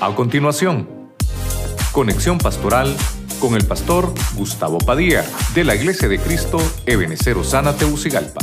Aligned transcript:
A 0.00 0.14
continuación, 0.14 1.12
conexión 1.90 2.38
pastoral 2.38 2.96
con 3.40 3.56
el 3.56 3.66
pastor 3.66 4.14
Gustavo 4.36 4.78
Padilla 4.78 5.24
de 5.56 5.64
la 5.64 5.74
Iglesia 5.74 6.06
de 6.06 6.20
Cristo 6.20 6.58
Ebenecer 6.86 7.36
Osana 7.36 7.76
Teucigalpa. 7.76 8.38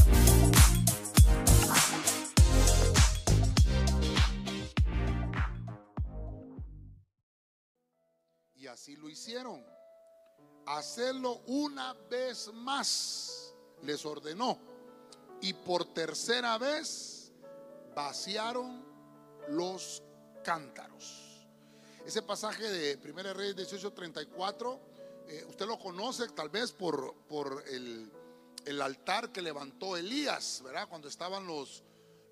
Y 8.56 8.68
así 8.68 8.98
lo 8.98 9.10
hicieron. 9.10 9.64
Hacerlo 10.68 11.40
una 11.48 11.94
vez 12.12 12.52
más 12.54 13.56
les 13.82 14.06
ordenó. 14.06 14.60
Y 15.40 15.54
por 15.54 15.86
tercera 15.86 16.58
vez 16.58 17.32
vaciaron 17.96 18.84
los 19.48 20.04
cántaros. 20.44 21.25
Ese 22.06 22.22
pasaje 22.22 22.70
de 22.70 23.00
1 23.04 23.34
Reyes 23.34 23.56
18:34, 23.56 24.80
eh, 25.28 25.44
usted 25.50 25.66
lo 25.66 25.80
conoce 25.80 26.28
tal 26.30 26.50
vez 26.50 26.72
por, 26.72 27.16
por 27.28 27.64
el, 27.68 28.12
el, 28.64 28.80
altar 28.80 29.32
que 29.32 29.42
levantó 29.42 29.98
Elías, 29.98 30.62
¿verdad? 30.64 30.88
Cuando 30.88 31.08
estaban 31.08 31.48
los, 31.48 31.84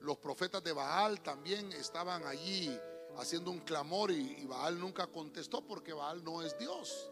los 0.02 0.18
profetas 0.18 0.64
de 0.64 0.74
Baal 0.74 1.22
también 1.22 1.72
estaban 1.74 2.24
allí 2.28 2.80
haciendo 3.18 3.50
un 3.50 3.62
clamor 3.62 4.12
y, 4.12 4.46
Baal 4.46 4.80
nunca 4.80 5.08
contestó 5.08 5.66
porque 5.66 5.92
Baal 5.92 6.24
no 6.24 6.44
es 6.44 6.56
Dios. 6.60 7.10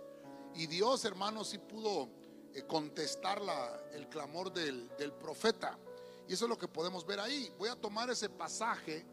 Y 0.53 0.67
Dios, 0.67 1.03
hermano, 1.03 1.43
sí 1.43 1.57
pudo 1.57 2.09
eh, 2.53 2.61
contestar 2.67 3.41
la, 3.41 3.81
el 3.93 4.07
clamor 4.07 4.53
del, 4.53 4.87
del 4.97 5.13
profeta. 5.13 5.79
Y 6.27 6.33
eso 6.33 6.45
es 6.45 6.49
lo 6.49 6.59
que 6.59 6.67
podemos 6.67 7.07
ver 7.07 7.21
ahí. 7.21 7.51
Voy 7.57 7.69
a 7.69 7.75
tomar 7.75 8.11
ese 8.11 8.29
pasaje 8.29 9.03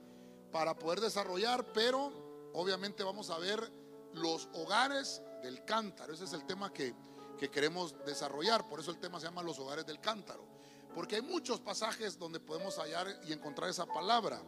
para 0.52 0.78
poder 0.78 1.00
desarrollar, 1.00 1.64
pero 1.72 2.27
obviamente 2.52 3.02
vamos 3.02 3.30
a 3.30 3.38
ver 3.38 3.72
los 4.14 4.48
hogares 4.54 5.22
del 5.42 5.64
cántaro. 5.64 6.12
Ese 6.12 6.24
es 6.24 6.32
el 6.32 6.44
tema 6.44 6.72
que, 6.72 6.94
que, 7.38 7.50
queremos 7.50 7.94
desarrollar. 8.04 8.68
Por 8.68 8.80
eso 8.80 8.90
el 8.90 8.98
tema 8.98 9.20
se 9.20 9.26
llama 9.26 9.42
los 9.42 9.58
hogares 9.58 9.86
del 9.86 10.00
cántaro. 10.00 10.44
Porque 10.94 11.16
hay 11.16 11.22
muchos 11.22 11.60
pasajes 11.60 12.18
donde 12.18 12.40
podemos 12.40 12.78
hallar 12.78 13.06
y 13.24 13.32
encontrar 13.32 13.70
esa 13.70 13.86
palabra. 13.86 14.40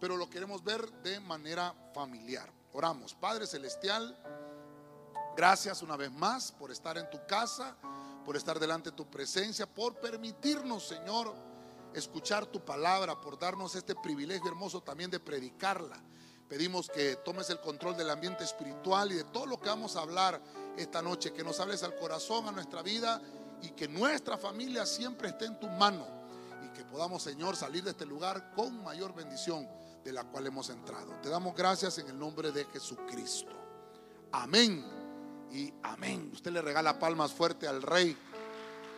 Pero 0.00 0.16
lo 0.16 0.28
queremos 0.30 0.62
ver 0.64 0.90
de 1.02 1.20
manera 1.20 1.74
familiar. 1.94 2.52
Oramos. 2.72 3.14
Padre 3.14 3.46
Celestial, 3.46 4.16
gracias 5.36 5.82
una 5.82 5.96
vez 5.96 6.12
más 6.12 6.52
por 6.52 6.70
estar 6.70 6.98
en 6.98 7.08
tu 7.10 7.18
casa, 7.26 7.76
por 8.24 8.36
estar 8.36 8.58
delante 8.58 8.90
de 8.90 8.96
tu 8.96 9.08
presencia, 9.08 9.66
por 9.66 9.96
permitirnos, 9.96 10.86
Señor, 10.86 11.34
escuchar 11.94 12.46
tu 12.46 12.64
palabra, 12.64 13.20
por 13.20 13.38
darnos 13.38 13.74
este 13.74 13.94
privilegio 13.94 14.48
hermoso 14.48 14.82
también 14.82 15.10
de 15.10 15.20
predicarla. 15.20 16.00
Pedimos 16.48 16.88
que 16.88 17.16
tomes 17.16 17.50
el 17.50 17.60
control 17.60 17.96
del 17.96 18.08
ambiente 18.08 18.42
espiritual 18.42 19.12
y 19.12 19.16
de 19.16 19.24
todo 19.24 19.44
lo 19.44 19.60
que 19.60 19.68
vamos 19.68 19.96
a 19.96 20.00
hablar 20.00 20.40
esta 20.78 21.02
noche, 21.02 21.32
que 21.32 21.44
nos 21.44 21.60
hables 21.60 21.82
al 21.82 21.94
corazón, 21.96 22.48
a 22.48 22.52
nuestra 22.52 22.82
vida 22.82 23.20
y 23.60 23.70
que 23.70 23.86
nuestra 23.86 24.38
familia 24.38 24.86
siempre 24.86 25.28
esté 25.28 25.44
en 25.44 25.60
tu 25.60 25.68
mano 25.68 26.06
y 26.64 26.68
que 26.76 26.84
podamos, 26.84 27.22
Señor, 27.22 27.54
salir 27.54 27.84
de 27.84 27.90
este 27.90 28.06
lugar 28.06 28.52
con 28.54 28.82
mayor 28.82 29.14
bendición 29.14 29.68
de 30.02 30.12
la 30.12 30.24
cual 30.24 30.46
hemos 30.46 30.70
entrado. 30.70 31.12
Te 31.22 31.28
damos 31.28 31.54
gracias 31.54 31.98
en 31.98 32.08
el 32.08 32.18
nombre 32.18 32.50
de 32.50 32.64
Jesucristo. 32.66 33.52
Amén 34.32 34.86
y 35.52 35.72
amén. 35.82 36.30
Usted 36.32 36.50
le 36.50 36.62
regala 36.62 36.98
palmas 36.98 37.32
fuerte 37.32 37.68
al 37.68 37.82
Rey 37.82 38.16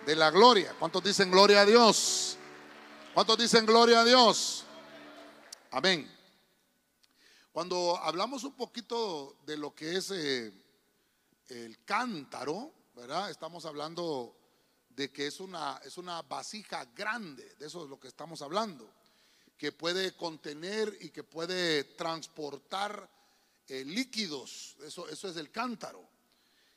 de 0.06 0.14
la 0.14 0.30
gloria. 0.30 0.72
¿Cuántos 0.78 1.02
dicen 1.02 1.32
gloria 1.32 1.62
a 1.62 1.66
Dios? 1.66 2.36
¿Cuántos 3.12 3.38
dicen 3.38 3.66
gloria 3.66 4.02
a 4.02 4.04
Dios? 4.04 4.64
Amén. 5.72 6.19
Cuando 7.52 7.96
hablamos 7.96 8.44
un 8.44 8.52
poquito 8.52 9.36
de 9.44 9.56
lo 9.56 9.74
que 9.74 9.96
es 9.96 10.12
eh, 10.12 10.52
el 11.48 11.84
cántaro, 11.84 12.72
¿verdad? 12.94 13.28
Estamos 13.28 13.64
hablando 13.64 14.36
de 14.91 15.10
que 15.10 15.26
es 15.26 15.41
una, 15.41 15.80
es 15.84 15.98
una 15.98 16.22
vasija 16.22 16.84
grande, 16.94 17.56
de 17.58 17.66
eso 17.66 17.82
es 17.82 17.91
lo 17.91 17.98
que 17.98 18.06
estamos 18.06 18.41
hablando, 18.42 18.88
que 19.56 19.72
puede 19.72 20.16
contener 20.16 20.97
y 21.00 21.10
que 21.10 21.25
puede 21.25 21.82
transportar 21.82 23.10
eh, 23.66 23.84
líquidos, 23.84 24.76
eso, 24.84 25.08
eso 25.08 25.28
es 25.28 25.36
el 25.36 25.50
cántaro. 25.50 26.08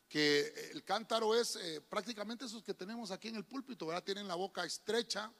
Que 0.10 0.72
el 0.72 0.84
cántaro 0.84 1.36
es 1.36 1.56
eh, 1.56 1.82
prácticamente 1.82 2.46
esos 2.46 2.64
que 2.64 2.74
tenemos 2.74 3.12
aquí 3.12 3.28
en 3.28 3.36
el 3.36 3.46
púlpito, 3.46 3.86
¿verdad? 3.86 4.04
Tienen 4.04 4.28
la 4.28 4.36
boca 4.36 4.66
estrecha, 4.66 5.32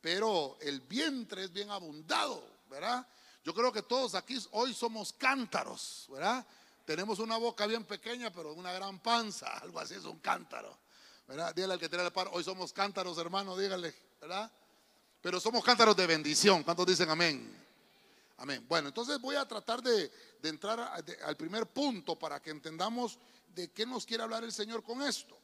pero 0.00 0.56
el 0.60 0.80
vientre 0.80 1.42
es 1.42 1.52
bien 1.52 1.70
abundado, 1.70 2.44
¿verdad? 2.70 3.04
Yo 3.46 3.54
creo 3.54 3.72
que 3.72 3.82
todos 3.82 4.16
aquí 4.16 4.36
hoy 4.50 4.74
somos 4.74 5.12
cántaros, 5.12 6.06
¿verdad? 6.10 6.44
Tenemos 6.84 7.20
una 7.20 7.36
boca 7.36 7.64
bien 7.68 7.84
pequeña, 7.84 8.32
pero 8.32 8.52
una 8.52 8.72
gran 8.72 8.98
panza, 8.98 9.46
algo 9.62 9.78
así 9.78 9.94
es 9.94 10.02
un 10.02 10.18
cántaro, 10.18 10.76
¿verdad? 11.28 11.54
Dígale 11.54 11.74
al 11.74 11.78
que 11.78 11.88
tiene 11.88 12.02
la 12.02 12.12
par, 12.12 12.28
hoy 12.32 12.42
somos 12.42 12.72
cántaros, 12.72 13.16
hermano, 13.18 13.56
dígale, 13.56 13.94
¿verdad? 14.20 14.50
Pero 15.20 15.38
somos 15.38 15.62
cántaros 15.62 15.96
de 15.96 16.08
bendición, 16.08 16.64
¿cuántos 16.64 16.88
dicen 16.88 17.08
amén? 17.08 17.64
Amén. 18.38 18.66
Bueno, 18.68 18.88
entonces 18.88 19.20
voy 19.20 19.36
a 19.36 19.46
tratar 19.46 19.80
de, 19.80 20.10
entrar 20.42 20.80
al 21.24 21.36
primer 21.36 21.66
punto 21.66 22.18
para 22.18 22.42
que 22.42 22.50
entendamos 22.50 23.16
de 23.54 23.70
qué 23.70 23.86
nos 23.86 24.04
quiere 24.04 24.24
hablar 24.24 24.42
el 24.42 24.52
Señor 24.52 24.82
con 24.82 25.02
esto. 25.02 25.38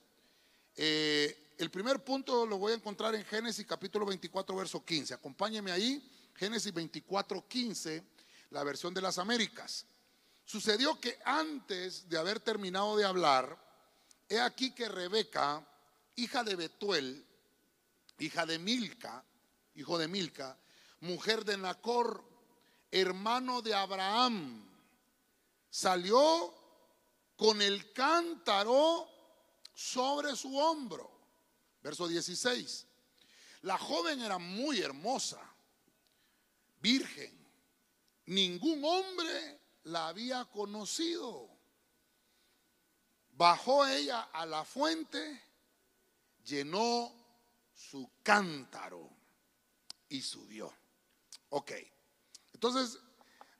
Eh, 0.75 1.55
el 1.57 1.71
primer 1.71 2.03
punto 2.03 2.47
lo 2.47 2.59
voy 2.59 2.73
a 2.73 2.75
encontrar 2.75 3.15
en 3.15 3.25
Génesis 3.25 3.65
capítulo 3.65 4.05
24, 4.07 4.57
verso 4.57 4.85
15. 4.85 5.15
Acompáñeme 5.15 5.71
ahí. 5.71 6.03
Génesis 6.35 6.73
24, 6.73 7.47
15, 7.47 8.05
la 8.51 8.65
versión 8.65 8.95
de 8.95 9.01
las 9.01 9.19
Américas. 9.19 9.87
Sucedió 10.45 11.01
que 11.01 11.19
antes 11.25 12.09
de 12.09 12.19
haber 12.19 12.41
terminado 12.41 12.97
de 12.97 13.05
hablar, 13.05 13.59
he 14.29 14.41
aquí 14.41 14.73
que 14.73 14.89
Rebeca, 14.89 15.67
hija 16.17 16.43
de 16.45 16.57
Betuel, 16.57 17.25
hija 18.19 18.47
de 18.47 18.59
Milca, 18.59 19.25
hijo 19.75 19.99
de 19.99 20.09
Milca, 20.09 20.57
mujer 21.01 21.45
de 21.45 21.57
Nacor, 21.57 22.25
hermano 22.91 23.63
de 23.63 23.75
Abraham, 23.75 24.69
salió 25.71 26.55
con 27.37 27.63
el 27.63 27.93
cántaro 27.93 29.09
sobre 29.75 30.37
su 30.37 30.57
hombro. 30.57 31.11
Verso 31.83 32.07
16. 32.07 32.87
La 33.63 33.79
joven 33.79 34.21
era 34.21 34.39
muy 34.39 34.81
hermosa 34.81 35.52
virgen. 36.83 37.33
Ningún 38.27 38.85
hombre 38.85 39.61
la 39.85 40.09
había 40.09 40.45
conocido. 40.45 41.49
Bajó 43.31 43.87
ella 43.87 44.29
a 44.33 44.45
la 44.45 44.65
fuente, 44.65 45.43
llenó 46.45 47.11
su 47.75 48.11
cántaro 48.23 49.09
y 50.09 50.21
subió. 50.21 50.73
Ok, 51.51 51.73
entonces 52.53 52.99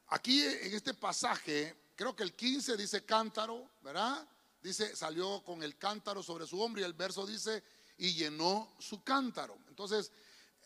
aquí 0.09 0.43
en 0.43 0.75
este 0.75 0.95
pasaje, 0.95 1.75
creo 1.97 2.15
que 2.15 2.23
el 2.23 2.35
15 2.35 2.77
dice 2.77 3.05
cántaro, 3.05 3.71
¿verdad? 3.83 4.29
Dice, 4.63 4.95
salió 4.95 5.43
con 5.43 5.63
el 5.63 5.77
cántaro 5.77 6.23
sobre 6.23 6.47
su 6.47 6.61
hombro 6.61 6.83
y 6.83 6.85
el 6.85 6.93
verso 6.93 7.27
dice, 7.27 7.65
y 7.99 8.15
llenó 8.15 8.73
su 8.79 9.03
cántaro. 9.03 9.59
Entonces, 9.69 10.13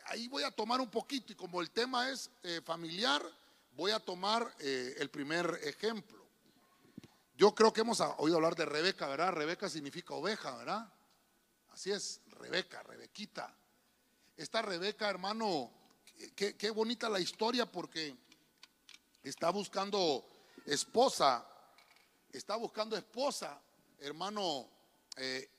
ahí 0.06 0.28
voy 0.28 0.42
a 0.42 0.50
tomar 0.50 0.80
un 0.80 0.90
poquito 0.90 1.32
y 1.32 1.36
como 1.36 1.60
el 1.60 1.70
tema 1.70 2.10
es 2.10 2.30
eh, 2.42 2.60
familiar, 2.64 3.22
voy 3.72 3.90
a 3.90 4.00
tomar 4.00 4.54
eh, 4.60 4.94
el 4.98 5.10
primer 5.10 5.60
ejemplo. 5.62 6.24
Yo 7.36 7.54
creo 7.54 7.72
que 7.72 7.82
hemos 7.82 8.00
oído 8.18 8.36
hablar 8.36 8.56
de 8.56 8.64
Rebeca, 8.64 9.06
¿verdad? 9.08 9.32
Rebeca 9.32 9.68
significa 9.68 10.14
oveja, 10.14 10.56
¿verdad? 10.56 10.90
Así 11.70 11.92
es, 11.92 12.20
Rebeca, 12.28 12.82
Rebequita. 12.82 13.54
Esta 14.36 14.62
Rebeca, 14.62 15.08
hermano, 15.10 15.70
qué, 16.34 16.70
bonita 16.70 17.08
la 17.08 17.20
historia 17.20 17.70
porque 17.70 18.16
está 19.22 19.50
buscando 19.50 20.24
esposa, 20.64 21.46
está 22.32 22.56
buscando 22.56 22.96
esposa, 22.96 23.60
hermano, 23.98 24.70
eh, 25.16 25.50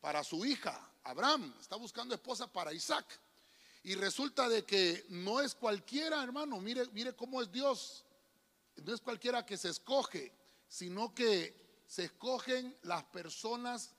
para 0.00 0.24
su 0.24 0.44
hija, 0.44 0.90
Abraham, 1.04 1.54
está 1.60 1.76
buscando 1.76 2.14
esposa 2.14 2.52
para 2.52 2.72
Isaac. 2.72 3.06
Y 3.84 3.94
resulta 3.94 4.48
de 4.48 4.64
que 4.64 5.04
no 5.08 5.40
es 5.40 5.54
cualquiera, 5.54 6.22
hermano, 6.22 6.60
mire, 6.60 6.86
mire 6.92 7.14
cómo 7.14 7.42
es 7.42 7.50
Dios. 7.50 8.04
No 8.76 8.94
es 8.94 9.00
cualquiera 9.00 9.44
que 9.44 9.56
se 9.56 9.70
escoge, 9.70 10.32
sino 10.68 11.14
que 11.14 11.82
se 11.86 12.04
escogen 12.04 12.76
las 12.82 13.04
personas 13.04 13.94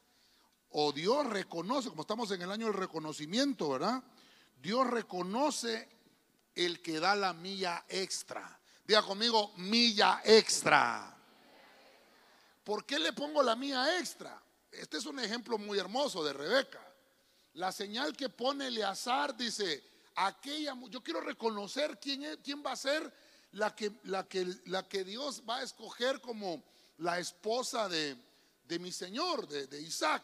o 0.70 0.92
Dios 0.92 1.28
reconoce, 1.28 1.90
como 1.90 2.02
estamos 2.02 2.32
en 2.32 2.42
el 2.42 2.52
año 2.52 2.66
del 2.68 2.76
reconocimiento, 2.76 3.70
¿verdad? 3.70 4.04
Dios 4.60 4.88
reconoce 4.88 5.88
el 6.56 6.82
que 6.82 7.00
da 7.00 7.16
la 7.16 7.34
milla 7.34 7.86
extra. 7.88 8.60
Diga 8.86 9.04
conmigo, 9.04 9.54
milla 9.58 10.22
extra. 10.26 11.16
¿Por 12.64 12.86
qué 12.86 12.98
le 12.98 13.14
pongo 13.14 13.44
la 13.44 13.56
milla 13.56 14.00
extra? 14.00 14.42
Este 14.72 14.98
es 14.98 15.06
un 15.06 15.20
ejemplo 15.20 15.58
muy 15.58 15.78
hermoso 15.78 16.24
de 16.24 16.34
Rebeca. 16.34 16.83
La 17.54 17.72
señal 17.72 18.18
que 18.18 18.30
pone 18.30 18.68
Eleazar 18.68 19.36
dice, 19.38 19.84
aquella, 20.16 20.76
yo 20.90 21.04
quiero 21.04 21.22
reconocer 21.22 22.00
quién, 22.00 22.24
es, 22.24 22.38
quién 22.44 22.64
va 22.66 22.72
a 22.72 22.76
ser 22.76 23.14
la 23.52 23.76
que, 23.76 23.92
la 24.04 24.28
que, 24.28 24.46
la 24.66 24.88
que 24.88 25.04
Dios 25.04 25.44
va 25.48 25.58
a 25.58 25.64
escoger 25.64 26.20
como 26.20 26.64
la 26.98 27.20
esposa 27.20 27.88
de, 27.88 28.18
de 28.66 28.80
mi 28.80 28.92
Señor, 28.92 29.48
de, 29.48 29.68
de 29.68 29.82
Isaac. 29.82 30.24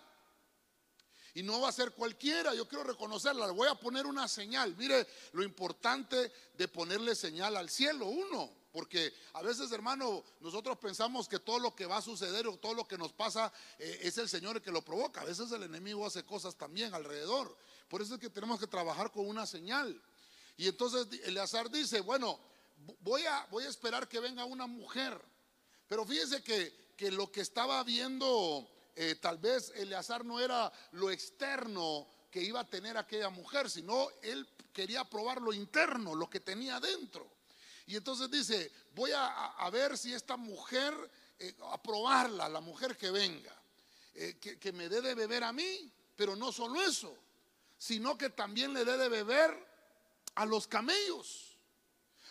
Y 1.36 1.44
no 1.44 1.62
va 1.62 1.70
a 1.70 1.74
ser 1.74 1.92
cualquiera, 1.92 2.56
yo 2.56 2.68
quiero 2.68 2.84
reconocerla, 2.84 3.46
le 3.46 3.54
voy 3.54 3.68
a 3.68 3.75
poner 3.75 4.08
una 4.08 4.28
señal. 4.28 4.75
Mire 4.75 5.08
lo 5.34 5.44
importante 5.44 6.32
de 6.58 6.68
ponerle 6.68 7.14
señal 7.14 7.56
al 7.56 7.70
cielo, 7.70 8.08
uno. 8.08 8.59
Porque 8.80 9.14
a 9.34 9.42
veces, 9.42 9.70
hermano, 9.74 10.24
nosotros 10.40 10.78
pensamos 10.78 11.28
que 11.28 11.38
todo 11.38 11.60
lo 11.60 11.76
que 11.76 11.86
va 11.86 11.98
a 11.98 12.02
suceder 12.02 12.48
o 12.48 12.56
todo 12.56 12.74
lo 12.74 12.88
que 12.88 12.98
nos 12.98 13.12
pasa 13.12 13.52
eh, 13.78 14.00
es 14.04 14.18
el 14.18 14.30
Señor 14.30 14.56
el 14.56 14.62
que 14.62 14.72
lo 14.72 14.81
provoca. 14.81 15.20
A 15.20 15.26
veces 15.26 15.52
el 15.52 15.64
enemigo 15.64 16.06
hace 16.06 16.24
cosas 16.24 16.56
también 16.56 16.94
alrededor. 16.94 17.58
Por 17.90 18.02
eso 18.02 18.14
es 18.14 18.22
que 18.22 18.30
tenemos 18.30 18.58
que 18.58 18.68
trabajar 18.68 19.12
con 19.12 19.28
una 19.28 19.46
señal. 19.46 20.02
Y 20.56 20.70
entonces 20.70 21.08
Eleazar 21.26 21.70
dice, 21.70 22.00
bueno, 22.00 22.40
voy 23.02 23.26
a, 23.26 23.46
voy 23.52 23.66
a 23.66 23.68
esperar 23.68 24.08
que 24.08 24.22
venga 24.22 24.46
una 24.46 24.66
mujer. 24.66 25.22
Pero 25.90 26.06
fíjese 26.06 26.42
que, 26.42 26.94
que 26.96 27.12
lo 27.12 27.30
que 27.30 27.42
estaba 27.42 27.84
viendo 27.84 28.66
eh, 28.96 29.16
tal 29.16 29.40
vez 29.40 29.74
Eleazar 29.75 30.24
no 30.24 30.40
era 30.40 30.72
lo 30.94 31.12
externo 31.12 32.08
que 32.32 32.42
iba 32.42 32.62
a 32.62 32.70
tener 32.70 32.96
aquella 32.96 33.30
mujer, 33.30 33.70
sino 33.70 34.08
él 34.22 34.48
quería 34.72 35.04
probar 35.04 35.42
lo 35.42 35.52
interno, 35.52 36.16
lo 36.16 36.30
que 36.30 36.40
tenía 36.40 36.80
dentro. 36.80 37.38
Y 37.89 37.95
entonces 37.95 38.30
dice, 38.30 38.71
voy 38.94 39.09
a, 39.15 39.68
ver 39.71 39.97
si 39.97 40.13
esta 40.13 40.38
mujer, 40.38 40.94
eh, 41.39 41.56
a 41.71 41.81
probarla, 41.81 42.47
la 42.47 42.62
mujer 42.62 42.95
que 42.95 43.09
venga, 43.09 43.51
eh, 44.13 44.38
que, 44.38 44.71
me 44.74 44.88
dé 44.88 45.01
de 45.01 45.15
beber 45.15 45.44
a 45.44 45.51
mí, 45.51 45.91
pero 46.15 46.36
no 46.36 46.51
solo 46.51 46.80
eso, 46.83 47.12
sino 47.80 48.15
que 48.15 48.30
también 48.30 48.75
le 48.75 48.86
dé 48.86 48.95
de 48.95 49.09
beber 49.09 49.57
a 50.36 50.45
los 50.45 50.68
camellos. 50.68 51.57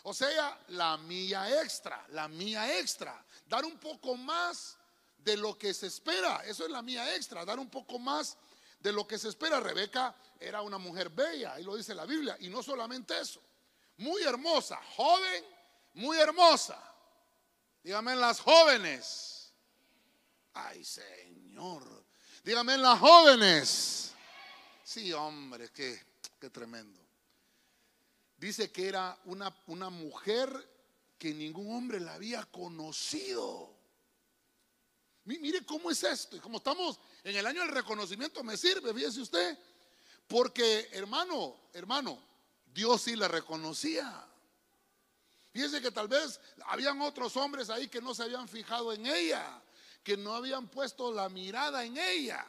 O 0.05 0.15
sea, 0.15 0.65
la 0.69 0.97
mía 0.97 1.61
extra, 1.61 2.07
la 2.11 2.29
mía 2.29 2.79
extra. 2.79 3.27
Dar 3.49 3.65
un 3.65 3.79
poco 3.81 4.17
más 4.17 4.77
de 5.19 5.37
lo 5.37 5.59
que 5.59 5.75
se 5.75 5.89
espera. 5.89 6.45
Eso 6.47 6.67
es 6.67 6.71
la 6.71 6.83
mía 6.83 7.17
extra, 7.17 7.45
dar 7.45 7.59
un 7.59 7.69
poco 7.69 7.99
más 7.99 8.37
de 8.79 8.93
lo 8.93 9.09
que 9.09 9.19
se 9.19 9.29
espera. 9.29 9.59
Rebeca 9.59 10.15
era 10.39 10.63
una 10.63 10.79
mujer 10.79 11.11
bella, 11.11 11.55
ahí 11.55 11.65
lo 11.65 11.75
dice 11.75 11.97
la 11.97 12.07
Biblia. 12.07 12.37
Y 12.39 12.49
no 12.49 12.63
solamente 12.63 13.19
eso, 13.21 13.41
muy 13.99 14.23
hermosa, 14.23 14.81
joven, 14.97 15.45
muy 15.95 16.17
hermosa. 16.19 16.83
Dígame 17.83 18.17
las 18.17 18.41
jóvenes. 18.41 19.53
Ay, 20.55 20.85
Señor. 20.85 22.05
Dígame 22.43 22.79
las 22.79 22.99
jóvenes. 22.99 24.13
Sí, 24.83 25.13
hombre, 25.13 25.71
qué, 25.71 26.01
qué 26.41 26.49
tremendo. 26.51 27.01
Dice 28.37 28.71
que 28.71 28.89
era 28.89 29.19
una, 29.25 29.55
una 29.67 29.91
mujer 29.91 30.49
que 31.19 31.35
ningún 31.35 31.75
hombre 31.75 31.99
la 31.99 32.15
había 32.15 32.45
conocido. 32.47 33.77
Mire 35.25 35.67
cómo 35.67 35.91
es 35.91 36.03
esto. 36.05 36.37
Y 36.37 36.41
como 36.41 36.59
estamos 36.59 37.01
en 37.25 37.37
el 37.37 37.47
año 37.47 37.61
del 37.63 37.71
reconocimiento, 37.71 38.43
me 38.45 38.57
sirve, 38.57 38.95
fíjese 38.95 39.21
usted. 39.21 39.59
Porque, 40.27 40.89
hermano, 40.93 41.57
hermano, 41.73 42.28
Dios 42.79 43.03
sí 43.03 43.17
la 43.17 43.27
reconocía. 43.27 44.25
Fíjese 45.53 45.83
que 45.83 45.91
tal 45.91 46.07
vez 46.07 46.39
habían 46.67 47.03
otros 47.03 47.37
hombres 47.37 47.71
ahí 47.71 47.89
que 47.89 48.01
no 48.01 48.15
se 48.15 48.23
habían 48.23 48.47
fijado 48.47 48.93
en 48.93 49.05
ella, 49.05 49.61
que 50.05 50.17
no 50.17 50.33
habían 50.33 50.69
puesto 50.69 51.13
la 51.13 51.29
mirada 51.29 51.85
en 51.85 51.99
ella. 51.99 52.47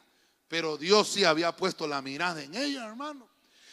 Pero 0.48 0.78
Dios 0.78 1.08
sí 1.08 1.26
había 1.26 1.52
puesto 1.56 1.88
la 1.88 2.04
mirada 2.04 2.44
en 2.44 2.54
ella, 2.54 2.86
hermano. 2.86 3.28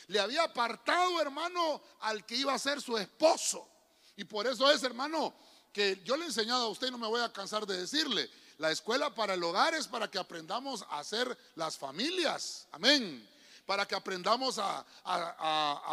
Le 0.07 0.19
había 0.19 0.45
apartado, 0.45 1.21
hermano, 1.21 1.83
al 2.01 2.25
que 2.25 2.37
iba 2.37 2.55
a 2.55 2.59
ser 2.59 2.81
su 2.81 2.97
esposo. 2.97 3.69
Y 4.17 4.25
por 4.25 4.47
eso 4.47 4.71
es, 4.71 4.83
hermano, 4.83 5.35
que 5.75 6.01
yo 6.07 6.17
le 6.17 6.23
he 6.23 6.29
enseñado 6.29 6.65
a 6.65 6.69
usted 6.69 6.89
y 6.89 6.91
no 6.91 6.97
me 6.97 7.07
voy 7.07 7.21
a 7.21 7.31
cansar 7.31 7.67
de 7.67 7.77
decirle. 7.77 8.31
La 8.57 8.71
escuela 8.71 9.15
para 9.15 9.35
el 9.35 9.45
hogar 9.45 9.75
es 9.75 9.87
para 9.87 10.11
que 10.11 10.19
aprendamos 10.19 10.87
a 10.89 11.01
hacer 11.01 11.37
las 11.55 11.77
familias. 11.77 12.67
Amén 12.73 13.36
para 13.67 13.87
que 13.87 13.95
aprendamos 13.95 14.59
a, 14.59 14.87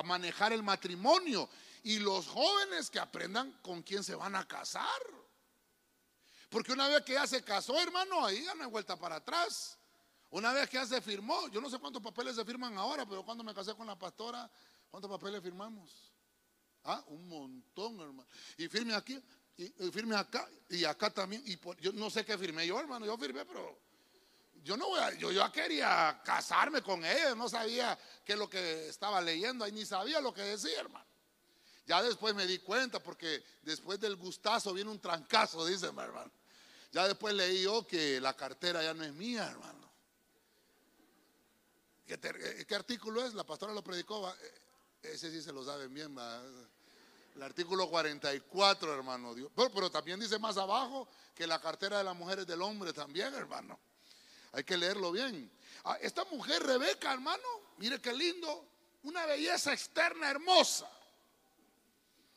manejar 0.06 0.54
el 0.54 0.64
matrimonio. 0.64 1.50
Y 1.84 2.00
los 2.00 2.28
jóvenes 2.28 2.90
que 2.90 3.00
aprendan 3.00 3.52
con 3.62 3.82
quién 3.82 4.04
se 4.04 4.16
van 4.16 4.36
a 4.36 4.48
casar. 4.48 5.02
Porque 6.50 6.72
una 6.72 6.88
vez 6.88 7.04
que 7.04 7.14
ya 7.14 7.28
se 7.28 7.44
casó, 7.44 7.78
hermano, 7.82 8.26
ahí 8.26 8.46
ya 8.46 8.56
no 8.56 8.70
vuelta 8.70 8.96
para 8.96 9.18
atrás. 9.18 9.78
Una 10.30 10.54
vez 10.54 10.70
que 10.70 10.78
ya 10.78 10.86
se 10.86 11.02
firmó, 11.02 11.50
yo 11.50 11.60
no 11.60 11.70
sé 11.70 11.80
cuántos 11.80 12.02
papeles 12.02 12.36
se 12.36 12.46
firman 12.46 12.78
ahora, 12.78 13.06
pero 13.06 13.26
cuando 13.26 13.44
me 13.44 13.54
casé 13.54 13.76
con 13.76 13.86
la 13.86 13.98
pastora, 13.98 14.50
¿cuántos 14.90 15.12
papeles 15.12 15.42
firmamos? 15.44 16.14
Ah, 16.86 17.04
un 17.08 17.28
montón, 17.28 18.00
hermano. 18.00 18.28
Y 18.58 18.68
firme 18.68 18.94
aquí, 18.94 19.22
y, 19.58 19.68
firme 19.92 20.16
acá, 20.16 20.48
y 20.70 20.86
acá 20.86 21.10
también. 21.10 21.44
Y 21.46 21.60
yo 21.82 21.92
no 21.94 22.10
sé 22.10 22.24
qué 22.24 22.38
firmé 22.38 22.66
yo, 22.66 22.80
hermano. 22.80 23.06
Yo 23.06 23.18
firmé, 23.18 23.46
pero 23.46 23.78
yo 24.64 24.78
no 24.78 24.88
voy 24.88 25.00
a, 25.00 25.14
yo 25.16 25.32
ya 25.32 25.52
quería 25.52 26.22
casarme 26.24 26.82
con 26.82 27.04
ella, 27.04 27.36
no 27.36 27.50
sabía 27.50 28.00
qué 28.24 28.34
es 28.34 28.40
lo 28.40 28.50
que 28.50 28.88
estaba 28.88 29.22
leyendo, 29.22 29.66
ahí 29.66 29.74
ni 29.74 29.86
sabía 29.86 30.22
lo 30.22 30.34
que 30.34 30.42
decía, 30.42 30.80
hermano. 30.80 31.06
Ya 31.86 32.02
después 32.02 32.34
me 32.34 32.48
di 32.48 32.60
cuenta, 32.60 33.04
porque 33.04 33.44
después 33.62 34.00
del 34.00 34.16
gustazo 34.16 34.74
viene 34.74 34.90
un 34.90 35.02
trancazo, 35.02 35.66
dice 35.66 35.92
mi 35.92 36.02
hermano. 36.02 36.32
Ya 36.94 37.08
después 37.08 37.34
leí 37.34 37.64
yo 37.64 37.86
que 37.86 38.22
la 38.22 38.36
cartera 38.36 38.82
ya 38.82 38.94
no 38.94 39.04
es 39.04 39.14
mía, 39.14 39.50
hermano. 39.50 39.92
¿Qué, 42.06 42.76
artículo 42.76 43.26
es? 43.26 43.34
La 43.34 43.44
pastora 43.44 43.74
lo 43.74 43.84
predicó, 43.84 44.30
eh, 44.30 44.62
ese 45.02 45.30
sí 45.32 45.42
se 45.42 45.52
lo 45.52 45.66
saben 45.66 45.94
bien, 45.94 46.16
El 47.36 47.44
artículo 47.44 47.90
44, 47.90 48.94
hermano. 48.94 49.34
Pero, 49.54 49.72
pero 49.74 49.92
también 49.92 50.20
dice 50.20 50.40
más 50.40 50.56
abajo 50.58 51.10
que 51.36 51.48
la 51.48 51.60
cartera 51.60 51.98
de 51.98 52.04
la 52.06 52.14
mujer 52.14 52.40
es 52.40 52.48
del 52.48 52.62
hombre 52.62 52.94
también, 52.94 53.34
hermano. 53.34 53.78
Hay 54.54 54.64
que 54.64 54.78
leerlo 54.78 55.12
bien. 55.12 55.52
Ah, 55.84 55.98
esta 56.00 56.24
mujer 56.26 56.64
Rebeca, 56.64 57.12
hermano, 57.12 57.44
mire 57.78 58.00
qué 58.00 58.14
lindo, 58.14 58.66
una 59.04 59.26
belleza 59.26 59.74
externa 59.74 60.30
hermosa. 60.30 60.90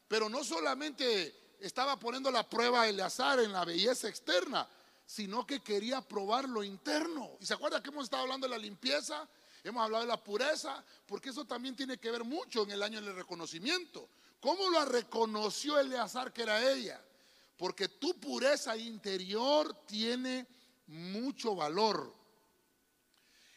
Pero 0.09 0.29
no 0.29 0.43
solamente 0.43 1.55
estaba 1.61 1.99
poniendo 1.99 2.31
la 2.31 2.49
prueba 2.49 2.83
a 2.83 2.89
Eleazar 2.89 3.41
en 3.41 3.53
la 3.53 3.65
belleza 3.65 4.09
externa, 4.09 4.69
sino 5.05 5.47
que 5.47 5.61
quería 5.61 6.01
probar 6.01 6.49
lo 6.49 6.65
interno. 6.65 7.37
¿Y 7.41 7.47
se 7.47 7.55
acuerda 7.55 7.83
que 7.83 7.91
hemos 7.91 8.05
estado 8.05 8.23
hablando 8.23 8.47
de 8.47 8.53
la 8.53 8.59
limpieza? 8.59 9.29
Hemos 9.63 9.83
hablado 9.83 10.05
de 10.05 10.09
la 10.09 10.23
pureza, 10.23 10.83
porque 11.07 11.31
eso 11.31 11.45
también 11.45 11.77
tiene 11.77 11.99
que 11.99 12.11
ver 12.11 12.25
mucho 12.25 12.63
en 12.63 12.71
el 12.71 12.83
año 12.83 13.03
del 13.03 13.15
reconocimiento. 13.15 14.09
¿Cómo 14.41 14.71
lo 14.71 14.85
reconoció 14.85 15.79
Eleazar 15.79 16.33
que 16.33 16.43
era 16.43 16.73
ella? 16.73 17.01
Porque 17.57 17.89
tu 17.89 18.19
pureza 18.19 18.77
interior 18.77 19.75
tiene 19.87 20.47
mucho 20.87 21.55
valor 21.55 22.15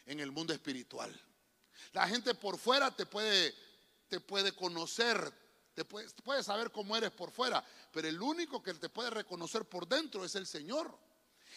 en 0.06 0.20
el 0.20 0.32
mundo 0.32 0.52
espiritual. 0.52 1.18
La 1.92 2.06
gente 2.08 2.34
por 2.34 2.58
fuera 2.58 2.94
te 2.94 3.06
puede, 3.06 3.54
te 4.08 4.20
puede 4.20 4.52
conocer, 4.52 5.32
te 5.74 5.84
puede, 5.84 6.42
saber 6.42 6.70
cómo 6.70 6.96
eres 6.96 7.10
por 7.10 7.30
fuera, 7.30 7.64
pero 7.92 8.08
el 8.08 8.20
único 8.20 8.62
que 8.62 8.74
te 8.74 8.88
puede 8.88 9.10
reconocer 9.10 9.64
por 9.64 9.86
dentro 9.86 10.24
es 10.24 10.34
el 10.34 10.46
Señor. 10.46 10.96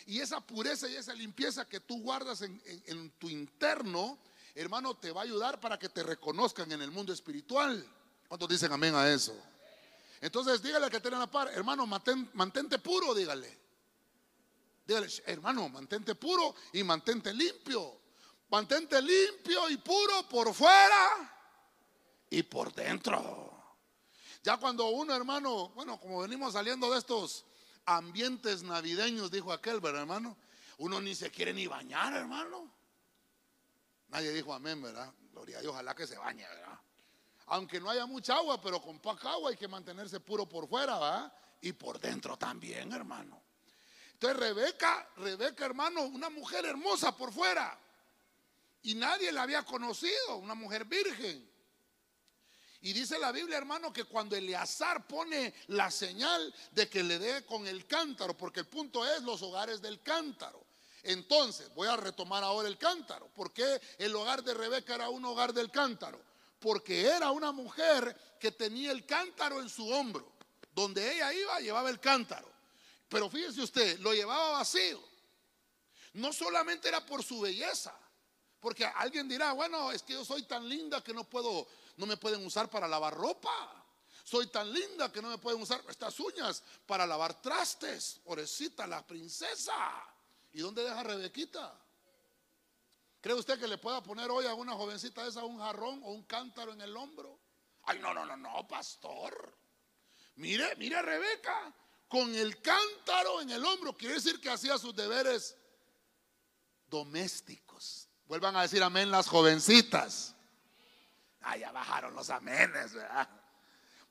Y 0.06 0.20
esa 0.20 0.42
pureza 0.42 0.88
y 0.90 0.96
esa 0.96 1.14
limpieza 1.14 1.68
que 1.68 1.80
tú 1.80 2.02
guardas 2.02 2.42
en, 2.42 2.62
en 2.66 3.12
tu 3.12 3.30
interno, 3.30 4.20
hermano, 4.56 4.96
te 4.96 5.12
va 5.12 5.22
a 5.22 5.24
ayudar 5.24 5.60
para 5.60 5.80
que 5.80 5.90
te 5.90 6.04
reconozcan 6.04 6.72
en 6.72 6.82
el 6.82 6.92
mundo 6.92 7.14
espiritual. 7.14 7.86
¿Cuántos 8.28 8.50
dicen 8.50 8.72
amén 8.72 8.96
a 8.96 9.10
eso? 9.10 9.36
Entonces 10.22 10.62
dígale 10.62 10.90
que 10.90 11.02
tiene 11.02 11.18
la 11.18 11.30
par, 11.30 11.50
hermano, 11.50 11.86
mantente 11.86 12.80
puro, 12.80 13.14
dígale. 13.14 13.63
Dígale, 14.86 15.08
hermano, 15.26 15.70
mantente 15.70 16.16
puro 16.16 16.56
y 16.74 16.84
mantente 16.84 17.34
limpio. 17.34 18.02
Mantente 18.50 19.02
limpio 19.02 19.70
y 19.70 19.78
puro 19.78 20.28
por 20.30 20.54
fuera 20.54 21.34
y 22.30 22.44
por 22.44 22.74
dentro. 22.74 23.52
Ya 24.44 24.58
cuando 24.58 24.88
uno, 24.88 25.16
hermano, 25.16 25.70
bueno, 25.70 26.00
como 26.00 26.20
venimos 26.20 26.54
saliendo 26.54 26.92
de 26.92 27.00
estos 27.00 27.46
ambientes 27.86 28.62
navideños, 28.64 29.32
dijo 29.32 29.54
aquel, 29.54 29.80
¿verdad, 29.80 30.02
hermano? 30.02 30.38
Uno 30.78 31.00
ni 31.00 31.16
se 31.16 31.32
quiere 31.32 31.54
ni 31.54 31.68
bañar, 31.68 32.14
hermano. 32.14 32.72
Nadie 34.10 34.32
dijo 34.32 34.54
amén, 34.54 34.82
¿verdad? 34.82 35.14
Gloria 35.32 35.58
a 35.58 35.62
Dios, 35.62 35.74
ojalá 35.74 35.96
que 35.96 36.06
se 36.06 36.18
bañe, 36.18 36.44
¿verdad? 36.48 36.80
Aunque 37.48 37.80
no 37.80 37.90
haya 37.90 38.06
mucha 38.06 38.36
agua, 38.36 38.62
pero 38.62 38.82
con 38.82 39.00
poca 39.00 39.32
agua 39.32 39.50
hay 39.50 39.58
que 39.58 39.68
mantenerse 39.68 40.20
puro 40.20 40.48
por 40.48 40.68
fuera, 40.68 41.00
¿verdad? 41.00 41.34
Y 41.62 41.74
por 41.74 42.00
dentro 42.00 42.38
también, 42.38 42.92
hermano. 42.92 43.43
Entonces 44.24 44.56
Rebeca, 44.56 45.10
Rebeca 45.18 45.66
hermano, 45.66 46.04
una 46.04 46.30
mujer 46.30 46.66
hermosa 46.66 47.14
por 47.14 47.34
fuera. 47.34 47.78
Y 48.84 48.96
nadie 48.96 49.34
la 49.34 49.42
había 49.42 49.64
conocido, 49.64 50.38
una 50.38 50.56
mujer 50.56 50.86
virgen. 50.86 51.46
Y 52.80 52.94
dice 52.94 53.20
la 53.20 53.34
Biblia, 53.34 53.58
hermano, 53.58 53.92
que 53.92 54.06
cuando 54.06 54.38
Eleazar 54.38 55.06
pone 55.08 55.54
la 55.68 55.92
señal 55.92 56.56
de 56.72 56.88
que 56.88 57.04
le 57.04 57.20
dé 57.20 57.46
con 57.46 57.68
el 57.68 57.86
cántaro, 57.86 58.38
porque 58.38 58.62
el 58.62 58.68
punto 58.68 59.06
es 59.06 59.22
los 59.24 59.42
hogares 59.42 59.82
del 59.82 60.02
cántaro. 60.02 60.66
Entonces, 61.02 61.74
voy 61.76 61.90
a 61.90 61.98
retomar 61.98 62.46
ahora 62.46 62.70
el 62.70 62.78
cántaro. 62.78 63.28
¿Por 63.36 63.52
qué 63.52 63.82
el 63.98 64.16
hogar 64.16 64.42
de 64.42 64.54
Rebeca 64.54 64.96
era 64.96 65.10
un 65.10 65.26
hogar 65.26 65.52
del 65.52 65.70
cántaro? 65.70 66.22
Porque 66.62 67.08
era 67.08 67.32
una 67.32 67.52
mujer 67.52 68.16
que 68.40 68.54
tenía 68.54 68.92
el 68.92 69.06
cántaro 69.06 69.62
en 69.62 69.68
su 69.68 69.86
hombro. 69.90 70.32
Donde 70.74 71.14
ella 71.14 71.34
iba, 71.34 71.60
llevaba 71.60 71.90
el 71.90 72.00
cántaro. 72.00 72.53
Pero 73.14 73.30
fíjese 73.30 73.62
usted, 73.62 74.00
lo 74.00 74.12
llevaba 74.12 74.58
vacío. 74.58 75.00
No 76.14 76.34
solamente 76.34 76.88
era 76.88 77.06
por 77.06 77.24
su 77.24 77.42
belleza, 77.42 77.94
porque 78.60 78.86
alguien 78.86 79.30
dirá, 79.30 79.52
bueno, 79.52 79.92
es 79.92 80.02
que 80.02 80.14
yo 80.14 80.26
soy 80.26 80.42
tan 80.44 80.68
linda 80.68 81.04
que 81.04 81.14
no 81.14 81.24
puedo, 81.24 81.68
no 81.98 82.08
me 82.08 82.18
pueden 82.18 82.44
usar 82.44 82.72
para 82.72 82.88
lavar 82.88 83.14
ropa. 83.14 83.86
Soy 84.24 84.48
tan 84.48 84.74
linda 84.74 85.12
que 85.12 85.22
no 85.22 85.30
me 85.30 85.38
pueden 85.38 85.62
usar 85.62 85.84
estas 85.88 86.20
uñas 86.20 86.64
para 86.88 87.06
lavar 87.06 87.40
trastes. 87.40 88.20
Pobrecita 88.24 88.88
la 88.88 89.06
princesa. 89.06 89.76
¿Y 90.52 90.62
dónde 90.62 90.84
deja 90.84 91.04
Rebequita? 91.04 91.72
¿Cree 93.22 93.36
usted 93.36 93.60
que 93.60 93.68
le 93.68 93.78
pueda 93.78 94.02
poner 94.02 94.32
hoy 94.32 94.48
a 94.48 94.56
una 94.56 94.74
jovencita 94.74 95.28
esa 95.28 95.44
un 95.44 95.60
jarrón 95.60 96.02
o 96.04 96.14
un 96.14 96.24
cántaro 96.24 96.74
en 96.74 96.82
el 96.82 96.98
hombro? 96.98 97.38
Ay, 97.84 98.00
no, 98.00 98.12
no, 98.12 98.26
no, 98.26 98.36
no, 98.36 98.68
pastor. 98.68 99.56
Mire, 100.38 100.76
mire 100.78 100.96
a 100.96 101.04
Rebeca 101.04 101.76
con 102.08 102.34
el 102.36 102.62
cántaro 102.62 103.42
en 103.42 103.50
el 103.50 103.64
hombro. 103.64 103.96
Quiere 103.96 104.16
decir 104.16 104.40
que 104.40 104.50
hacía 104.50 104.78
sus 104.78 104.96
deberes 104.96 105.56
domésticos. 106.88 108.10
Vuelvan 108.26 108.56
a 108.56 108.62
decir 108.62 108.82
amén 108.84 109.12
las 109.12 109.28
jovencitas. 109.28 110.36
Ah, 111.42 111.58
ya 111.58 111.72
bajaron 111.72 112.16
los 112.16 112.30
amenes, 112.30 112.94
¿verdad? 112.94 113.28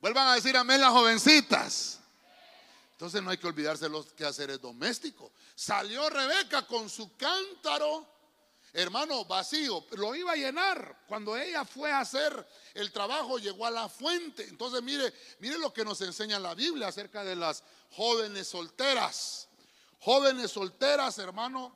Vuelvan 0.00 0.28
a 0.28 0.34
decir 0.34 0.56
amén 0.56 0.80
las 0.80 0.90
jovencitas. 0.90 2.00
Entonces 2.92 3.22
no 3.22 3.30
hay 3.30 3.38
que 3.38 3.46
olvidarse 3.46 3.88
los 3.88 4.12
quehaceres 4.12 4.61
domésticos. 4.61 5.32
Salió 5.54 6.08
Rebeca 6.08 6.66
con 6.66 6.88
su 6.88 7.16
cántaro, 7.16 8.06
hermano, 8.72 9.24
vacío. 9.24 9.84
Lo 9.92 10.14
iba 10.14 10.32
a 10.32 10.36
llenar. 10.36 11.04
Cuando 11.06 11.36
ella 11.36 11.64
fue 11.64 11.90
a 11.90 12.00
hacer 12.00 12.46
el 12.74 12.90
trabajo, 12.92 13.38
llegó 13.38 13.66
a 13.66 13.70
la 13.70 13.88
fuente. 13.88 14.44
Entonces 14.48 14.82
mire, 14.82 15.12
mire 15.38 15.58
lo 15.58 15.72
que 15.72 15.84
nos 15.84 16.00
enseña 16.00 16.38
la 16.38 16.54
Biblia 16.54 16.88
acerca 16.88 17.24
de 17.24 17.36
las 17.36 17.62
jóvenes 17.90 18.48
solteras. 18.48 19.48
Jóvenes 20.00 20.50
solteras, 20.50 21.18
hermano. 21.18 21.74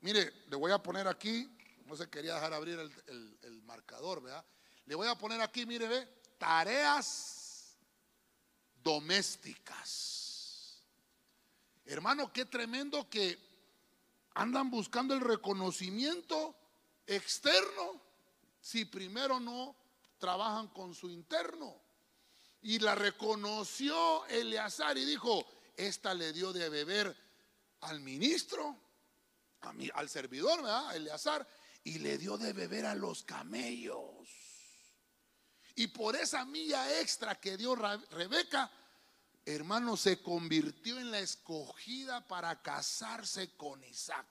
Mire, 0.00 0.44
le 0.48 0.56
voy 0.56 0.72
a 0.72 0.78
poner 0.78 1.08
aquí, 1.08 1.50
no 1.86 1.96
se 1.96 2.08
quería 2.08 2.34
dejar 2.34 2.52
abrir 2.52 2.78
el, 2.78 3.38
el 3.42 3.62
marcador, 3.62 4.22
¿verdad? 4.22 4.44
Le 4.84 4.94
voy 4.94 5.08
a 5.08 5.16
poner 5.16 5.40
aquí, 5.40 5.66
mire, 5.66 5.88
ve, 5.88 6.06
tareas 6.38 7.76
domésticas. 8.82 10.16
Hermano, 11.84 12.32
qué 12.32 12.44
tremendo 12.44 13.08
que 13.08 13.55
andan 14.36 14.70
buscando 14.70 15.14
el 15.14 15.20
reconocimiento 15.20 16.54
externo 17.06 18.00
si 18.60 18.84
primero 18.84 19.40
no 19.40 19.74
trabajan 20.18 20.68
con 20.68 20.94
su 20.94 21.10
interno. 21.10 21.74
Y 22.62 22.78
la 22.78 22.94
reconoció 22.94 24.26
Eleazar 24.26 24.98
y 24.98 25.04
dijo, 25.04 25.46
esta 25.76 26.12
le 26.14 26.32
dio 26.32 26.52
de 26.52 26.68
beber 26.68 27.16
al 27.80 28.00
ministro, 28.00 28.76
a 29.62 29.72
mí, 29.72 29.88
al 29.94 30.08
servidor, 30.08 30.62
¿verdad? 30.62 30.94
Eleazar, 30.94 31.46
y 31.84 31.98
le 31.98 32.18
dio 32.18 32.36
de 32.36 32.52
beber 32.52 32.84
a 32.84 32.94
los 32.94 33.22
camellos. 33.22 34.28
Y 35.76 35.86
por 35.88 36.14
esa 36.14 36.44
milla 36.44 37.00
extra 37.00 37.36
que 37.36 37.56
dio 37.56 37.74
Rebeca, 37.74 38.70
hermano, 39.46 39.96
se 39.96 40.20
convirtió 40.20 40.98
en 40.98 41.10
la 41.10 41.20
escogida 41.20 42.26
para 42.26 42.60
casarse 42.60 43.56
con 43.56 43.82
Isaac. 43.84 44.26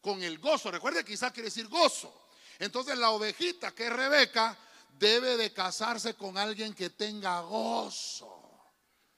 Con 0.00 0.22
el 0.22 0.38
gozo. 0.38 0.70
Recuerde 0.70 1.04
que 1.04 1.14
Isaac 1.14 1.32
quiere 1.32 1.48
decir 1.48 1.66
gozo. 1.68 2.28
Entonces 2.58 2.96
la 2.98 3.10
ovejita, 3.10 3.74
que 3.74 3.86
es 3.86 3.92
Rebeca, 3.92 4.56
debe 4.98 5.36
de 5.36 5.52
casarse 5.52 6.14
con 6.14 6.36
alguien 6.36 6.74
que 6.74 6.90
tenga 6.90 7.40
gozo. 7.40 8.42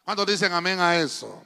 ¿Cuántos 0.05 0.27
dicen 0.27 0.53
amén 0.53 0.79
a 0.79 0.97
eso? 0.97 1.45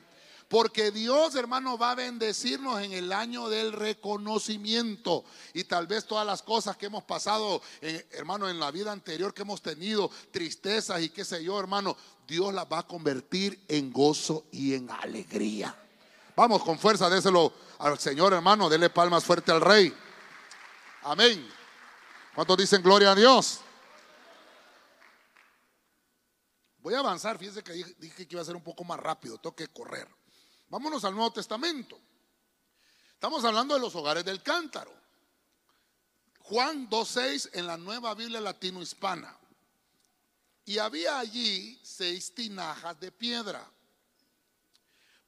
Porque 0.51 0.91
Dios, 0.91 1.37
hermano, 1.37 1.79
va 1.79 1.93
a 1.93 1.95
bendecirnos 1.95 2.83
en 2.83 2.93
el 2.93 3.13
año 3.13 3.49
del 3.49 3.73
reconocimiento. 3.73 5.25
Y 5.55 5.63
tal 5.63 5.87
vez 5.87 6.07
todas 6.07 6.27
las 6.27 6.43
cosas 6.43 6.77
que 6.77 6.87
hemos 6.87 7.05
pasado, 7.05 7.63
hermano, 8.11 8.49
en 8.49 8.59
la 8.59 8.73
vida 8.73 8.91
anterior 8.91 9.33
que 9.33 9.43
hemos 9.43 9.63
tenido, 9.63 10.11
tristezas 10.33 11.03
y 11.03 11.11
qué 11.11 11.25
sé 11.25 11.45
yo, 11.45 11.61
hermano, 11.61 11.97
Dios 12.27 12.53
las 12.53 12.67
va 12.67 12.81
a 12.81 12.83
convertir 12.83 13.65
en 13.69 13.93
gozo 13.93 14.47
y 14.51 14.75
en 14.75 14.91
alegría. 14.91 15.73
Vamos 16.35 16.65
con 16.65 16.81
fuerza, 16.81 17.09
déselo 17.09 17.53
al 17.79 17.97
Señor, 18.01 18.33
hermano, 18.33 18.69
dele 18.69 18.91
palmas 18.91 19.23
fuerte 19.23 19.53
al 19.53 19.61
Rey. 19.61 19.95
Amén. 21.03 21.49
¿Cuántos 22.35 22.57
dicen 22.57 22.83
gloria 22.83 23.13
a 23.13 23.15
Dios? 23.15 23.61
Voy 26.79 26.95
a 26.95 26.99
avanzar, 26.99 27.39
fíjense 27.39 27.63
que 27.63 27.73
dije 27.73 28.27
que 28.27 28.35
iba 28.35 28.43
a 28.43 28.45
ser 28.45 28.57
un 28.57 28.65
poco 28.65 28.83
más 28.83 28.99
rápido, 28.99 29.39
tengo 29.39 29.55
que 29.55 29.69
correr. 29.69 30.09
Vámonos 30.71 31.05
al 31.05 31.15
Nuevo 31.15 31.33
Testamento. 31.33 31.99
Estamos 33.13 33.45
hablando 33.45 33.75
de 33.75 33.81
los 33.81 33.95
hogares 33.97 34.25
del 34.25 34.43
cántaro. 34.43 34.93
Juan 36.39 36.89
2.6 36.89 37.51
en 37.53 37.67
la 37.67 37.77
nueva 37.77 38.15
Biblia 38.15 38.41
latino-hispana. 38.41 39.37
Y 40.65 40.79
había 40.79 41.19
allí 41.19 41.79
seis 41.83 42.35
tinajas 42.35 42.99
de 43.01 43.11
piedra 43.13 43.69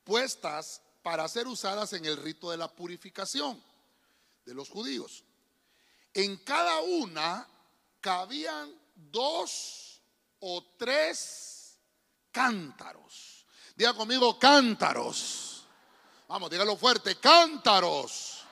puestas 0.05 0.81
para 1.03 1.29
ser 1.29 1.47
usadas 1.47 1.93
en 1.93 2.05
el 2.05 2.17
rito 2.17 2.51
de 2.51 2.57
la 2.57 2.69
purificación 2.69 3.63
de 4.45 4.55
los 4.55 4.69
judíos. 4.69 5.25
En 6.15 6.37
cada 6.39 6.81
una 6.83 7.49
cabían 8.01 8.73
dos 8.95 10.01
o 10.41 10.65
tres 10.77 11.79
cántaros. 12.31 13.32
Diga 13.77 13.95
conmigo, 13.95 14.39
cántaros. 14.39 15.65
Vamos, 16.29 16.51
dígalo 16.51 16.77
fuerte, 16.77 17.17
cántaros. 17.17 18.43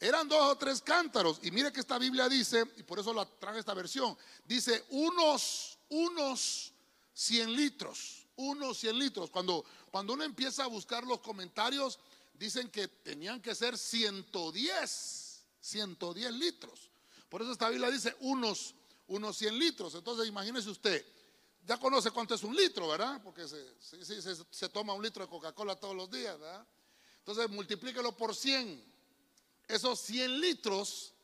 Eran 0.00 0.28
dos 0.28 0.40
o 0.40 0.56
tres 0.56 0.82
cántaros. 0.82 1.38
Y 1.42 1.50
mire 1.50 1.72
que 1.72 1.80
esta 1.80 1.98
Biblia 1.98 2.28
dice, 2.28 2.64
y 2.76 2.82
por 2.82 2.98
eso 2.98 3.12
la 3.14 3.24
traje 3.24 3.60
esta 3.60 3.74
versión, 3.74 4.16
dice 4.44 4.84
unos, 4.90 5.78
unos 5.88 6.72
100 7.14 7.54
litros. 7.54 8.26
Unos 8.36 8.78
100 8.78 8.98
litros. 8.98 9.30
Cuando, 9.30 9.64
cuando 9.90 10.12
uno 10.12 10.24
empieza 10.24 10.64
a 10.64 10.66
buscar 10.66 11.04
los 11.04 11.20
comentarios, 11.20 11.98
dicen 12.34 12.68
que 12.68 12.88
tenían 12.88 13.40
que 13.40 13.54
ser 13.54 13.78
110, 13.78 15.44
110 15.60 16.32
litros. 16.32 16.90
Por 17.28 17.42
eso 17.42 17.52
esta 17.52 17.68
Biblia 17.68 17.90
dice 17.90 18.14
unos, 18.20 18.74
unos 19.06 19.36
100 19.38 19.58
litros. 19.58 19.94
Entonces 19.94 20.26
imagínese 20.26 20.68
usted, 20.68 21.04
ya 21.66 21.78
conoce 21.78 22.10
cuánto 22.10 22.34
es 22.34 22.42
un 22.42 22.54
litro, 22.54 22.88
¿verdad? 22.88 23.20
Porque 23.22 23.46
se, 23.48 24.68
toma 24.68 24.92
un 24.92 25.02
litro 25.02 25.24
de 25.24 25.30
Coca-Cola 25.30 25.76
todos 25.76 25.96
los 25.96 26.10
días, 26.10 26.38
¿verdad? 26.38 26.66
Entonces 27.18 27.48
multiplíquelo 27.50 28.16
por 28.16 28.34
100. 28.34 28.94
Esos 29.66 29.98
100 30.00 30.40
litros 30.40 31.14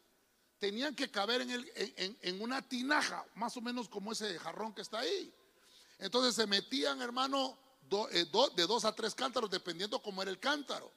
tenían 0.58 0.94
que 0.94 1.10
caber 1.10 1.42
en, 1.42 2.40
una 2.40 2.66
tinaja, 2.66 3.26
más 3.34 3.56
o 3.56 3.60
menos 3.60 3.88
como 3.88 4.12
ese 4.12 4.38
jarrón 4.38 4.74
que 4.74 4.82
está 4.82 5.00
ahí. 5.00 5.32
Entonces 5.98 6.34
se 6.34 6.46
metían, 6.46 7.02
hermano, 7.02 7.58
eh, 8.12 8.26
de 8.56 8.66
dos 8.66 8.84
a 8.84 8.94
tres 8.94 9.14
cántaros, 9.14 9.50
dependiendo 9.50 10.00
cómo 10.00 10.22
era 10.22 10.30
el 10.30 10.38
cántaro. 10.38 10.90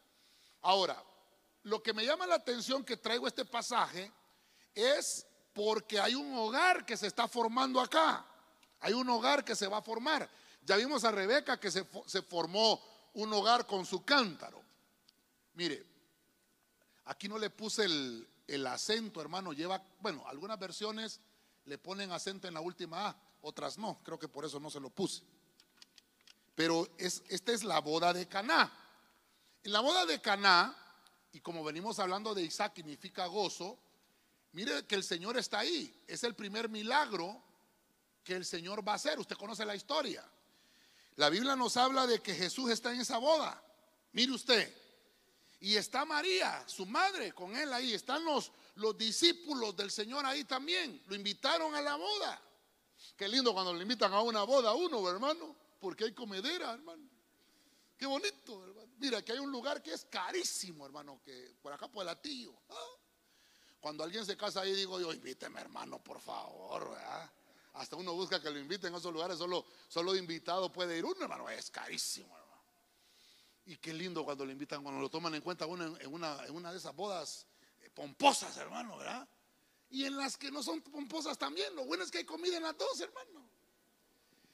Ahora, 0.61 1.03
lo 1.63 1.83
que 1.83 1.93
me 1.93 2.05
llama 2.05 2.27
la 2.27 2.35
atención 2.35 2.85
que 2.85 2.95
traigo 2.95 3.27
este 3.27 3.43
pasaje 3.43 4.11
es 4.73 5.25
porque 5.53 5.99
hay 5.99 6.15
un 6.15 6.33
hogar 6.37 6.85
que 6.85 6.95
se 6.95 7.07
está 7.07 7.27
formando 7.27 7.81
acá. 7.81 8.25
Hay 8.83 8.91
un 8.91 9.09
hogar 9.09 9.45
que 9.45 9.55
se 9.55 9.67
va 9.67 9.77
a 9.77 9.81
formar. 9.81 10.29
Ya 10.61 10.75
vimos 10.75 11.05
a 11.05 11.11
Rebeca 11.11 11.57
que 11.57 11.71
se, 11.71 11.85
formó 12.23 12.83
un 13.13 13.31
hogar 13.31 13.65
con 13.65 13.85
su 13.85 14.03
cántaro. 14.03 14.61
Mire, 15.53 15.85
aquí 17.05 17.29
no 17.29 17.37
le 17.37 17.49
puse 17.49 17.85
el, 17.85 18.67
acento, 18.67 19.21
hermano. 19.21 19.53
Lleva, 19.53 19.81
bueno, 20.01 20.27
algunas 20.27 20.59
versiones 20.59 21.21
le 21.63 21.77
ponen 21.77 22.11
acento 22.11 22.49
en 22.49 22.53
la 22.53 22.59
última 22.59 23.07
A, 23.07 23.15
otras 23.41 23.77
no. 23.77 24.01
Creo 24.03 24.19
que 24.19 24.27
por 24.27 24.43
eso 24.43 24.59
no 24.59 24.69
se 24.69 24.81
lo 24.81 24.89
puse. 24.89 25.23
Pero 26.53 26.89
es, 26.97 27.23
esta 27.29 27.53
es 27.53 27.63
la 27.63 27.79
boda 27.79 28.11
de 28.11 28.27
Caná. 28.27 28.69
En 29.63 29.71
la 29.71 29.79
boda 29.79 30.05
de 30.05 30.19
Caná, 30.19 30.75
y 31.31 31.39
como 31.39 31.63
venimos 31.63 31.99
hablando 31.99 32.35
de 32.35 32.43
Isaac, 32.43 32.73
significa 32.75 33.27
gozo. 33.27 33.79
Mire 34.51 34.85
que 34.85 34.95
el 34.95 35.05
Señor 35.05 35.37
está 35.37 35.59
ahí. 35.59 36.03
Es 36.05 36.25
el 36.25 36.35
primer 36.35 36.67
milagro 36.67 37.41
que 38.23 38.35
el 38.35 38.45
Señor 38.45 38.87
va 38.87 38.93
a 38.93 38.95
hacer. 38.95 39.19
Usted 39.19 39.35
conoce 39.35 39.65
la 39.65 39.75
historia. 39.75 40.23
La 41.15 41.29
Biblia 41.29 41.55
nos 41.55 41.77
habla 41.77 42.07
de 42.07 42.21
que 42.21 42.33
Jesús 42.33 42.71
está 42.71 42.93
en 42.93 43.01
esa 43.01 43.17
boda. 43.17 43.61
Mire 44.13 44.31
usted. 44.31 44.73
Y 45.59 45.75
está 45.75 46.03
María, 46.03 46.63
su 46.67 46.85
madre, 46.85 47.31
con 47.31 47.55
él 47.55 47.71
ahí. 47.71 47.93
Están 47.93 48.25
los, 48.25 48.51
los 48.75 48.97
discípulos 48.97 49.75
del 49.75 49.91
Señor 49.91 50.25
ahí 50.25 50.43
también. 50.43 51.01
Lo 51.07 51.15
invitaron 51.15 51.73
a 51.75 51.81
la 51.81 51.95
boda. 51.95 52.41
Qué 53.15 53.27
lindo 53.27 53.53
cuando 53.53 53.73
le 53.73 53.83
invitan 53.83 54.13
a 54.13 54.21
una 54.21 54.43
boda 54.43 54.71
a 54.71 54.73
uno, 54.73 55.07
hermano. 55.09 55.55
Porque 55.79 56.05
hay 56.05 56.13
comedera, 56.13 56.73
hermano. 56.73 57.07
Qué 57.97 58.05
bonito, 58.05 58.63
hermano. 58.63 58.91
Mira, 58.97 59.21
que 59.21 59.33
hay 59.33 59.39
un 59.39 59.51
lugar 59.51 59.81
que 59.81 59.93
es 59.93 60.05
carísimo, 60.05 60.85
hermano, 60.85 61.21
que 61.23 61.55
por 61.61 61.71
acá 61.73 61.87
por 61.87 62.01
el 62.01 62.07
latillo. 62.07 62.53
¿ah? 62.69 62.75
Cuando 63.79 64.03
alguien 64.03 64.25
se 64.25 64.35
casa 64.35 64.61
ahí, 64.61 64.73
digo 64.73 64.99
yo, 64.99 65.13
invíteme, 65.13 65.61
hermano, 65.61 66.01
por 66.01 66.19
favor, 66.19 66.89
¿verdad? 66.89 67.31
Hasta 67.73 67.95
uno 67.95 68.13
busca 68.13 68.41
que 68.41 68.51
lo 68.51 68.59
inviten 68.59 68.93
a 68.93 68.97
esos 68.97 69.11
lugares, 69.11 69.37
solo, 69.37 69.65
solo 69.87 70.15
invitado 70.15 70.71
puede 70.71 70.97
ir 70.97 71.05
uno, 71.05 71.23
hermano, 71.23 71.49
es 71.49 71.71
carísimo, 71.71 72.35
hermano. 72.37 72.61
Y 73.65 73.77
qué 73.77 73.93
lindo 73.93 74.23
cuando 74.23 74.45
lo 74.45 74.51
invitan, 74.51 74.83
cuando 74.83 75.01
lo 75.01 75.09
toman 75.09 75.33
en 75.35 75.41
cuenta 75.41 75.65
en, 75.65 76.13
una, 76.13 76.71
de 76.71 76.77
esas 76.77 76.95
bodas 76.95 77.47
eh, 77.81 77.89
pomposas, 77.89 78.55
hermano, 78.57 78.97
¿verdad? 78.97 79.27
Y 79.89 80.05
en 80.05 80.17
las 80.17 80.37
que 80.37 80.51
no 80.51 80.61
son 80.61 80.81
pomposas 80.81 81.37
también, 81.37 81.75
lo 81.75 81.85
bueno 81.85 82.03
es 82.03 82.11
que 82.11 82.19
hay 82.19 82.25
comida 82.25 82.57
en 82.57 82.63
las 82.63 82.77
dos, 82.77 82.99
hermano. 82.99 83.49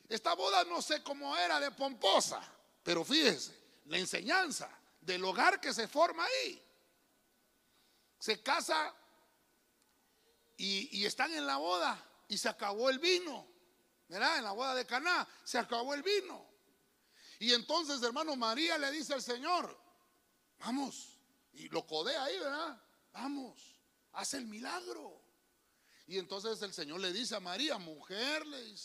Esta 0.07 0.33
boda 0.33 0.63
no 0.63 0.81
sé 0.81 1.03
cómo 1.03 1.35
era 1.35 1.59
de 1.59 1.71
pomposa, 1.71 2.41
pero 2.83 3.03
fíjese, 3.03 3.57
la 3.85 3.97
enseñanza 3.97 4.69
del 5.01 5.23
hogar 5.25 5.59
que 5.59 5.73
se 5.73 5.87
forma 5.87 6.23
ahí. 6.23 6.63
Se 8.17 8.41
casa 8.41 8.93
y 10.57 11.05
están 11.05 11.33
en 11.33 11.45
la 11.45 11.55
boda 11.55 12.08
y 12.29 12.37
se 12.37 12.47
acabó 12.47 12.89
el 12.89 12.99
vino. 12.99 13.45
¿Verdad? 14.07 14.37
En 14.37 14.43
la 14.45 14.53
boda 14.53 14.73
de 14.73 14.85
Caná 14.85 15.27
se 15.43 15.59
acabó 15.59 15.93
el 15.93 16.01
vino. 16.01 16.47
Y 17.39 17.53
entonces, 17.53 18.01
hermano, 18.01 18.35
María 18.35 18.77
le 18.77 18.91
dice 18.91 19.13
al 19.13 19.21
Señor, 19.21 19.77
vamos, 20.59 21.17
y 21.53 21.69
lo 21.69 21.85
codea 21.85 22.23
ahí, 22.23 22.39
¿verdad? 22.39 22.81
Vamos, 23.13 23.75
haz 24.13 24.33
el 24.33 24.45
milagro. 24.45 25.21
Y 26.07 26.17
entonces 26.17 26.61
el 26.63 26.73
Señor 26.73 26.99
le 27.01 27.13
dice 27.13 27.35
a 27.35 27.39
María, 27.39 27.77
mujer, 27.77 28.45
le 28.47 28.75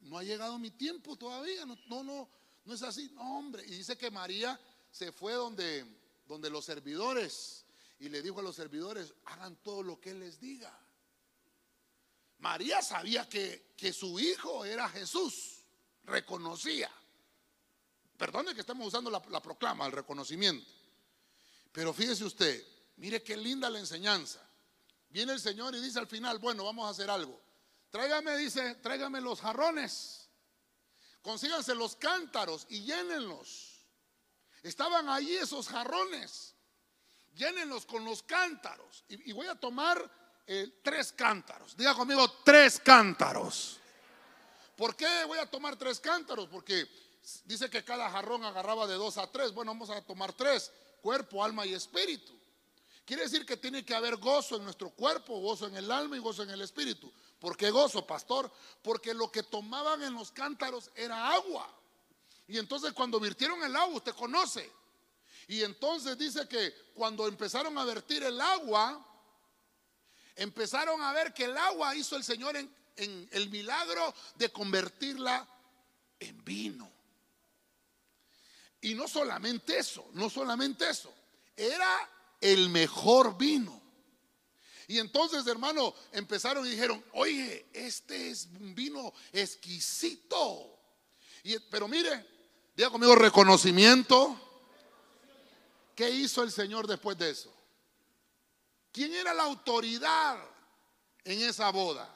no 0.00 0.18
ha 0.18 0.22
llegado 0.22 0.58
mi 0.58 0.70
tiempo 0.70 1.16
todavía, 1.16 1.64
no, 1.64 1.78
no, 1.86 2.02
no, 2.02 2.28
no 2.64 2.74
es 2.74 2.82
así, 2.82 3.08
no, 3.14 3.38
hombre. 3.38 3.64
Y 3.64 3.70
dice 3.70 3.96
que 3.96 4.10
María 4.10 4.60
se 4.90 5.12
fue 5.12 5.32
donde, 5.32 5.86
donde 6.26 6.50
los 6.50 6.64
servidores 6.64 7.64
y 7.98 8.08
le 8.08 8.20
dijo 8.20 8.40
a 8.40 8.42
los 8.42 8.56
servidores, 8.56 9.14
hagan 9.24 9.56
todo 9.62 9.82
lo 9.82 10.00
que 10.00 10.10
Él 10.10 10.20
les 10.20 10.40
diga. 10.40 10.78
María 12.44 12.82
sabía 12.82 13.26
que, 13.26 13.72
que 13.74 13.90
su 13.90 14.20
hijo 14.20 14.66
era 14.66 14.86
Jesús, 14.90 15.64
reconocía. 16.04 16.90
Perdone 18.18 18.54
que 18.54 18.60
estamos 18.60 18.86
usando 18.86 19.10
la, 19.10 19.40
proclama, 19.40 19.86
el 19.86 19.92
reconocimiento. 19.92 20.70
Pero 21.72 21.94
fíjese 21.94 22.22
usted, 22.22 22.62
mire 22.96 23.22
qué 23.22 23.34
linda 23.34 23.70
la 23.70 23.78
enseñanza. 23.78 24.46
Viene 25.08 25.32
el 25.32 25.40
Señor 25.40 25.74
y 25.74 25.80
dice 25.80 25.98
al 25.98 26.06
final, 26.06 26.38
bueno, 26.38 26.64
vamos 26.64 26.86
a 26.86 26.90
hacer 26.90 27.08
algo. 27.08 27.40
Tráigame, 27.88 28.36
dice, 28.36 28.74
tráigame 28.74 29.22
los 29.22 29.40
jarrones. 29.40 30.28
Consíganse 31.22 31.74
los 31.74 31.96
cántaros 31.96 32.66
y 32.68 32.82
llénenlos. 32.82 33.86
Estaban 34.62 35.08
allí 35.08 35.34
esos 35.34 35.66
jarrones. 35.66 36.54
Llénenlos 37.34 37.86
con 37.86 38.04
los 38.04 38.22
cántaros. 38.22 39.02
Y, 39.08 39.32
voy 39.32 39.46
a 39.46 39.54
tomar 39.54 40.23
eh, 40.46 40.80
tres 40.82 41.12
cántaros. 41.12 41.76
Diga 41.76 41.94
conmigo, 41.94 42.30
tres 42.44 42.80
cántaros. 42.80 43.78
¿Por 44.76 44.96
qué 44.96 45.24
voy 45.26 45.38
a 45.38 45.46
tomar 45.46 45.76
tres 45.76 46.00
cántaros? 46.00 46.48
Porque 46.48 46.86
dice 47.44 47.70
que 47.70 47.84
cada 47.84 48.10
jarrón 48.10 48.44
agarraba 48.44 48.86
de 48.86 48.94
dos 48.94 49.16
a 49.18 49.26
tres. 49.30 49.52
Bueno, 49.52 49.72
vamos 49.72 49.90
a 49.90 50.02
tomar 50.02 50.32
tres, 50.32 50.70
cuerpo, 51.00 51.44
alma 51.44 51.64
y 51.64 51.74
espíritu. 51.74 52.32
Quiere 53.04 53.24
decir 53.24 53.44
que 53.44 53.56
tiene 53.56 53.84
que 53.84 53.94
haber 53.94 54.16
gozo 54.16 54.56
en 54.56 54.64
nuestro 54.64 54.90
cuerpo, 54.90 55.38
gozo 55.38 55.66
en 55.66 55.76
el 55.76 55.90
alma 55.90 56.16
y 56.16 56.20
gozo 56.20 56.42
en 56.42 56.50
el 56.50 56.62
espíritu. 56.62 57.12
¿Por 57.38 57.56
qué 57.56 57.70
gozo, 57.70 58.06
pastor? 58.06 58.50
Porque 58.82 59.12
lo 59.12 59.30
que 59.30 59.42
tomaban 59.42 60.02
en 60.02 60.14
los 60.14 60.30
cántaros 60.30 60.90
era 60.94 61.32
agua. 61.32 61.68
Y 62.48 62.58
entonces 62.58 62.92
cuando 62.92 63.20
virtieron 63.20 63.62
el 63.62 63.76
agua, 63.76 63.96
usted 63.96 64.14
conoce. 64.14 64.70
Y 65.48 65.62
entonces 65.62 66.16
dice 66.16 66.48
que 66.48 66.74
cuando 66.94 67.28
empezaron 67.28 67.76
a 67.76 67.84
vertir 67.84 68.22
el 68.22 68.40
agua, 68.40 69.04
empezaron 70.36 71.00
a 71.02 71.12
ver 71.12 71.32
que 71.32 71.44
el 71.44 71.56
agua 71.56 71.94
hizo 71.94 72.16
el 72.16 72.24
Señor 72.24 72.56
en, 72.56 72.70
el 72.96 73.50
milagro 73.50 74.14
de 74.36 74.50
convertirla 74.50 75.46
en 76.20 76.44
vino. 76.44 76.90
Y 78.80 78.94
no 78.94 79.08
solamente 79.08 79.78
eso, 79.78 80.08
no 80.12 80.28
solamente 80.28 80.88
eso, 80.88 81.12
era 81.56 82.10
el 82.40 82.68
mejor 82.68 83.36
vino. 83.36 83.80
Y 84.86 84.98
entonces, 84.98 85.46
hermano, 85.46 85.94
empezaron 86.12 86.66
y 86.66 86.70
dijeron, 86.70 87.02
oye, 87.12 87.66
este 87.72 88.30
es 88.30 88.48
un 88.60 88.74
vino 88.74 89.14
exquisito. 89.32 90.78
Y, 91.42 91.58
pero 91.70 91.88
mire, 91.88 92.26
diga 92.76 92.90
conmigo 92.90 93.14
reconocimiento. 93.14 94.38
¿Qué 95.94 96.10
hizo 96.10 96.42
el 96.42 96.52
Señor 96.52 96.86
después 96.86 97.16
de 97.16 97.30
eso? 97.30 97.53
¿Quién 98.94 99.12
era 99.12 99.34
la 99.34 99.42
autoridad 99.42 100.38
en 101.24 101.42
esa 101.42 101.70
boda? 101.70 102.08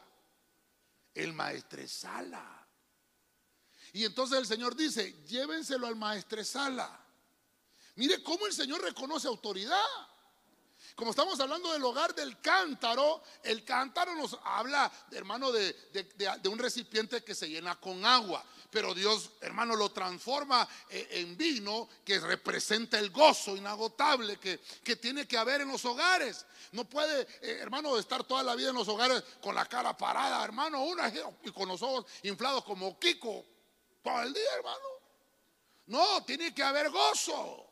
El 1.13 1.33
maestresala. 1.33 2.65
Y 3.93 4.05
entonces 4.05 4.39
el 4.39 4.47
Señor 4.47 4.77
dice, 4.77 5.25
llévenselo 5.27 5.89
al 5.89 5.97
maestresala. 5.97 7.05
Mire 7.97 8.23
cómo 8.23 8.47
el 8.47 8.53
Señor 8.53 8.81
reconoce 8.81 9.27
autoridad. 9.27 9.83
Como 10.95 11.11
estamos 11.11 11.41
hablando 11.41 11.73
del 11.73 11.85
hogar 11.85 12.15
del 12.15 12.41
cántaro, 12.41 13.25
el 13.43 13.65
cántaro 13.65 14.15
nos 14.15 14.39
habla, 14.45 14.89
hermano, 15.11 15.51
de, 15.51 15.75
un 16.49 16.61
recipiente 16.61 17.25
que 17.25 17.35
se 17.35 17.49
llena 17.49 17.75
con 17.81 18.07
agua. 18.07 18.45
Pero 18.71 18.95
Dios, 18.95 19.31
hermano, 19.41 19.75
lo 19.77 19.91
transforma 19.91 20.69
eh, 20.91 21.09
en 21.13 21.37
vino 21.37 21.89
que 22.05 22.21
representa 22.21 22.99
el 22.99 23.11
gozo 23.11 23.57
inagotable 23.57 24.39
que, 24.39 24.59
tiene 24.97 25.27
que 25.27 25.39
haber 25.39 25.63
en 25.63 25.69
los 25.69 25.85
hogares. 25.85 26.45
No 26.73 26.85
puede, 26.85 27.23
eh, 27.41 27.59
hermano, 27.61 27.99
estar 27.99 28.25
toda 28.25 28.43
la 28.43 28.55
vida 28.55 28.71
en 28.71 28.77
los 28.77 28.89
hogares 28.89 29.23
con 29.41 29.55
la 29.55 29.65
cara 29.65 29.97
parada, 29.97 30.45
hermano, 30.45 30.83
una 30.83 31.13
y 31.43 31.51
con 31.51 31.69
los 31.69 31.81
ojos 31.83 32.05
inflados 32.25 32.65
como 32.65 32.99
Kiko 32.99 33.45
todo 34.03 34.23
el 34.23 34.35
día, 34.35 34.55
hermano. 34.57 34.89
No, 35.87 36.23
tiene 36.25 36.55
que 36.55 36.63
haber 36.63 36.91
gozo. 36.91 37.69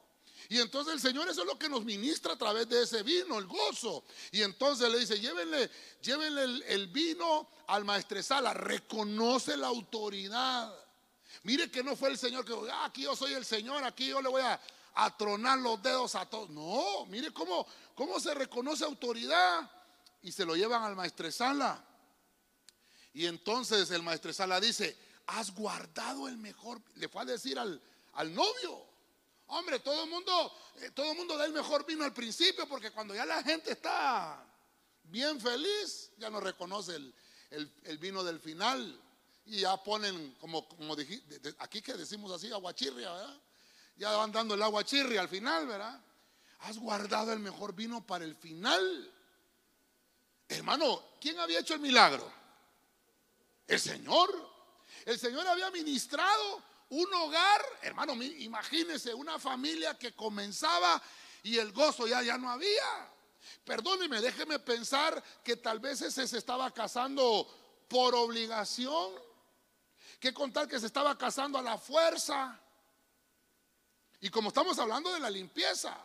Y 0.48 0.60
entonces 0.60 0.94
el 0.94 1.00
Señor 1.00 1.28
eso 1.28 1.42
es 1.42 1.46
lo 1.46 1.58
que 1.58 1.68
nos 1.68 1.84
ministra 1.84 2.34
a 2.34 2.38
través 2.38 2.68
de 2.68 2.82
ese 2.82 3.02
vino, 3.02 3.38
el 3.38 3.46
gozo. 3.46 4.04
Y 4.30 4.42
entonces 4.42 4.88
le 4.90 4.98
dice, 4.98 5.18
llévenle, 5.18 5.70
llévenle 6.00 6.64
el, 6.68 6.86
vino 6.88 7.48
al 7.66 7.84
maestresala, 7.84 8.54
reconoce 8.54 9.56
la 9.56 9.66
autoridad. 9.66 10.72
Mire 11.42 11.70
que 11.70 11.82
no 11.82 11.96
fue 11.96 12.10
el 12.10 12.18
Señor 12.18 12.44
que, 12.44 12.54
ah, 12.70 12.86
aquí 12.86 13.02
yo 13.02 13.14
soy 13.14 13.34
el 13.34 13.44
Señor, 13.44 13.84
aquí 13.84 14.08
yo 14.08 14.20
le 14.20 14.28
voy 14.28 14.42
a, 14.42 14.60
a 14.94 15.16
tronar 15.16 15.58
los 15.58 15.82
dedos 15.82 16.14
a 16.14 16.26
todos. 16.26 16.50
No, 16.50 17.06
mire 17.06 17.32
cómo, 17.32 17.66
cómo 17.94 18.18
se 18.20 18.34
reconoce 18.34 18.84
autoridad. 18.84 19.70
Y 20.22 20.32
se 20.32 20.44
lo 20.44 20.56
llevan 20.56 20.82
al 20.82 20.96
maestresala. 20.96 21.84
Y 23.12 23.26
entonces 23.26 23.90
el 23.90 24.02
maestresala 24.02 24.60
dice, 24.60 24.96
has 25.26 25.54
guardado 25.54 26.28
el 26.28 26.36
mejor. 26.36 26.80
Le 26.96 27.08
fue 27.08 27.22
a 27.22 27.24
decir 27.24 27.58
al, 27.58 27.80
al 28.14 28.34
novio. 28.34 28.86
Hombre, 29.48 29.78
todo 29.78 30.04
el 30.04 30.10
mundo, 30.10 30.52
eh, 30.76 30.90
todo 30.90 31.12
el 31.12 31.16
mundo 31.16 31.36
da 31.36 31.44
el 31.46 31.52
mejor 31.52 31.86
vino 31.86 32.04
al 32.04 32.12
principio, 32.12 32.66
porque 32.68 32.90
cuando 32.90 33.14
ya 33.14 33.24
la 33.24 33.42
gente 33.42 33.72
está 33.72 34.44
bien 35.04 35.40
feliz, 35.40 36.10
ya 36.18 36.30
no 36.30 36.40
reconoce 36.40 36.96
el, 36.96 37.98
vino 37.98 38.24
del 38.24 38.40
final. 38.40 39.00
Y 39.46 39.60
ya 39.60 39.76
ponen, 39.82 40.34
como, 40.40 40.68
como 40.68 40.94
aquí 41.58 41.82
que 41.82 41.94
decimos 41.94 42.32
así, 42.32 42.52
aguachirria, 42.52 43.12
¿verdad? 43.12 43.40
Ya 43.96 44.10
van 44.12 44.32
dando 44.32 44.54
el 44.54 44.62
aguachirria 44.62 45.20
al 45.20 45.28
final, 45.28 45.66
¿verdad? 45.66 46.00
Has 46.60 46.78
guardado 46.78 47.32
el 47.32 47.38
mejor 47.38 47.74
vino 47.74 48.04
para 48.04 48.24
el 48.24 48.34
final. 48.34 49.12
Hermano, 50.48 51.02
¿quién 51.20 51.38
había 51.38 51.60
hecho 51.60 51.74
el 51.74 51.80
milagro? 51.80 52.30
El 53.66 53.80
Señor. 53.80 54.56
El 55.04 55.18
Señor 55.18 55.46
había 55.46 55.70
ministrado 55.70 56.62
un 56.90 57.12
hogar, 57.14 57.64
hermano, 57.82 58.14
imagínese 58.14 59.12
una 59.12 59.38
familia 59.38 59.98
que 59.98 60.14
comenzaba 60.14 61.02
y 61.42 61.58
el 61.58 61.72
gozo 61.72 62.06
ya, 62.06 62.22
ya 62.22 62.38
no 62.38 62.50
había. 62.50 63.12
Perdóneme, 63.64 64.20
déjeme 64.20 64.58
pensar 64.58 65.22
que 65.42 65.56
tal 65.56 65.80
vez 65.80 66.02
ese 66.02 66.26
se 66.26 66.38
estaba 66.38 66.72
casando 66.72 67.48
por 67.88 68.14
obligación, 68.14 69.12
que 70.26 70.34
contar 70.34 70.66
que 70.66 70.80
se 70.80 70.86
estaba 70.86 71.16
casando 71.16 71.56
a 71.56 71.62
la 71.62 71.78
fuerza. 71.78 72.58
Y 74.20 74.28
como 74.28 74.48
estamos 74.48 74.76
hablando 74.78 75.12
de 75.12 75.20
la 75.20 75.30
limpieza, 75.30 75.96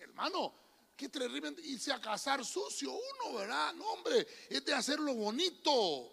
hermano, 0.00 0.52
qué 0.96 1.08
terrible 1.08 1.54
irse 1.62 1.92
a 1.92 2.00
casar 2.00 2.44
sucio 2.44 2.92
uno, 2.92 3.38
¿verdad? 3.38 3.74
No, 3.74 3.84
hombre, 3.92 4.26
es 4.48 4.64
de 4.64 4.74
hacerlo 4.74 5.14
bonito. 5.14 6.12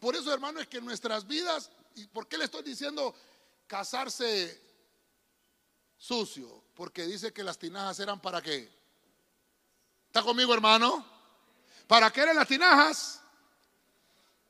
Por 0.00 0.16
eso, 0.16 0.32
hermano, 0.32 0.60
es 0.60 0.66
que 0.66 0.80
nuestras 0.80 1.26
vidas, 1.26 1.70
¿y 1.94 2.06
por 2.06 2.26
qué 2.26 2.38
le 2.38 2.44
estoy 2.44 2.62
diciendo 2.62 3.14
casarse 3.66 4.62
sucio? 5.98 6.64
Porque 6.74 7.04
dice 7.04 7.34
que 7.34 7.44
las 7.44 7.58
tinajas 7.58 8.00
eran 8.00 8.18
para 8.22 8.40
qué. 8.40 8.72
¿Está 10.06 10.22
conmigo, 10.22 10.54
hermano? 10.54 11.04
¿Para 11.86 12.10
qué 12.10 12.22
eran 12.22 12.36
las 12.36 12.48
tinajas? 12.48 13.20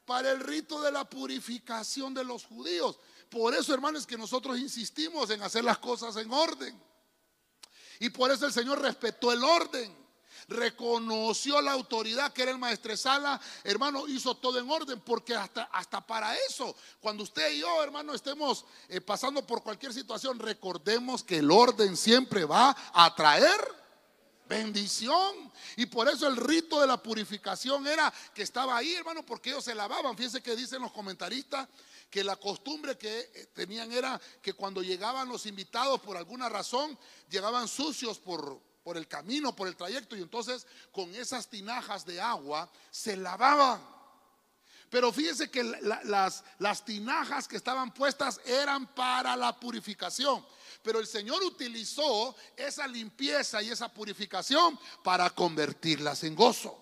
Para 0.05 0.31
el 0.31 0.40
rito 0.40 0.81
de 0.83 0.93
la 0.93 1.09
purificación 1.09 2.12
de 2.14 2.25
los 2.25 2.45
judíos. 2.45 2.99
Por 3.31 3.55
eso, 3.55 3.73
hermano, 3.75 3.99
es 3.99 4.07
que 4.07 4.19
nosotros 4.19 4.59
insistimos 4.59 5.31
en 5.31 5.43
hacer 5.43 5.64
las 5.64 5.79
cosas 5.79 6.17
en 6.17 6.33
orden. 6.33 6.81
Y 8.01 8.11
por 8.11 8.31
eso 8.31 8.47
el 8.47 8.53
Señor 8.53 8.81
respetó 8.81 9.33
el 9.33 9.43
orden. 9.43 10.05
reconoció 10.47 11.62
la 11.62 11.73
autoridad 11.73 12.33
que 12.33 12.43
era 12.43 12.51
el 12.51 12.59
maestresala, 12.59 13.40
hermano, 13.62 14.07
hizo 14.07 14.37
todo 14.37 14.59
en 14.59 14.71
orden, 14.71 15.01
porque 15.01 15.35
hasta, 15.35 15.64
hasta 15.73 16.07
para 16.07 16.37
eso, 16.37 16.77
cuando 17.01 17.23
usted 17.23 17.51
y 17.53 17.61
yo, 17.61 17.83
hermano, 17.83 18.12
estemos 18.12 18.67
eh, 18.88 19.01
pasando 19.01 19.47
por 19.47 19.62
cualquier 19.62 19.95
situación, 19.95 20.38
recordemos 20.38 21.25
que 21.25 21.38
el 21.38 21.51
orden 21.51 21.97
siempre 21.97 22.45
va 22.45 22.77
a 22.93 23.14
traer 23.14 23.84
bendición. 24.55 25.53
Y 25.77 25.87
por 25.87 26.09
eso 26.09 26.27
el 26.27 26.37
rito 26.37 26.81
de 26.81 26.87
la 26.87 27.03
purificación 27.03 27.87
era 27.87 28.12
que 28.35 28.43
estaba 28.43 28.77
ahí, 28.77 28.95
hermano, 28.95 29.25
porque 29.25 29.51
ellos 29.51 29.64
se 29.64 29.75
lavaban. 29.75 30.17
Fíjense 30.17 30.43
que 30.43 30.57
dicen 30.57 30.83
los 30.83 30.93
comentaristas 30.93 31.69
que 32.11 32.23
la 32.23 32.37
costumbre 32.37 32.97
que 32.97 33.31
eh, 33.35 33.47
tenían 33.53 33.90
era 33.90 34.21
que 34.40 34.53
cuando 34.53 34.83
llegaban 34.83 35.29
los 35.29 35.47
invitados 35.47 36.01
por 36.01 36.17
alguna 36.17 36.49
razón, 36.49 36.97
llegaban 37.29 37.67
sucios 37.67 38.19
por, 38.19 38.61
por 38.85 38.97
el 38.97 39.09
camino, 39.09 39.57
por 39.57 39.67
el 39.67 39.77
trayecto, 39.77 40.17
y 40.17 40.23
entonces 40.23 40.67
con 40.93 41.12
esas 41.14 41.49
tinajas 41.49 42.07
de 42.07 42.21
agua 42.21 42.71
se 42.90 43.17
lavaban. 43.17 43.95
Pero 44.90 45.12
fíjense 45.12 45.51
que 45.51 45.64
las, 45.64 46.45
las 46.61 46.85
tinajas 46.85 47.49
que 47.49 47.57
estaban 47.57 47.93
puestas 47.93 48.40
eran 48.45 48.87
para 48.95 49.35
la 49.35 49.59
purificación. 49.59 50.47
Pero 50.85 51.01
el 51.01 51.07
Señor 51.07 51.42
utilizó 51.42 52.37
esa 52.55 52.87
limpieza 52.87 53.62
y 53.62 53.70
esa 53.70 53.88
purificación 53.88 54.79
para 55.03 55.31
convertirlas 55.31 56.23
en 56.25 56.35
gozo. 56.35 56.79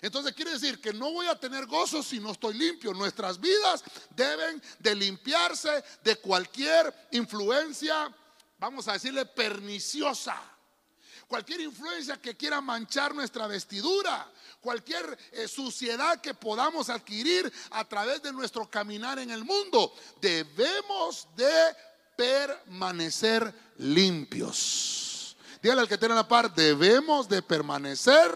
Entonces 0.00 0.32
quiere 0.32 0.52
decir 0.52 0.80
que 0.80 0.94
no 0.94 1.12
voy 1.12 1.26
a 1.26 1.38
tener 1.38 1.66
gozo 1.66 2.02
si 2.02 2.20
no 2.20 2.32
estoy 2.32 2.54
limpio. 2.54 2.94
Nuestras 2.94 3.38
vidas 3.38 3.84
deben 4.16 4.62
de 4.78 4.94
limpiarse 4.94 5.84
de 6.02 6.16
cualquier 6.16 6.94
influencia, 7.10 8.10
vamos 8.58 8.88
a 8.88 8.94
decirle, 8.94 9.26
perniciosa. 9.26 10.40
Cualquier 11.26 11.60
influencia 11.60 12.16
que 12.16 12.34
quiera 12.34 12.62
manchar 12.62 13.14
nuestra 13.14 13.46
vestidura, 13.46 14.32
cualquier 14.62 15.18
eh, 15.32 15.46
suciedad 15.46 16.22
que 16.22 16.32
podamos 16.32 16.88
adquirir 16.88 17.52
a 17.72 17.84
través 17.86 18.22
de 18.22 18.32
nuestro 18.32 18.70
caminar 18.70 19.18
en 19.18 19.30
el 19.30 19.44
mundo, 19.44 19.92
debemos 20.22 21.28
de 21.36 21.76
permanecer 22.18 23.54
limpios. 23.76 25.36
Dígale 25.62 25.82
al 25.82 25.88
que 25.88 25.98
tiene 25.98 26.16
la 26.16 26.26
par, 26.26 26.52
debemos 26.52 27.28
de 27.28 27.42
permanecer. 27.42 28.28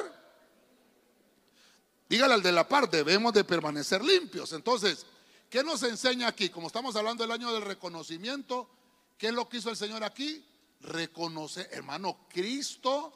Dígale 2.08 2.34
al 2.34 2.42
de 2.42 2.52
la 2.52 2.68
par, 2.68 2.88
debemos 2.88 3.32
de 3.32 3.42
permanecer 3.42 4.04
limpios. 4.04 4.52
Entonces, 4.52 5.04
¿qué 5.50 5.64
nos 5.64 5.82
enseña 5.82 6.28
aquí? 6.28 6.48
Como 6.48 6.68
estamos 6.68 6.94
hablando 6.94 7.24
del 7.24 7.32
año 7.32 7.52
del 7.52 7.62
reconocimiento, 7.62 8.70
¿qué 9.18 9.28
es 9.28 9.34
lo 9.34 9.48
que 9.48 9.56
hizo 9.56 9.70
el 9.70 9.76
Señor 9.76 10.04
aquí? 10.04 10.46
Reconocer, 10.82 11.68
hermano, 11.72 12.28
Cristo 12.28 13.12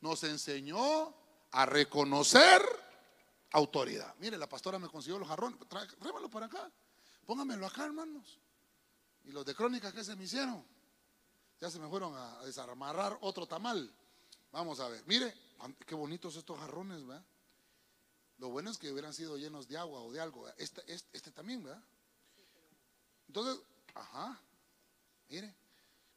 nos 0.00 0.24
enseñó 0.24 1.14
a 1.52 1.66
reconocer 1.66 2.62
autoridad. 3.52 4.12
Mire, 4.18 4.38
la 4.38 4.48
pastora 4.48 4.80
me 4.80 4.88
consiguió 4.88 5.20
los 5.20 5.28
jarrones. 5.28 5.56
Tráemelo 5.68 6.28
para 6.28 6.46
acá. 6.46 6.68
Póngamelo 7.24 7.64
acá, 7.64 7.84
hermanos. 7.84 8.40
Y 9.28 9.32
los 9.32 9.44
de 9.44 9.54
crónicas, 9.54 9.92
¿qué 9.92 10.02
se 10.02 10.16
me 10.16 10.24
hicieron? 10.24 10.64
Ya 11.60 11.70
se 11.70 11.78
me 11.78 11.86
fueron 11.86 12.14
a 12.16 12.42
desamarrar 12.46 13.18
otro 13.20 13.46
tamal. 13.46 13.94
Vamos 14.50 14.80
a 14.80 14.88
ver. 14.88 15.04
Mire, 15.06 15.34
qué 15.86 15.94
bonitos 15.94 16.34
estos 16.36 16.58
jarrones, 16.58 17.06
¿verdad? 17.06 17.22
Lo 18.38 18.48
bueno 18.48 18.70
es 18.70 18.78
que 18.78 18.90
hubieran 18.90 19.12
sido 19.12 19.36
llenos 19.36 19.68
de 19.68 19.76
agua 19.76 20.00
o 20.00 20.10
de 20.10 20.20
algo. 20.20 20.48
Este, 20.56 20.80
este, 20.90 21.14
este 21.14 21.30
también, 21.30 21.62
¿verdad? 21.62 21.82
Entonces, 23.26 23.62
ajá, 23.94 24.40
mire, 25.28 25.54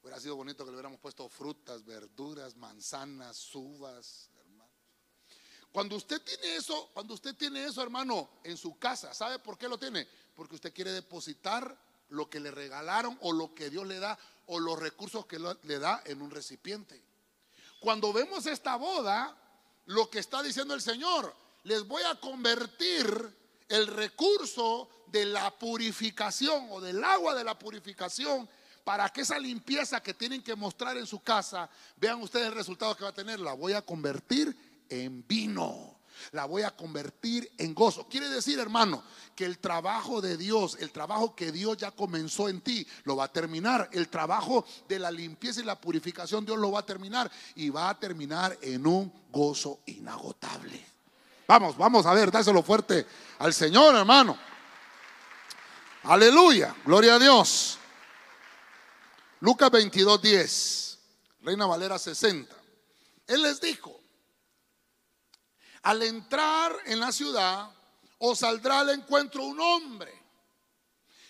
hubiera 0.02 0.18
sido 0.22 0.38
bonito 0.38 0.64
que 0.64 0.72
le 0.72 0.78
hubiéramos 0.78 1.02
puesto 1.02 1.28
frutas, 1.28 1.84
verduras, 1.84 2.56
manzanas, 2.56 3.54
uvas, 3.54 4.30
hermano. 4.40 4.72
Cuando 5.74 5.98
usted 5.98 6.22
tiene 6.22 6.56
eso, 6.56 6.92
cuando 6.94 7.14
usted 7.16 7.36
tiene 7.36 7.66
eso, 7.66 7.82
hermano, 7.82 8.30
en 8.46 8.56
su 8.56 8.80
casa, 8.80 9.14
¿sabe 9.14 9.38
por 9.40 9.58
qué 9.58 9.68
lo 9.68 9.78
tiene? 9.78 10.08
Porque 10.34 10.56
usted 10.56 10.74
quiere 10.74 10.94
depositar 10.94 11.91
lo 12.12 12.30
que 12.30 12.40
le 12.40 12.52
regalaron 12.52 13.18
o 13.22 13.34
lo 13.34 13.54
que 13.54 13.70
Dios 13.70 13.88
le 13.88 14.00
da 14.00 14.18
o 14.48 14.60
los 14.60 14.78
recursos 14.78 15.26
que 15.26 15.40
le 15.40 15.80
da 15.80 16.02
en 16.06 16.22
un 16.22 16.32
recipiente. 16.32 17.02
Cuando 17.80 18.14
vemos 18.14 18.46
esta 18.46 18.76
boda, 18.76 19.36
lo 19.86 20.10
que 20.10 20.20
está 20.20 20.44
diciendo 20.44 20.74
el 20.74 20.82
Señor, 20.82 21.36
les 21.64 21.88
voy 21.88 22.04
a 22.04 22.20
convertir 22.20 23.06
el 23.68 23.88
recurso 23.88 24.90
de 25.08 25.26
la 25.26 25.52
purificación 25.58 26.68
o 26.70 26.82
del 26.82 27.04
agua 27.04 27.34
de 27.34 27.44
la 27.44 27.58
purificación 27.58 28.50
para 28.84 29.10
que 29.10 29.22
esa 29.22 29.40
limpieza 29.40 30.02
que 30.02 30.14
tienen 30.14 30.44
que 30.44 30.56
mostrar 30.56 30.98
en 30.98 31.06
su 31.06 31.22
casa, 31.22 31.70
vean 31.98 32.22
ustedes 32.22 32.48
el 32.48 32.56
resultado 32.56 32.96
que 32.96 33.04
va 33.04 33.12
a 33.12 33.14
tener, 33.14 33.40
la 33.40 33.54
voy 33.54 33.74
a 33.74 33.82
convertir 33.84 34.86
en 34.90 35.26
vino 35.28 36.01
la 36.32 36.46
voy 36.46 36.64
a 36.64 36.72
convertir 36.72 37.52
en 37.58 37.74
gozo. 37.74 38.08
Quiere 38.08 38.30
decir, 38.30 38.60
hermano, 38.60 39.04
que 39.36 39.46
el 39.46 39.60
trabajo 39.60 40.22
de 40.22 40.38
Dios, 40.38 40.78
el 40.80 40.92
trabajo 40.92 41.36
que 41.36 41.52
Dios 41.52 41.78
ya 41.78 41.92
comenzó 41.92 42.50
en 42.50 42.62
ti, 42.62 42.86
lo 43.04 43.16
va 43.16 43.26
a 43.26 43.32
terminar. 43.32 43.90
El 43.92 44.10
trabajo 44.10 44.66
de 44.88 45.00
la 45.00 45.12
limpieza 45.12 45.62
y 45.62 45.64
la 45.64 45.80
purificación, 45.80 46.46
Dios 46.46 46.58
lo 46.58 46.72
va 46.72 46.80
a 46.80 46.86
terminar 46.86 47.32
y 47.56 47.70
va 47.70 47.90
a 47.90 48.00
terminar 48.00 48.58
en 48.62 48.86
un 48.86 49.12
gozo 49.32 49.80
inagotable. 49.86 50.86
Vamos, 51.48 51.78
vamos 51.78 52.06
a 52.06 52.14
ver, 52.14 52.32
dáselo 52.32 52.64
fuerte 52.64 53.06
al 53.40 53.54
Señor, 53.54 53.96
hermano. 53.96 54.38
Aleluya, 56.04 56.76
gloria 56.86 57.16
a 57.16 57.20
Dios. 57.20 57.78
Lucas 59.42 59.70
22, 59.72 60.22
10, 60.22 61.00
Reina 61.42 61.66
Valera 61.66 61.98
60. 61.98 62.56
Él 63.28 63.42
les 63.42 63.60
dijo, 63.60 64.01
al 65.84 66.04
entrar 66.04 66.76
en 66.86 67.00
la 67.00 67.12
ciudad, 67.12 67.72
os 68.20 68.40
saldrá 68.40 68.82
al 68.82 68.90
encuentro 68.92 69.44
un 69.44 69.60
hombre 69.60 70.22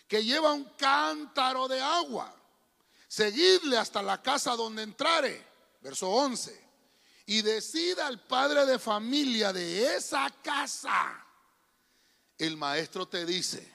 que 0.08 0.24
lleva 0.24 0.52
un 0.52 0.66
cántaro 0.76 1.70
de 1.70 1.80
agua. 1.80 2.36
Seguidle 3.08 3.78
hasta 3.78 4.02
la 4.02 4.22
casa 4.22 4.58
donde 4.58 4.84
entrare. 4.84 5.48
Verso 5.82 6.10
11. 6.10 6.70
Y 7.28 7.42
decida 7.42 8.08
al 8.08 8.20
padre 8.28 8.66
de 8.66 8.78
familia 8.78 9.54
de 9.54 9.96
esa 9.96 10.30
casa. 10.44 11.26
El 12.38 12.58
maestro 12.58 13.08
te 13.08 13.26
dice, 13.26 13.72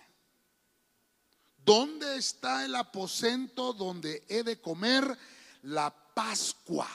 ¿dónde 1.57 2.17
está 2.19 2.65
el 2.67 2.75
aposento 2.75 3.73
donde 3.73 4.25
he 4.29 4.43
de 4.43 4.61
comer 4.61 5.17
la 5.63 5.91
Pascua 5.91 6.89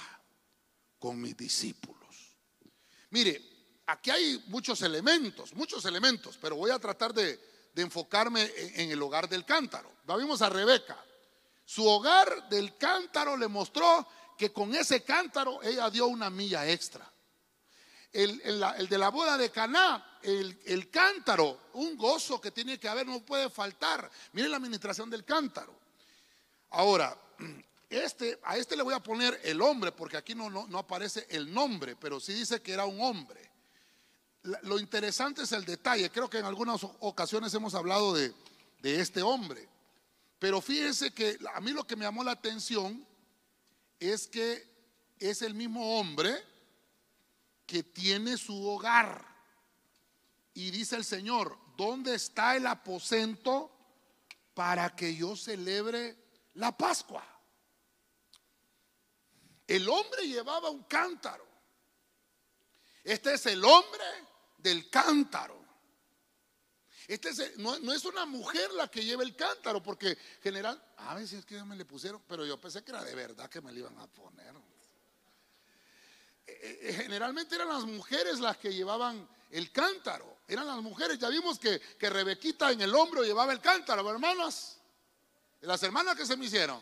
con 1.00 1.20
mis 1.20 1.36
discípulos? 1.36 2.36
Mire, 3.10 3.51
aquí 3.92 4.10
hay 4.10 4.44
muchos 4.48 4.82
elementos, 4.82 5.54
muchos 5.54 5.84
elementos, 5.86 6.38
pero 6.42 6.56
voy 6.56 6.72
a 6.72 6.80
tratar 6.80 7.14
de, 7.14 7.52
enfocarme 7.76 8.50
en, 8.56 8.92
el 8.92 9.02
hogar 9.02 9.28
del 9.30 9.46
cántaro. 9.46 9.92
Vamos 10.06 10.42
a 10.42 10.50
Rebeca. 10.50 10.98
Su 11.66 11.86
hogar 11.88 12.50
del 12.50 12.78
cántaro 12.78 13.38
le 13.38 13.48
mostró 13.48 14.08
que 14.38 14.52
con 14.52 14.74
ese 14.76 15.04
cántaro 15.04 15.62
ella 15.64 15.90
dio 15.90 16.08
una 16.08 16.30
milla 16.30 16.70
extra. 16.70 17.10
El, 18.12 18.40
de 18.90 18.98
la 18.98 19.10
boda 19.10 19.38
de 19.38 19.52
Caná, 19.52 20.20
el, 20.22 20.90
cántaro, 20.90 21.70
un 21.74 21.96
gozo 21.96 22.42
que 22.42 22.52
tiene 22.52 22.78
que 22.78 22.90
haber, 22.90 23.08
no 23.08 23.26
puede 23.26 23.50
faltar. 23.50 24.10
Miren 24.34 24.52
la 24.52 24.58
administración 24.58 25.10
del 25.10 25.24
cántaro. 25.24 25.74
Ahora, 26.72 27.18
este, 27.90 28.38
a 28.44 28.58
este 28.58 28.76
le 28.76 28.84
voy 28.84 28.94
a 28.94 29.04
poner 29.04 29.40
el 29.44 29.62
hombre, 29.62 29.94
porque 29.94 30.18
aquí 30.18 30.36
no, 30.36 30.50
no 30.50 30.78
aparece 30.78 31.26
el 31.30 31.54
nombre, 31.54 31.96
pero 31.96 32.20
sí 32.20 32.34
dice 32.34 32.62
que 32.62 32.74
era 32.74 32.86
un 32.86 33.00
hombre 33.02 33.51
lo 34.44 34.80
interesante 34.80 35.44
es 35.44 35.52
el 35.52 35.66
detalle. 35.66 36.10
Creo 36.10 36.30
que 36.30 36.40
en 36.40 36.46
algunas 36.46 36.84
ocasiones 37.00 37.54
hemos 37.54 37.76
hablado 37.76 38.14
de, 38.14 38.34
este 38.82 39.22
hombre. 39.22 39.68
Pero 40.40 40.60
fíjense 40.62 41.12
que 41.12 41.38
a 41.54 41.62
mí 41.62 41.72
lo 41.72 41.86
que 41.86 41.96
me 41.96 42.06
llamó 42.06 42.24
la 42.24 42.32
atención 42.32 43.06
es 44.00 44.28
que 44.28 44.68
es 45.20 45.44
el 45.44 45.54
mismo 45.54 46.00
hombre 46.00 46.44
que 47.68 47.84
tiene 47.84 48.38
su 48.38 48.68
hogar. 48.68 49.24
Y 50.54 50.72
dice 50.72 50.96
el 50.96 51.06
Señor, 51.06 51.58
¿dónde 51.78 52.16
está 52.16 52.56
el 52.56 52.66
aposento 52.66 53.72
para 54.56 54.96
que 54.96 55.16
yo 55.16 55.36
celebre 55.36 56.18
la 56.56 56.76
Pascua? 56.76 57.24
El 59.68 59.88
hombre 59.88 60.28
llevaba 60.28 60.72
un 60.72 60.84
cántaro. 60.84 61.46
Este 63.04 63.36
es 63.36 63.46
el 63.46 63.64
hombre 63.64 64.04
del 64.62 64.90
cántaro. 64.90 65.62
Este 67.08 67.32
no, 67.58 67.76
es 67.94 68.06
una 68.06 68.26
mujer 68.26 68.72
la 68.74 68.88
que 68.88 69.04
lleva 69.04 69.24
el 69.24 69.36
cántaro, 69.36 69.84
porque 69.84 70.18
general, 70.42 70.82
a 70.98 71.20
si 71.26 71.36
es 71.36 71.46
que 71.46 71.56
ya 71.56 71.66
me 71.66 71.76
le 71.76 71.84
pusieron, 71.84 72.22
pero 72.28 72.46
yo 72.46 72.60
pensé 72.60 72.84
que 72.84 72.92
era 72.92 73.04
de 73.04 73.14
verdad 73.16 73.50
que 73.50 73.60
me 73.60 73.72
le 73.74 73.80
iban 73.80 73.98
a 74.00 74.08
poner. 74.08 74.56
Eh, 76.48 76.80
eh, 76.82 76.94
generalmente 76.94 77.56
eran 77.56 77.68
las 77.68 77.84
mujeres 77.84 78.40
las 78.40 78.58
que 78.58 78.74
llevaban 78.74 79.28
el 79.50 79.72
cántaro, 79.72 80.38
eran 80.48 80.66
las 80.66 80.78
mujeres. 80.78 81.20
Ya 81.20 81.30
vimos 81.30 81.60
que, 81.60 81.80
que 81.80 82.10
Rebequita 82.10 82.72
en 82.72 82.82
el 82.82 82.96
hombro 82.96 83.24
llevaba 83.24 83.52
el 83.52 83.60
cántaro, 83.60 84.10
hermanas. 84.10 84.78
Las 85.62 85.84
hermanas 85.84 86.16
que 86.16 86.26
se 86.26 86.38
me 86.38 86.46
hicieron, 86.46 86.82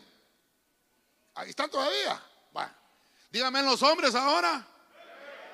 ahí 1.34 1.50
están 1.50 1.70
todavía. 1.70 2.22
Bueno, 2.52 2.72
díganme 3.30 3.62
los 3.62 3.82
hombres 3.82 4.14
ahora. 4.14 4.66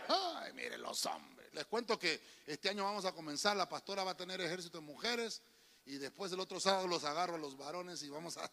Ay, 0.09 0.53
miren 0.53 0.83
los 0.83 1.05
hombres. 1.07 1.36
Les 1.57 1.65
cuento 1.65 1.99
que 1.99 2.21
este 2.47 2.69
año 2.69 2.85
vamos 2.85 3.07
a 3.07 3.13
comenzar, 3.13 3.57
la 3.57 3.67
pastora 3.67 4.05
va 4.05 4.11
a 4.11 4.17
tener 4.17 4.39
ejército 4.43 4.77
de 4.77 4.85
mujeres 4.85 5.41
y 5.87 5.97
después 5.97 6.31
el 6.31 6.39
otro 6.39 6.61
sábado 6.61 6.87
los 6.87 7.03
agarro 7.05 7.37
a 7.37 7.39
los 7.39 7.57
varones 7.57 8.03
y 8.03 8.11
vamos 8.11 8.37
a, 8.37 8.51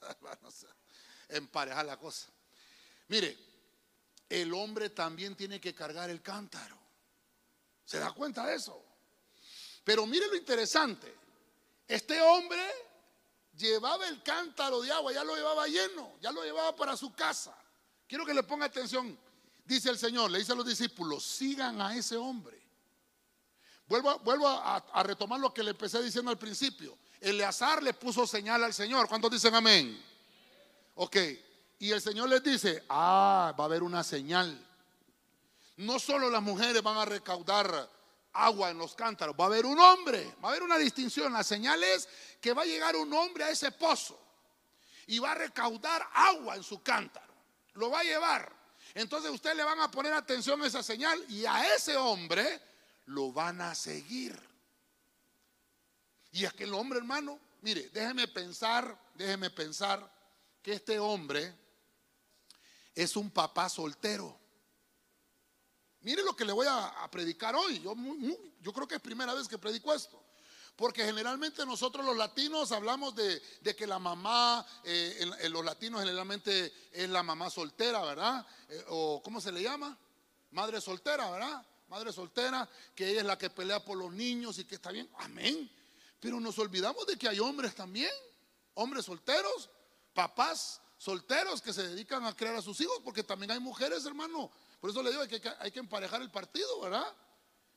emparejar 1.28 1.86
la 1.86 1.98
cosa. 1.98 2.30
Mire, 3.10 3.38
el 4.30 4.54
hombre 4.54 4.90
también 4.90 5.36
tiene 5.36 5.60
que 5.60 5.76
cargar 5.76 6.10
el 6.10 6.22
cántaro. 6.22 6.78
¿Se 7.84 8.00
da 8.00 8.14
cuenta 8.14 8.46
de 8.46 8.56
eso? 8.56 8.82
Pero 9.84 10.06
mire 10.06 10.28
lo 10.28 10.38
interesante. 10.38 11.14
Este 11.86 12.22
hombre 12.22 12.66
llevaba 13.58 14.08
el 14.08 14.24
cántaro 14.24 14.80
de 14.80 14.94
agua, 14.94 15.12
ya 15.12 15.26
lo 15.26 15.36
llevaba 15.36 15.68
lleno, 15.68 16.14
ya 16.22 16.32
lo 16.32 16.42
llevaba 16.42 16.74
para 16.74 16.96
su 16.96 17.14
casa. 17.14 17.54
Quiero 18.08 18.26
que 18.26 18.34
le 18.34 18.44
ponga 18.44 18.68
atención. 18.68 19.20
Dice 19.66 19.90
el 19.90 19.98
Señor, 19.98 20.32
le 20.32 20.40
dice 20.40 20.54
a 20.54 20.56
los 20.56 20.66
discípulos, 20.66 21.26
sigan 21.26 21.82
a 21.82 21.98
ese 21.98 22.16
hombre. 22.16 22.63
Vuelvo, 24.02 24.48
a, 24.48 25.04
retomar 25.04 25.40
lo 25.40 25.54
que 25.54 25.62
le 25.62 25.72
empecé 25.72 26.02
diciendo 26.02 26.32
al 26.32 26.38
principio. 26.40 26.98
Eleazar 27.22 27.84
le 27.84 27.94
puso 27.94 28.26
señal 28.26 28.64
al 28.64 28.74
Señor. 28.74 29.08
¿Cuántos 29.08 29.30
dicen 29.30 29.54
amén? 29.54 30.04
Ok. 30.96 31.18
Y 31.78 31.92
el 31.92 32.02
Señor 32.02 32.30
les 32.30 32.42
dice, 32.44 32.84
ah, 32.90 33.54
va 33.58 33.66
a 33.66 33.68
haber 33.68 33.84
una 33.84 34.04
señal. 34.04 34.60
No 35.78 36.00
solo 36.00 36.30
las 36.32 36.42
mujeres 36.42 36.82
van 36.82 36.98
a 36.98 37.06
recaudar 37.06 37.88
agua 38.34 38.72
en 38.72 38.80
los 38.80 38.96
cántaros, 38.96 39.36
va 39.40 39.44
a 39.44 39.48
haber 39.48 39.66
un 39.66 39.78
hombre, 39.78 40.38
va 40.44 40.48
a 40.48 40.52
haber 40.52 40.64
una 40.64 40.78
distinción. 40.78 41.32
La 41.32 41.44
señal 41.44 41.84
es 41.84 42.10
que 42.42 42.54
va 42.54 42.64
a 42.64 42.66
llegar 42.66 42.96
un 42.96 43.14
hombre 43.14 43.44
a 43.44 43.52
ese 43.52 43.72
pozo 43.72 44.20
y 45.06 45.20
va 45.20 45.34
a 45.34 45.36
recaudar 45.36 46.08
agua 46.14 46.56
en 46.56 46.64
su 46.64 46.82
cántaro. 46.82 47.32
Lo 47.74 47.92
va 47.92 48.00
a 48.00 48.04
llevar. 48.04 48.52
Entonces 48.96 49.30
ustedes 49.30 49.56
le 49.56 49.64
van 49.64 49.80
a 49.80 49.92
poner 49.92 50.14
atención 50.14 50.62
a 50.64 50.68
esa 50.68 50.82
señal 50.82 51.24
y 51.30 51.46
a 51.46 51.76
ese 51.76 51.96
hombre 51.96 52.73
lo 53.06 53.32
van 53.32 53.62
a 53.62 53.76
seguir. 53.76 54.40
Y 56.32 56.46
es 56.46 56.54
que 56.54 56.64
el 56.64 56.74
hombre, 56.74 57.00
hermano, 57.00 57.40
mire, 57.62 57.90
déjeme 57.90 58.28
pensar, 58.28 58.98
déjeme 59.16 59.50
pensar 59.50 60.12
que 60.62 60.74
este 60.74 60.98
hombre 61.00 61.54
es 62.96 63.16
un 63.16 63.30
papá 63.30 63.70
soltero. 63.70 64.40
Mire 66.02 66.24
lo 66.24 66.36
que 66.36 66.46
le 66.46 66.52
voy 66.52 66.68
a, 66.70 67.08
predicar 67.12 67.56
hoy. 67.56 67.80
Yo, 67.80 67.96
yo, 68.62 68.74
creo 68.74 68.88
que 68.88 68.96
es 68.96 69.02
primera 69.02 69.34
vez 69.34 69.48
que 69.48 69.58
predico 69.58 69.94
esto. 69.94 70.22
Porque 70.76 71.06
generalmente 71.06 71.66
nosotros 71.66 72.04
los 72.04 72.18
latinos 72.18 72.72
hablamos 72.72 73.16
de, 73.16 73.42
que 73.78 73.86
la 73.86 74.00
mamá, 74.00 74.66
eh, 74.84 75.32
en, 75.40 75.54
los 75.54 75.64
latinos 75.64 76.02
generalmente 76.02 76.74
es 76.92 77.10
la 77.10 77.22
mamá 77.22 77.50
soltera, 77.50 78.02
¿verdad? 78.02 78.46
Eh, 78.70 78.86
o 78.90 79.22
¿cómo 79.24 79.40
se 79.40 79.52
le 79.52 79.62
llama? 79.62 79.98
Madre 80.52 80.82
soltera, 80.82 81.30
¿verdad? 81.30 81.66
Madre 81.94 82.12
soltera, 82.12 82.68
que 82.96 83.08
ella 83.08 83.20
es 83.20 83.28
la 83.28 83.38
que 83.38 83.52
pelea 83.52 83.86
por 83.86 83.96
los 83.96 84.12
niños 84.12 84.58
y 84.58 84.66
que 84.66 84.74
está 84.74 84.90
bien. 84.90 85.08
Amén. 85.20 85.70
Pero 86.20 86.40
nos 86.40 86.58
olvidamos 86.58 87.06
de 87.06 87.16
que 87.18 87.30
hay 87.30 87.40
hombres 87.40 87.76
también, 87.76 88.10
hombres 88.74 89.06
solteros, 89.06 89.70
papás 90.12 90.82
solteros 90.98 91.62
que 91.62 91.72
se 91.72 91.88
dedican 91.88 92.26
a 92.26 92.36
crear 92.36 92.56
a 92.56 92.64
sus 92.64 92.82
hijos, 92.82 93.00
porque 93.04 93.24
también 93.24 93.52
hay 93.52 93.60
mujeres, 93.60 94.04
hermano. 94.08 94.50
Por 94.82 94.90
eso 94.90 95.04
le 95.04 95.12
digo 95.12 95.28
que 95.28 95.40
hay 95.60 95.70
que, 95.70 95.80
emparejar 95.80 96.20
el 96.24 96.32
partido, 96.32 96.82
¿verdad? 96.82 97.06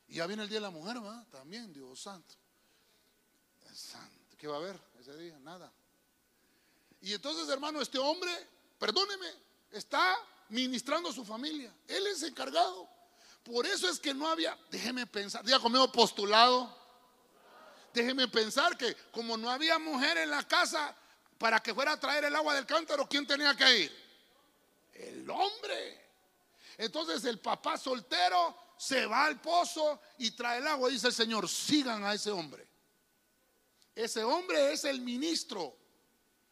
Y 0.07 0.15
ya 0.15 0.25
viene 0.25 0.41
el 0.41 0.49
Día 0.49 0.57
de 0.57 0.61
la 0.61 0.71
Mujer, 0.71 0.99
¿verdad? 0.99 1.23
También, 1.31 1.71
Dios 1.71 2.01
santo. 2.01 2.33
santo. 3.71 4.35
¿Qué 4.35 4.47
va 4.47 4.55
a 4.55 4.57
haber 4.57 4.81
ese 4.99 5.15
día? 5.15 5.37
Nada. 5.41 5.71
Y 7.01 7.13
entonces, 7.13 7.47
hermano, 7.49 7.83
este 7.83 7.99
hombre, 7.99 8.31
perdóneme, 8.79 9.31
está 9.69 10.17
ministrando 10.49 11.09
a 11.09 11.13
su 11.13 11.23
familia. 11.23 11.71
Él 11.87 12.07
es 12.07 12.23
encargado. 12.23 12.96
Por 13.47 13.65
eso 13.65 13.89
es 13.89 13.97
que 13.97 14.13
no 14.13 14.27
había, 14.27 14.57
déjeme 14.69 15.07
pensar, 15.07 15.43
diga 15.43 15.59
conmigo 15.59 15.89
postulado. 15.89 16.75
Déjeme 17.93 18.27
pensar 18.27 18.77
que 18.77 18.93
como 19.11 19.37
no 19.37 19.49
había 19.49 19.79
mujer 19.79 20.17
en 20.17 20.29
la 20.29 20.45
casa, 20.45 20.93
para 21.37 21.61
que 21.61 21.73
fuera 21.73 21.93
a 21.93 21.99
traer 21.99 22.25
el 22.25 22.35
agua 22.35 22.53
del 22.55 22.65
cántaro, 22.65 23.07
¿quién 23.07 23.25
tenía 23.25 23.55
que 23.55 23.79
ir? 23.79 24.07
El 24.95 25.29
hombre. 25.29 26.09
Entonces 26.77 27.23
el 27.23 27.39
papá 27.39 27.77
soltero 27.77 28.73
se 28.77 29.05
va 29.05 29.25
al 29.25 29.39
pozo 29.39 30.01
y 30.17 30.31
trae 30.31 30.59
el 30.59 30.67
agua. 30.67 30.89
Dice 30.89 31.07
el 31.07 31.13
Señor, 31.13 31.47
sigan 31.47 32.03
a 32.03 32.13
ese 32.13 32.31
hombre. 32.31 32.67
Ese 33.95 34.25
hombre 34.25 34.73
es 34.73 34.83
el 34.83 34.99
ministro 34.99 35.73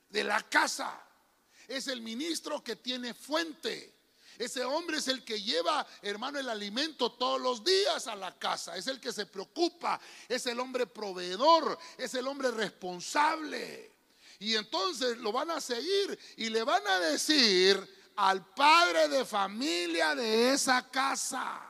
de 0.08 0.24
la 0.24 0.42
casa. 0.44 0.98
Es 1.68 1.88
el 1.88 2.02
ministro 2.02 2.64
que 2.64 2.78
tiene 2.78 3.14
fuente. 3.14 3.95
Ese 4.38 4.63
hombre 4.63 4.98
es 4.98 5.08
el 5.08 5.24
que 5.24 5.41
lleva, 5.41 5.86
hermano, 6.02 6.39
el 6.39 6.50
alimento 6.50 7.12
todos 7.13 7.41
los 7.41 7.63
días 7.63 8.08
a 8.08 8.15
la 8.15 8.38
casa. 8.38 8.76
Es 8.76 8.88
el 8.88 9.00
que 9.00 9.12
se 9.12 9.26
preocupa. 9.26 10.00
Es 10.28 10.45
el 10.48 10.60
hombre 10.60 10.88
proveedor. 10.88 11.78
Es 11.98 12.13
el 12.15 12.28
hombre 12.28 12.52
responsable. 12.52 13.93
Y 14.39 14.56
entonces 14.56 15.17
lo 15.17 15.32
van 15.32 15.52
a 15.52 15.62
seguir 15.62 16.19
y 16.38 16.50
le 16.50 16.63
van 16.63 16.86
a 16.88 17.00
decir 17.00 18.12
al 18.17 18.45
padre 18.54 19.08
de 19.08 19.26
familia 19.26 20.15
de 20.15 20.54
esa 20.54 20.89
casa. 20.89 21.62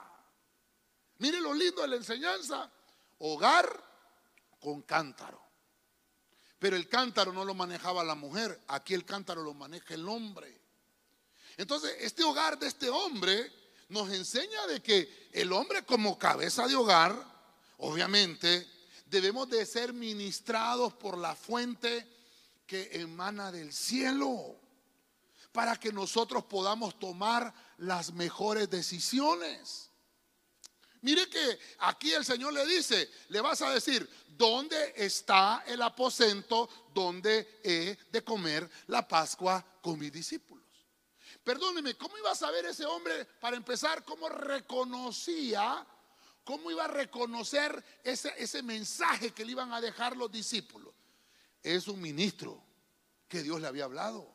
Mire 1.18 1.40
lo 1.40 1.54
lindo 1.54 1.82
de 1.82 1.88
la 1.88 1.96
enseñanza. 1.96 2.72
Hogar 3.20 3.84
con 4.60 4.82
cántaro. 4.82 5.46
Pero 6.60 6.76
el 6.76 6.90
cántaro 6.90 7.32
no 7.32 7.46
lo 7.46 7.54
manejaba 7.54 8.04
la 8.04 8.16
mujer, 8.16 8.60
aquí 8.68 8.94
el 8.94 9.06
cántaro 9.06 9.44
lo 9.44 9.54
maneja 9.54 9.94
el 9.94 10.08
hombre. 10.08 10.65
Entonces, 11.58 11.96
este 12.00 12.24
hogar 12.24 12.60
de 12.60 12.68
este 12.68 12.90
hombre 12.90 13.52
nos 13.90 14.12
enseña 14.12 14.68
de 14.68 14.82
que 14.82 15.30
el 15.32 15.52
hombre 15.54 15.86
como 15.86 16.18
cabeza 16.18 16.68
de 16.68 16.76
hogar, 16.76 17.16
obviamente, 17.78 18.68
debemos 19.06 19.50
de 19.50 19.66
ser 19.66 19.94
ministrados 19.94 20.94
por 20.94 21.18
la 21.18 21.36
fuente 21.36 22.08
que 22.66 22.90
emana 22.94 23.52
del 23.52 23.72
cielo 23.72 24.60
para 25.52 25.78
que 25.78 25.94
nosotros 25.94 26.44
podamos 26.46 27.00
tomar 27.00 27.54
las 27.78 28.12
mejores 28.12 28.70
decisiones. 28.70 29.90
Mire 31.02 31.30
que 31.30 31.60
aquí 31.80 32.12
el 32.12 32.26
Señor 32.26 32.52
le 32.52 32.66
dice, 32.66 33.10
le 33.30 33.40
vas 33.40 33.62
a 33.62 33.70
decir, 33.70 34.10
¿dónde 34.28 34.94
está 34.98 35.64
el 35.68 35.82
aposento 35.82 36.68
donde 36.94 37.60
he 37.64 37.98
de 38.12 38.24
comer 38.24 38.70
la 38.88 39.08
Pascua 39.08 39.64
con 39.82 40.00
mis 40.00 40.12
discípulos? 40.12 40.65
Perdóneme, 41.44 41.96
¿cómo 41.96 42.18
iba 42.18 42.32
a 42.32 42.36
saber 42.36 42.66
ese 42.66 42.86
hombre, 42.86 43.26
para 43.40 43.56
empezar, 43.58 44.04
cómo 44.04 44.30
reconocía, 44.30 45.86
cómo 46.44 46.72
iba 46.72 46.86
a 46.86 46.88
reconocer 46.88 47.84
ese, 48.04 48.34
ese 48.38 48.64
mensaje 48.64 49.32
que 49.32 49.46
le 49.46 49.52
iban 49.52 49.74
a 49.74 49.82
dejar 49.82 50.16
los 50.16 50.32
discípulos? 50.32 50.96
es 51.66 51.88
un 51.88 52.00
ministro 52.00 52.64
que 53.28 53.42
Dios 53.42 53.60
le 53.60 53.68
había 53.68 53.86
hablado. 53.86 54.34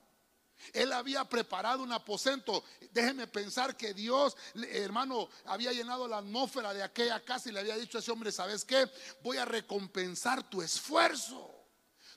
Él 0.72 0.92
había 0.92 1.24
preparado 1.24 1.82
un 1.82 1.92
aposento. 1.92 2.64
Déjeme 2.90 3.26
pensar 3.28 3.76
que 3.76 3.94
Dios, 3.94 4.36
hermano, 4.54 5.28
había 5.46 5.72
llenado 5.72 6.06
la 6.06 6.18
atmósfera 6.18 6.74
de 6.74 6.82
aquella 6.82 7.24
casa 7.24 7.48
y 7.48 7.52
le 7.52 7.60
había 7.60 7.76
dicho 7.76 7.96
a 7.96 8.00
ese 8.00 8.10
hombre, 8.10 8.32
¿sabes 8.32 8.64
qué? 8.64 8.90
Voy 9.22 9.38
a 9.38 9.44
recompensar 9.44 10.50
tu 10.50 10.60
esfuerzo. 10.60 11.59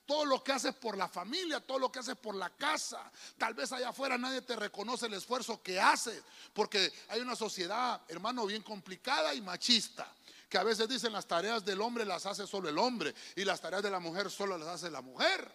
Todo 0.05 0.25
lo 0.25 0.43
que 0.43 0.51
haces 0.51 0.75
por 0.75 0.97
la 0.97 1.07
familia, 1.07 1.59
todo 1.61 1.79
lo 1.79 1.91
que 1.91 1.99
haces 1.99 2.17
por 2.17 2.35
la 2.35 2.49
casa. 2.49 3.11
Tal 3.37 3.53
vez 3.53 3.71
allá 3.71 3.89
afuera 3.89 4.17
nadie 4.17 4.41
te 4.41 4.55
reconoce 4.55 5.05
el 5.05 5.13
esfuerzo 5.13 5.61
que 5.61 5.79
haces, 5.79 6.21
porque 6.53 6.91
hay 7.09 7.21
una 7.21 7.35
sociedad, 7.35 8.01
hermano, 8.07 8.45
bien 8.45 8.63
complicada 8.63 9.33
y 9.33 9.41
machista 9.41 10.13
que 10.53 10.59
a 10.59 10.63
veces 10.63 10.87
dicen 10.87 11.11
las 11.11 11.25
tareas 11.25 11.65
del 11.65 11.81
hombre 11.81 12.05
las 12.05 12.27
hace 12.27 12.45
solo 12.45 12.69
el 12.69 12.77
hombre 12.77 13.15
y 13.35 13.43
las 13.43 13.59
tareas 13.59 13.81
de 13.81 13.89
la 13.89 13.99
mujer 13.99 14.29
solo 14.29 14.55
las 14.55 14.67
hace 14.67 14.91
la 14.91 15.01
mujer. 15.01 15.51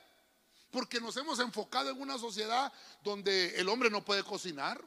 Porque 0.73 1.01
nos 1.01 1.17
hemos 1.17 1.39
enfocado 1.39 1.91
en 1.91 2.01
una 2.01 2.19
sociedad 2.19 2.73
donde 3.05 3.55
el 3.61 3.69
hombre 3.69 3.91
no 3.91 4.05
puede 4.05 4.25
cocinar, 4.25 4.83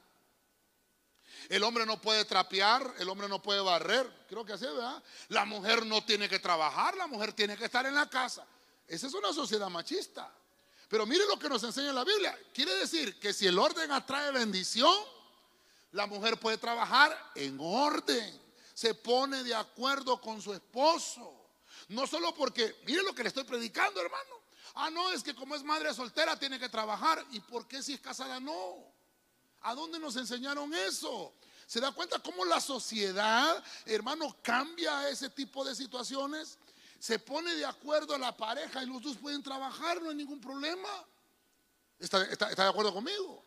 el 1.47 1.63
hombre 1.63 1.85
no 1.85 2.01
puede 2.01 2.25
trapear, 2.25 2.93
el 2.99 3.07
hombre 3.07 3.29
no 3.29 3.41
puede 3.41 3.61
barrer. 3.61 4.25
Creo 4.27 4.43
que 4.43 4.51
así, 4.51 4.65
¿verdad? 4.65 5.01
La 5.29 5.45
mujer 5.45 5.85
no 5.85 6.03
tiene 6.03 6.27
que 6.27 6.39
trabajar, 6.39 6.97
la 6.97 7.07
mujer 7.07 7.31
tiene 7.31 7.55
que 7.55 7.63
estar 7.63 7.85
en 7.85 7.95
la 7.95 8.09
casa. 8.09 8.45
Esa 8.91 9.07
es 9.07 9.13
una 9.13 9.31
sociedad 9.31 9.69
machista. 9.69 10.29
Pero 10.89 11.05
mire 11.05 11.25
lo 11.25 11.39
que 11.39 11.47
nos 11.47 11.63
enseña 11.63 11.93
la 11.93 12.03
Biblia. 12.03 12.37
Quiere 12.53 12.75
decir 12.75 13.17
que 13.19 13.31
si 13.31 13.47
el 13.47 13.57
orden 13.57 13.91
atrae 13.91 14.31
bendición, 14.31 14.93
la 15.93 16.07
mujer 16.07 16.37
puede 16.37 16.57
trabajar 16.57 17.17
en 17.35 17.57
orden 17.59 18.41
se 18.73 18.95
pone 18.95 19.43
de 19.43 19.53
acuerdo 19.53 20.19
con 20.19 20.41
su 20.41 20.53
esposo. 20.53 21.49
No 21.89 22.07
solo 22.07 22.33
porque, 22.33 22.81
mire 22.87 23.03
lo 23.03 23.13
que 23.13 23.21
le 23.21 23.29
estoy 23.29 23.43
predicando, 23.43 24.01
hermano. 24.01 24.41
Ah, 24.73 24.89
no, 24.89 25.11
es 25.11 25.21
que 25.21 25.35
como 25.35 25.55
es 25.55 25.63
madre 25.63 25.93
soltera 25.93 26.37
tiene 26.39 26.57
que 26.59 26.67
trabajar. 26.67 27.23
¿Y 27.29 27.41
por 27.41 27.67
qué 27.67 27.83
si 27.83 27.93
es 27.93 28.01
casada 28.01 28.39
no? 28.39 28.77
¿A 29.61 29.75
dónde 29.75 29.99
nos 29.99 30.15
enseñaron 30.15 30.73
eso? 30.73 31.31
¿Se 31.67 31.79
da 31.79 31.91
cuenta 31.91 32.17
cómo 32.19 32.43
la 32.43 32.59
sociedad, 32.59 33.63
hermano, 33.85 34.35
cambia 34.41 35.07
ese 35.09 35.29
tipo 35.29 35.63
de 35.63 35.75
situaciones? 35.75 36.57
Se 37.01 37.17
pone 37.17 37.55
de 37.55 37.65
acuerdo 37.65 38.15
la 38.19 38.37
pareja 38.37 38.83
y 38.83 38.85
los 38.85 39.01
dos 39.01 39.17
pueden 39.17 39.41
trabajar, 39.41 39.99
no 40.03 40.11
hay 40.11 40.15
ningún 40.15 40.39
problema. 40.39 40.87
¿Está, 41.97 42.21
está 42.25 42.63
de 42.63 42.69
acuerdo 42.69 42.93
conmigo? 42.93 43.43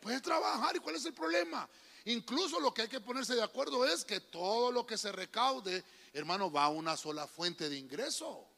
Puede 0.00 0.22
trabajar 0.22 0.74
y 0.74 0.78
¿cuál 0.78 0.96
es 0.96 1.04
el 1.04 1.12
problema? 1.12 1.68
Incluso 2.06 2.58
lo 2.60 2.72
que 2.72 2.80
hay 2.80 2.88
que 2.88 3.02
ponerse 3.02 3.34
de 3.34 3.42
acuerdo 3.42 3.86
es 3.86 4.06
que 4.06 4.20
todo 4.20 4.72
lo 4.72 4.86
que 4.86 4.96
se 4.96 5.12
recaude, 5.12 5.84
hermano, 6.14 6.50
va 6.50 6.64
a 6.64 6.68
una 6.70 6.96
sola 6.96 7.26
fuente 7.26 7.68
de 7.68 7.76
ingreso. 7.76 8.48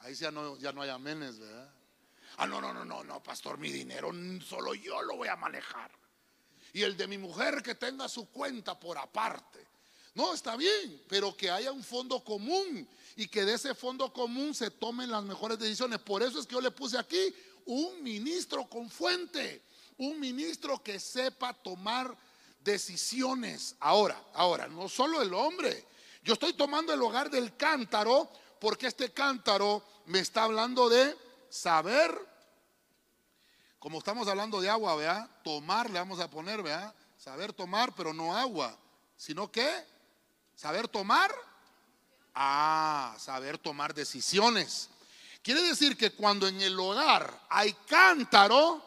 Ahí 0.00 0.14
ya 0.14 0.30
no, 0.30 0.58
ya 0.58 0.70
no 0.72 0.82
hay 0.82 0.90
amenes, 0.90 1.38
¿verdad? 1.38 1.72
Ah, 2.36 2.46
no, 2.46 2.60
no, 2.60 2.74
no, 2.74 2.84
no, 2.84 3.02
no, 3.02 3.22
pastor, 3.22 3.56
mi 3.56 3.72
dinero 3.72 4.12
solo 4.46 4.74
yo 4.74 5.00
lo 5.00 5.16
voy 5.16 5.28
a 5.28 5.36
manejar. 5.36 5.90
Y 6.74 6.82
el 6.82 6.94
de 6.94 7.06
mi 7.06 7.16
mujer 7.16 7.62
que 7.62 7.74
tenga 7.74 8.06
su 8.06 8.28
cuenta 8.28 8.78
por 8.78 8.98
aparte. 8.98 9.66
No, 10.14 10.34
está 10.34 10.56
bien, 10.56 11.02
pero 11.08 11.34
que 11.34 11.50
haya 11.50 11.72
un 11.72 11.84
fondo 11.84 12.22
común 12.22 12.86
y 13.16 13.28
que 13.28 13.44
de 13.44 13.54
ese 13.54 13.74
fondo 13.74 14.12
común 14.12 14.54
se 14.54 14.70
tomen 14.70 15.10
las 15.10 15.22
mejores 15.24 15.58
decisiones. 15.58 15.98
Por 16.00 16.22
eso 16.22 16.38
es 16.38 16.46
que 16.46 16.54
yo 16.54 16.60
le 16.60 16.70
puse 16.70 16.98
aquí 16.98 17.34
un 17.66 18.02
ministro 18.02 18.68
con 18.68 18.88
fuente, 18.90 19.62
un 19.98 20.18
ministro 20.18 20.82
que 20.82 20.98
sepa 20.98 21.52
tomar 21.52 22.16
decisiones. 22.62 23.76
Ahora, 23.80 24.22
ahora, 24.34 24.68
no 24.68 24.88
solo 24.88 25.22
el 25.22 25.32
hombre. 25.34 25.86
Yo 26.22 26.34
estoy 26.34 26.52
tomando 26.52 26.92
el 26.92 27.02
hogar 27.02 27.30
del 27.30 27.56
cántaro 27.56 28.30
porque 28.60 28.86
este 28.86 29.12
cántaro 29.12 29.82
me 30.06 30.18
está 30.18 30.44
hablando 30.44 30.88
de 30.88 31.16
saber, 31.48 32.14
como 33.78 33.98
estamos 33.98 34.28
hablando 34.28 34.60
de 34.60 34.68
agua, 34.68 34.94
vea, 34.96 35.40
tomar 35.42 35.88
le 35.88 35.98
vamos 35.98 36.20
a 36.20 36.30
poner, 36.30 36.62
vea, 36.62 36.94
saber 37.16 37.52
tomar, 37.52 37.94
pero 37.94 38.12
no 38.12 38.36
agua, 38.36 38.76
sino 39.16 39.50
que 39.50 39.68
saber 40.54 40.88
tomar, 40.88 41.34
ah, 42.34 43.16
saber 43.18 43.58
tomar 43.58 43.94
decisiones. 43.94 44.88
Quiere 45.42 45.62
decir 45.62 45.96
que 45.96 46.12
cuando 46.12 46.46
en 46.46 46.60
el 46.60 46.78
hogar 46.78 47.46
hay 47.48 47.72
cántaro, 47.86 48.82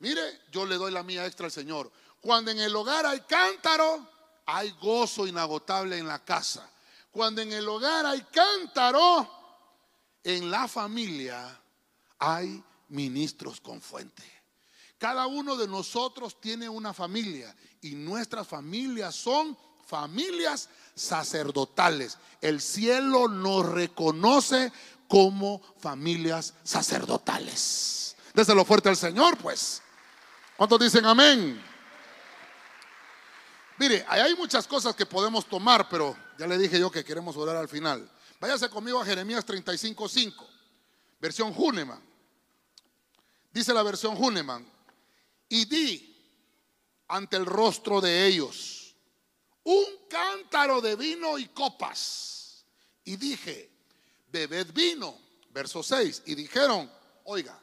mire, 0.00 0.40
yo 0.50 0.66
le 0.66 0.76
doy 0.76 0.90
la 0.90 1.02
mía 1.02 1.26
extra 1.26 1.46
al 1.46 1.52
Señor. 1.52 1.90
Cuando 2.20 2.50
en 2.50 2.60
el 2.60 2.74
hogar 2.74 3.06
hay 3.06 3.20
cántaro, 3.20 4.08
hay 4.46 4.70
gozo 4.80 5.26
inagotable 5.26 5.98
en 5.98 6.06
la 6.06 6.24
casa. 6.24 6.68
Cuando 7.10 7.42
en 7.42 7.52
el 7.52 7.68
hogar 7.68 8.06
hay 8.06 8.22
cántaro, 8.22 9.28
en 10.24 10.50
la 10.50 10.66
familia 10.66 11.60
hay 12.18 12.62
ministros 12.88 13.60
con 13.60 13.80
fuente. 13.80 14.22
Cada 14.98 15.26
uno 15.26 15.56
de 15.56 15.66
nosotros 15.66 16.40
tiene 16.40 16.68
una 16.68 16.94
familia 16.94 17.54
y 17.80 17.94
nuestras 17.94 18.46
familias 18.46 19.14
son 19.14 19.58
familias 19.92 20.70
sacerdotales. 20.94 22.16
El 22.40 22.62
cielo 22.62 23.28
nos 23.28 23.68
reconoce 23.68 24.72
como 25.06 25.60
familias 25.78 26.54
sacerdotales. 26.64 28.16
Déselo 28.32 28.64
fuerte 28.64 28.88
al 28.88 28.96
Señor, 28.96 29.36
pues. 29.36 29.82
¿Cuántos 30.56 30.80
dicen 30.80 31.04
amén? 31.04 31.62
Mire, 33.76 34.02
hay 34.08 34.34
muchas 34.34 34.66
cosas 34.66 34.96
que 34.96 35.04
podemos 35.04 35.44
tomar, 35.44 35.86
pero 35.90 36.16
ya 36.38 36.46
le 36.46 36.56
dije 36.56 36.80
yo 36.80 36.90
que 36.90 37.04
queremos 37.04 37.36
orar 37.36 37.56
al 37.56 37.68
final. 37.68 38.10
Váyase 38.40 38.70
conmigo 38.70 38.98
a 38.98 39.04
Jeremías 39.04 39.44
35:5, 39.44 40.46
versión 41.20 41.52
Huneman. 41.54 42.00
Dice 43.52 43.74
la 43.74 43.82
versión 43.82 44.16
Huneman, 44.16 44.66
y 45.50 45.66
di 45.66 46.08
ante 47.08 47.36
el 47.36 47.44
rostro 47.44 48.00
de 48.00 48.26
ellos 48.26 48.81
un 49.64 49.84
cántaro 50.08 50.80
de 50.80 50.96
vino 50.96 51.38
y 51.38 51.46
copas. 51.48 52.64
Y 53.04 53.16
dije, 53.16 53.70
bebed 54.28 54.72
vino, 54.72 55.18
verso 55.50 55.82
6. 55.82 56.22
Y 56.26 56.34
dijeron, 56.34 56.90
oiga, 57.24 57.60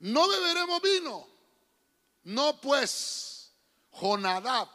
no 0.00 0.28
beberemos 0.28 0.82
vino. 0.82 1.26
No 2.24 2.60
pues, 2.60 3.52
Jonadab, 3.90 4.68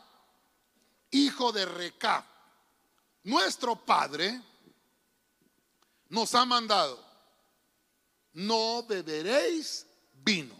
hijo 1.12 1.52
de 1.52 1.66
Recab, 1.66 2.24
nuestro 3.24 3.76
padre, 3.76 4.42
nos 6.10 6.34
ha 6.36 6.46
mandado, 6.46 7.04
no 8.34 8.84
beberéis 8.84 9.86
vino, 10.14 10.56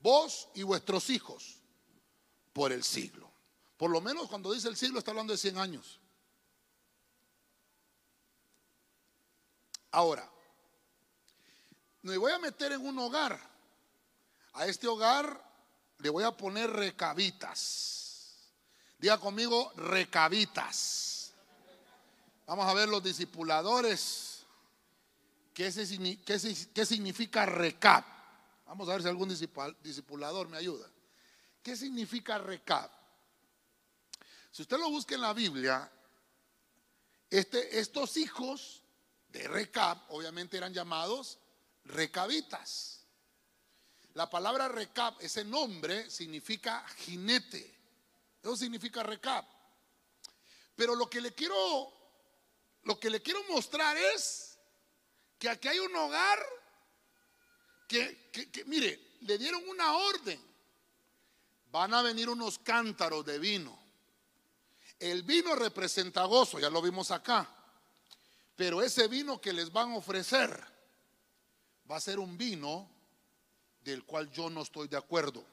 vos 0.00 0.48
y 0.54 0.62
vuestros 0.62 1.10
hijos, 1.10 1.56
por 2.52 2.72
el 2.72 2.84
siglo. 2.84 3.27
Por 3.78 3.90
lo 3.90 4.00
menos 4.00 4.28
cuando 4.28 4.52
dice 4.52 4.68
el 4.68 4.76
siglo 4.76 4.98
está 4.98 5.12
hablando 5.12 5.32
de 5.32 5.38
100 5.38 5.56
años. 5.56 6.00
Ahora, 9.92 10.28
me 12.02 12.16
voy 12.16 12.32
a 12.32 12.38
meter 12.38 12.72
en 12.72 12.84
un 12.84 12.98
hogar. 12.98 13.38
A 14.54 14.66
este 14.66 14.88
hogar 14.88 15.42
le 15.98 16.10
voy 16.10 16.24
a 16.24 16.36
poner 16.36 16.68
recabitas. 16.70 18.36
Diga 18.98 19.18
conmigo, 19.18 19.72
recabitas. 19.76 21.32
Vamos 22.46 22.66
a 22.66 22.74
ver 22.74 22.88
los 22.88 23.02
discipuladores. 23.02 24.44
¿Qué, 25.54 25.70
significa 25.70 27.46
recap? 27.46 28.04
Vamos 28.66 28.88
a 28.88 28.92
ver 28.92 29.02
si 29.02 29.08
algún 29.08 29.28
discipulador 29.28 30.48
me 30.48 30.56
ayuda. 30.56 30.88
¿Qué 31.62 31.76
significa 31.76 32.38
recap? 32.38 32.97
Si 34.50 34.62
usted 34.62 34.78
lo 34.78 34.90
busca 34.90 35.14
en 35.14 35.20
la 35.20 35.32
Biblia, 35.32 35.90
este, 37.30 37.78
estos 37.78 38.16
hijos 38.16 38.82
de 39.28 39.46
Recab, 39.46 39.98
obviamente 40.08 40.56
eran 40.56 40.72
llamados 40.72 41.38
recabitas. 41.84 43.04
La 44.14 44.28
palabra 44.28 44.68
Recab, 44.68 45.14
ese 45.20 45.44
nombre 45.44 46.10
significa 46.10 46.86
jinete. 46.96 47.74
Eso 48.42 48.56
significa 48.56 49.02
Recab. 49.02 49.44
Pero 50.74 50.94
lo 50.94 51.08
que 51.08 51.20
le 51.20 51.34
quiero 51.34 51.98
lo 52.84 52.98
que 52.98 53.10
le 53.10 53.20
quiero 53.20 53.42
mostrar 53.50 53.96
es 53.96 54.58
que 55.38 55.48
aquí 55.48 55.68
hay 55.68 55.78
un 55.78 55.94
hogar 55.94 56.38
que, 57.86 58.30
que 58.30 58.64
mire, 58.64 59.16
le 59.20 59.36
dieron 59.36 59.68
una 59.68 59.94
orden. 59.94 60.40
Van 61.70 61.92
a 61.92 62.00
venir 62.00 62.30
unos 62.30 62.58
cántaros 62.58 63.26
de 63.26 63.38
vino. 63.38 63.77
El 64.98 65.22
vino 65.22 65.54
representa 65.54 66.24
gozo, 66.24 66.58
ya 66.58 66.70
lo 66.70 66.82
vimos 66.82 67.10
acá. 67.10 67.48
Pero 68.56 68.82
ese 68.82 69.06
vino 69.06 69.40
que 69.40 69.52
les 69.52 69.70
van 69.72 69.92
a 69.92 69.96
ofrecer 69.96 70.64
va 71.90 71.96
a 71.96 72.00
ser 72.00 72.18
un 72.18 72.36
vino 72.36 72.90
del 73.80 74.04
cual 74.04 74.30
yo 74.30 74.50
no 74.50 74.62
estoy 74.62 74.88
de 74.88 74.96
acuerdo. 74.96 75.44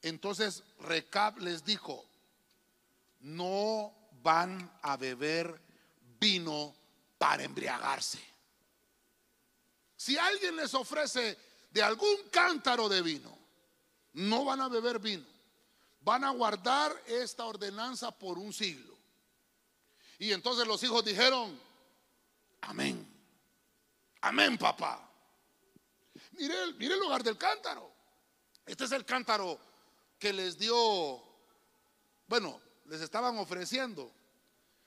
Entonces 0.00 0.62
Recab 0.80 1.38
les 1.38 1.64
dijo, 1.64 2.04
no 3.20 3.92
van 4.22 4.70
a 4.82 4.96
beber 4.96 5.60
vino 6.20 6.74
para 7.18 7.44
embriagarse. 7.44 8.20
Si 9.96 10.16
alguien 10.16 10.56
les 10.56 10.74
ofrece 10.74 11.38
de 11.70 11.82
algún 11.82 12.16
cántaro 12.30 12.88
de 12.88 13.02
vino, 13.02 13.36
no 14.14 14.44
van 14.44 14.60
a 14.60 14.68
beber 14.68 14.98
vino. 14.98 15.31
Van 16.04 16.24
a 16.24 16.30
guardar 16.30 16.92
esta 17.06 17.44
ordenanza 17.46 18.10
por 18.10 18.38
un 18.38 18.52
siglo. 18.52 18.98
Y 20.18 20.32
entonces 20.32 20.66
los 20.66 20.82
hijos 20.82 21.04
dijeron, 21.04 21.58
Amén. 22.62 23.08
Amén, 24.20 24.56
papá. 24.56 25.08
Mire, 26.32 26.72
mire 26.74 26.94
el 26.94 27.00
lugar 27.00 27.22
del 27.22 27.36
cántaro. 27.36 27.92
Este 28.64 28.84
es 28.84 28.92
el 28.92 29.04
cántaro 29.04 29.58
que 30.18 30.32
les 30.32 30.56
dio, 30.56 31.20
bueno, 32.28 32.60
les 32.86 33.00
estaban 33.00 33.36
ofreciendo, 33.38 34.12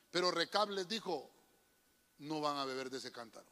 pero 0.09 0.31
Recab 0.31 0.69
les 0.69 0.87
dijo, 0.87 1.29
no 2.19 2.39
van 2.39 2.57
a 2.57 2.65
beber 2.65 2.89
de 2.89 2.97
ese 2.97 3.11
cántaro. 3.11 3.51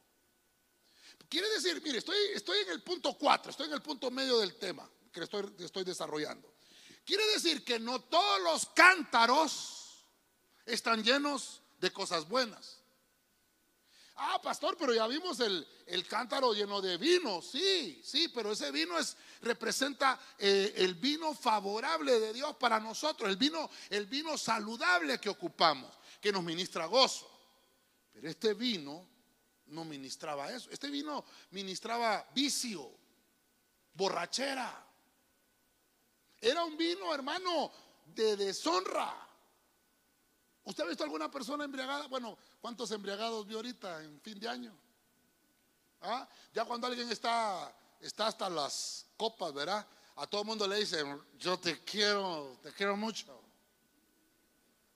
Quiere 1.27 1.49
decir, 1.49 1.81
mire, 1.83 1.97
estoy, 1.97 2.57
en 2.59 2.69
el 2.69 2.81
punto 2.81 3.17
4, 3.17 3.51
estoy 3.51 3.67
en 3.67 3.73
el 3.73 3.81
punto 3.81 4.09
medio 4.09 4.39
del 4.39 4.55
tema 4.55 4.89
que 5.11 5.21
estoy 5.21 5.83
desarrollando. 5.83 6.52
Quiere 7.05 7.25
decir 7.27 7.63
que 7.63 7.79
no 7.79 8.01
todos 8.01 8.41
los 8.41 8.65
cántaros 8.67 10.05
están 10.65 11.03
llenos 11.03 11.61
de 11.79 11.91
cosas 11.91 12.27
buenas. 12.27 12.79
Ah, 14.15 14.39
pastor, 14.41 14.77
pero 14.77 14.93
ya 14.93 15.07
vimos 15.07 15.39
el, 15.39 15.67
cántaro 16.07 16.53
lleno 16.53 16.81
de 16.81 16.97
vino. 16.97 17.41
Sí, 17.41 17.99
sí, 18.03 18.27
pero 18.29 18.51
ese 18.51 18.71
vino 18.71 18.97
es, 18.97 19.17
representa 19.41 20.19
eh, 20.37 20.73
el 20.77 20.95
vino 20.95 21.33
favorable 21.33 22.19
de 22.19 22.31
Dios 22.31 22.55
para 22.57 22.79
nosotros, 22.79 23.29
el 23.29 23.37
vino, 23.37 23.69
el 23.89 24.05
vino 24.05 24.37
saludable 24.37 25.19
que 25.19 25.29
ocupamos, 25.29 25.91
que 26.21 26.31
nos 26.31 26.43
ministra 26.43 26.85
gozo. 26.85 27.29
Pero 28.13 28.29
este 28.29 28.53
vino 28.53 29.07
no 29.67 29.83
ministraba 29.83 30.51
eso. 30.51 30.69
Este 30.69 30.89
vino 30.89 31.25
ministraba 31.51 32.29
vicio, 32.33 32.91
borrachera. 33.93 34.92
Era 36.43 36.63
un 36.63 36.77
vino, 36.77 37.13
hermano, 37.13 37.71
de 38.05 38.35
deshonra. 38.35 39.15
¿Usted 40.65 40.83
ha 40.83 40.87
visto 40.87 41.03
alguna 41.03 41.31
persona 41.31 41.63
embriagada? 41.63 42.07
Bueno, 42.07 42.37
¿cuántos 42.61 42.91
embriagados 42.91 43.47
vio 43.47 43.57
ahorita 43.57 44.03
en 44.03 44.19
fin 44.21 44.39
de 44.39 44.47
año? 44.47 44.77
¿Ah? 46.01 46.27
Ya 46.53 46.65
cuando 46.65 46.87
alguien 46.87 47.09
está, 47.09 47.73
está 47.99 48.27
hasta 48.27 48.49
las 48.49 49.05
copas, 49.17 49.53
¿verdad? 49.53 49.87
a 50.15 50.27
todo 50.27 50.41
el 50.41 50.47
mundo 50.47 50.67
le 50.67 50.77
dicen, 50.77 51.21
yo 51.39 51.57
te 51.57 51.83
quiero, 51.83 52.57
te 52.61 52.71
quiero 52.71 52.95
mucho. 52.95 53.41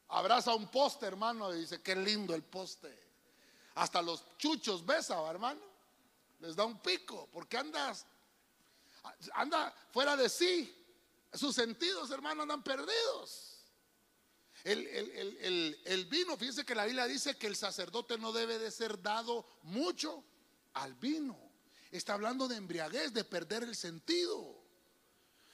Abraza 0.09 0.53
un 0.53 0.67
poste, 0.67 1.05
hermano, 1.05 1.53
y 1.53 1.61
dice, 1.61 1.81
qué 1.81 1.95
lindo 1.95 2.35
el 2.35 2.43
poste. 2.43 3.07
Hasta 3.75 4.01
los 4.01 4.37
chuchos 4.37 4.85
besa, 4.85 5.19
hermano. 5.29 5.61
Les 6.39 6.55
da 6.55 6.65
un 6.65 6.79
pico, 6.79 7.27
porque 7.31 7.57
andas, 7.57 8.05
anda 9.33 9.73
fuera 9.91 10.15
de 10.15 10.29
sí. 10.29 10.76
Sus 11.37 11.55
sentidos, 11.55 12.11
hermano, 12.11 12.43
andan 12.43 12.63
perdidos. 12.63 13.57
El, 14.63 16.07
vino, 16.09 16.35
fíjense 16.35 16.65
que 16.65 16.75
la 16.75 16.85
Biblia 16.85 17.05
dice 17.05 17.37
que 17.37 17.47
el 17.47 17.55
sacerdote 17.55 18.17
no 18.17 18.31
debe 18.31 18.59
de 18.59 18.71
ser 18.71 19.01
dado 19.01 19.45
mucho 19.63 20.23
al 20.73 20.93
vino. 20.95 21.37
Está 21.91 22.15
hablando 22.15 22.47
de 22.47 22.57
embriaguez, 22.57 23.13
de 23.13 23.23
perder 23.23 23.63
el 23.63 23.75
sentido. 23.75 24.61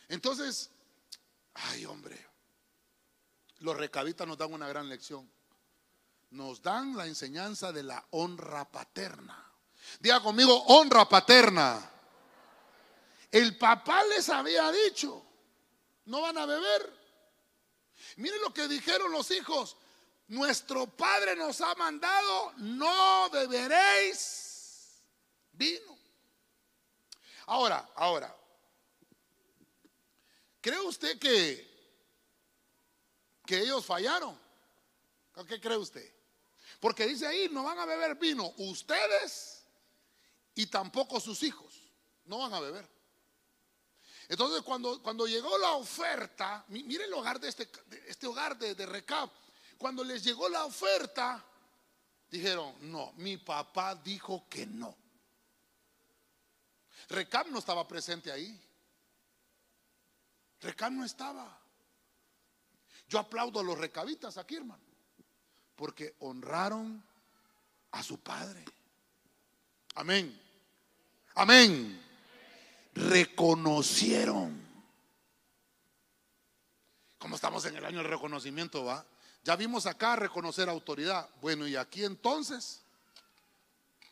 Entonces, 0.07 0.71
ay 1.53 1.85
hombre, 1.85 2.25
los 3.59 3.77
recabitas 3.77 4.27
nos 4.27 4.37
dan 4.37 4.51
una 4.53 4.67
gran 4.67 4.89
lección. 4.89 5.29
Nos 6.31 6.61
dan 6.63 6.97
la 6.97 7.05
enseñanza 7.05 7.71
de 7.71 7.83
la 7.83 8.03
honra 8.11 8.69
paterna. 8.71 9.51
Diga 9.99 10.21
conmigo, 10.23 10.63
honra 10.65 11.07
paterna. 11.07 11.91
El 13.29 13.57
papá 13.57 14.03
les 14.05 14.29
había 14.29 14.71
dicho, 14.71 15.23
no 16.05 16.21
van 16.21 16.37
a 16.37 16.45
beber. 16.45 16.93
Miren 18.17 18.41
lo 18.41 18.53
que 18.53 18.67
dijeron 18.67 19.11
los 19.11 19.31
hijos. 19.31 19.77
Nuestro 20.27 20.87
padre 20.87 21.35
nos 21.35 21.61
ha 21.61 21.75
mandado, 21.75 22.53
no 22.57 23.29
beberéis 23.29 25.03
vino. 25.51 25.97
Ahora, 27.45 27.89
ahora, 27.95 28.35
¿cree 30.61 30.79
usted 30.79 31.19
que, 31.19 31.69
que 33.45 33.59
ellos 33.59 33.85
fallaron? 33.85 34.39
¿Qué 35.47 35.59
cree 35.59 35.77
usted? 35.77 36.13
Porque 36.79 37.05
dice 37.05 37.27
ahí, 37.27 37.49
no 37.51 37.63
van 37.63 37.79
a 37.79 37.85
beber 37.85 38.15
vino 38.15 38.53
ustedes 38.57 39.63
y 40.55 40.67
tampoco 40.67 41.19
sus 41.19 41.43
hijos. 41.43 41.73
No 42.25 42.39
van 42.39 42.53
a 42.53 42.59
beber. 42.59 42.92
Entonces 44.29 44.61
cuando, 44.61 45.01
cuando 45.01 45.27
llegó 45.27 45.57
la 45.57 45.73
oferta, 45.73 46.63
mire 46.69 47.05
el 47.05 47.13
hogar 47.13 47.39
de 47.39 47.49
este, 47.49 47.69
este 48.07 48.27
hogar 48.27 48.57
de, 48.57 48.75
de 48.75 48.85
Recab, 48.85 49.29
cuando 49.77 50.03
les 50.03 50.23
llegó 50.23 50.47
la 50.49 50.65
oferta, 50.65 51.43
dijeron, 52.29 52.75
no, 52.81 53.11
mi 53.17 53.37
papá 53.37 53.95
dijo 53.95 54.47
que 54.49 54.65
no. 54.65 54.95
Recab 57.09 57.49
no 57.49 57.59
estaba 57.59 57.87
presente 57.87 58.31
ahí. 58.31 58.59
Recab 60.61 60.91
no 60.93 61.03
estaba. 61.03 61.59
Yo 63.09 63.19
aplaudo 63.19 63.59
a 63.59 63.63
los 63.63 63.77
recabitas 63.77 64.37
aquí, 64.37 64.55
hermano, 64.55 64.83
porque 65.75 66.15
honraron 66.19 67.03
a 67.91 68.01
su 68.01 68.19
padre. 68.19 68.63
Amén. 69.95 70.41
Amén 71.35 72.12
reconocieron. 72.95 74.61
Como 77.17 77.35
estamos 77.35 77.65
en 77.65 77.75
el 77.75 77.85
año 77.85 77.99
del 77.99 78.09
reconocimiento, 78.09 78.83
va. 78.83 79.05
Ya 79.43 79.55
vimos 79.55 79.85
acá 79.85 80.15
reconocer 80.15 80.69
autoridad. 80.69 81.29
Bueno, 81.41 81.67
y 81.67 81.75
aquí 81.75 82.03
entonces, 82.03 82.81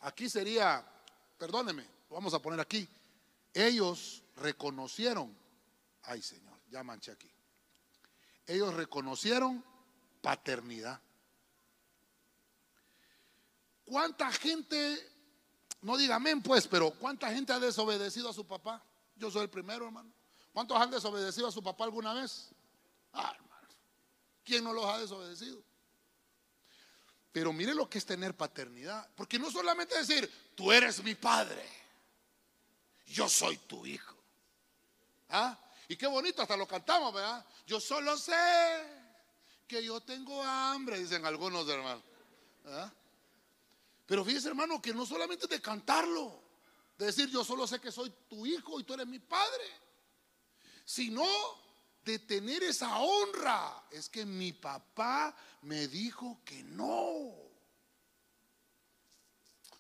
aquí 0.02 0.30
sería, 0.30 0.86
perdóneme, 1.38 1.86
vamos 2.10 2.34
a 2.34 2.40
poner 2.40 2.60
aquí. 2.60 2.88
Ellos 3.54 4.24
reconocieron, 4.38 5.36
ay 6.04 6.22
Señor, 6.22 6.58
ya 6.70 6.84
manché 6.84 7.12
aquí. 7.12 7.30
Ellos 8.48 8.74
reconocieron 8.74 9.64
paternidad. 10.22 11.00
¿Cuánta 13.86 14.32
gente 14.32 15.12
no 15.82 15.98
diga 15.98 16.16
amén, 16.16 16.42
pues, 16.42 16.68
pero 16.68 16.92
¿cuánta 16.92 17.32
gente 17.34 17.52
ha 17.54 17.60
desobedecido 17.60 18.30
a 18.30 18.34
su 18.34 18.46
papá? 18.46 18.84
Yo 19.16 19.32
soy 19.32 19.44
el 19.44 19.50
primero, 19.50 19.86
hermano. 19.86 20.12
¿Cuántos 20.54 20.78
han 20.78 20.92
desobedecido 20.92 21.48
a 21.48 21.52
su 21.52 21.64
papá 21.64 21.86
alguna 21.86 22.14
vez? 22.14 22.50
Ah, 23.14 23.32
hermano. 23.36 23.68
¿Quién 24.44 24.64
no 24.64 24.74
los 24.74 24.86
ha 24.86 25.00
desobedecido? 25.00 25.64
Pero 27.32 27.54
mire 27.54 27.74
lo 27.74 27.90
que 27.90 27.98
es 27.98 28.06
tener 28.06 28.36
paternidad. 28.36 29.10
Porque 29.16 29.40
no 29.40 29.50
solamente 29.50 29.98
decir, 29.98 30.30
tú 30.56 30.72
eres 30.72 31.02
mi 31.04 31.16
padre, 31.16 31.68
yo 33.08 33.30
soy 33.30 33.58
tu 33.58 33.86
hijo. 33.86 34.18
¿Ah? 35.30 35.58
Y 35.88 35.96
qué 35.96 36.08
bonito, 36.08 36.42
hasta 36.42 36.58
lo 36.58 36.68
cantamos, 36.68 37.14
¿verdad? 37.14 37.46
Yo 37.66 37.80
solo 37.80 38.18
sé 38.18 38.34
que 39.68 39.84
yo 39.84 40.02
tengo 40.02 40.44
hambre, 40.44 41.00
dicen 41.00 41.26
algunos 41.26 41.68
hermanos. 41.68 42.04
¿Ah? 42.66 42.92
Pero 44.06 44.26
fíjese, 44.26 44.50
hermano, 44.50 44.82
que 44.82 44.94
no 44.94 45.06
solamente 45.06 45.48
de 45.48 45.62
cantarlo, 45.62 46.42
de 46.98 47.06
decir 47.08 47.30
yo 47.30 47.44
solo 47.44 47.66
sé 47.66 47.80
que 47.80 47.92
soy 47.92 48.14
tu 48.30 48.46
hijo 48.46 48.80
y 48.80 48.84
tú 48.84 48.94
eres 48.94 49.08
mi 49.08 49.20
padre, 49.20 49.64
sino 50.86 51.26
de 52.04 52.20
tener 52.20 52.64
esa 52.64 52.98
honra. 53.00 53.84
Es 53.92 54.10
que 54.10 54.26
mi 54.26 54.54
papá 54.54 55.36
me 55.62 55.88
dijo 55.88 56.42
que 56.44 56.64
no. 56.64 57.34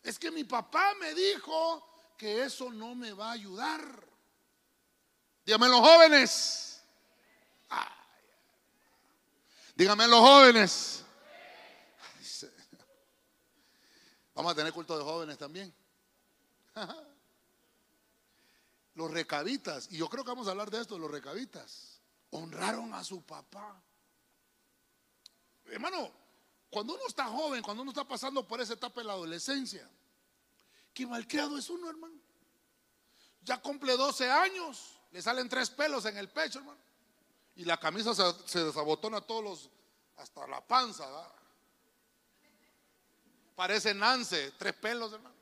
Es 0.04 0.18
que 0.18 0.32
mi 0.32 0.44
papá 0.44 0.94
me 1.00 1.14
dijo 1.14 1.88
que 2.18 2.44
eso 2.44 2.72
no 2.72 2.96
me 2.96 3.14
va 3.14 3.30
a 3.30 3.34
ayudar. 3.34 4.08
Dígame 5.46 5.68
los 5.68 5.80
jóvenes. 5.80 6.82
Dígame 9.76 10.08
los 10.08 10.20
jóvenes. 10.20 11.04
Vamos 14.42 14.54
a 14.54 14.56
tener 14.56 14.74
culto 14.74 14.98
de 14.98 15.04
jóvenes 15.04 15.38
también. 15.38 15.72
Los 18.96 19.12
recabitas, 19.12 19.88
y 19.92 19.98
yo 19.98 20.10
creo 20.10 20.24
que 20.24 20.32
vamos 20.32 20.48
a 20.48 20.50
hablar 20.50 20.72
de 20.72 20.82
esto, 20.82 20.98
los 20.98 21.12
recabitas, 21.12 22.02
honraron 22.32 22.92
a 22.96 23.04
su 23.04 23.22
papá. 23.22 23.80
Hermano, 25.66 26.12
cuando 26.72 26.96
uno 26.96 27.04
está 27.08 27.28
joven, 27.28 27.62
cuando 27.62 27.84
uno 27.84 27.92
está 27.92 28.04
pasando 28.04 28.48
por 28.48 28.60
esa 28.60 28.74
etapa 28.74 29.02
de 29.02 29.08
la 29.08 29.14
adolescencia, 29.14 29.88
qué 30.92 31.06
malcriado 31.06 31.56
es 31.60 31.70
uno, 31.70 31.88
hermano. 31.88 32.16
Ya 33.44 33.62
cumple 33.62 33.96
12 33.96 34.28
años, 34.28 34.98
le 35.12 35.22
salen 35.22 35.50
tres 35.50 35.70
pelos 35.70 36.06
en 36.06 36.18
el 36.18 36.30
pecho, 36.30 36.58
hermano. 36.58 36.82
Y 37.58 37.64
la 37.64 37.80
camisa 37.80 38.16
se, 38.48 38.64
desabotona 38.64 39.22
todos 39.22 39.44
los, 39.44 39.70
hasta 40.18 40.48
la 40.48 40.66
panza. 40.66 41.06
¿verdad? 41.06 41.41
Parece 43.56 43.94
Nance, 43.94 44.54
tres 44.58 44.74
pelos, 44.74 45.14
hermano. 45.14 45.36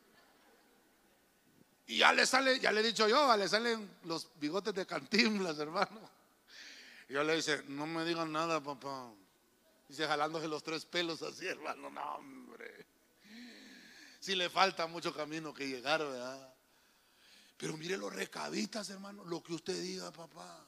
Y 1.87 1.97
ya 1.97 2.13
le 2.13 2.25
sale, 2.25 2.59
ya 2.59 2.71
le 2.71 2.81
he 2.81 2.83
dicho 2.83 3.07
yo, 3.07 3.35
le 3.35 3.47
salen 3.47 3.97
los 4.03 4.29
bigotes 4.39 4.75
de 4.75 4.85
cantimblas, 4.85 5.57
hermano. 5.57 6.07
Y 7.07 7.13
yo 7.13 7.23
le 7.23 7.35
dice, 7.35 7.63
no 7.67 7.87
me 7.87 8.05
digan 8.05 8.31
nada, 8.31 8.61
papá. 8.61 9.11
Dice, 9.87 10.05
jalándose 10.05 10.47
los 10.47 10.61
tres 10.61 10.85
pelos 10.85 11.23
así, 11.23 11.47
hermano. 11.47 11.89
No, 11.89 12.15
hombre. 12.15 12.85
Si 14.19 14.35
le 14.35 14.51
falta 14.51 14.85
mucho 14.85 15.11
camino 15.11 15.51
que 15.51 15.67
llegar, 15.67 16.01
¿verdad? 16.01 16.53
Pero 17.57 17.75
mire 17.75 17.97
los 17.97 18.13
recabitas, 18.13 18.87
hermano. 18.91 19.25
Lo 19.25 19.41
que 19.41 19.53
usted 19.53 19.81
diga, 19.81 20.11
papá. 20.11 20.67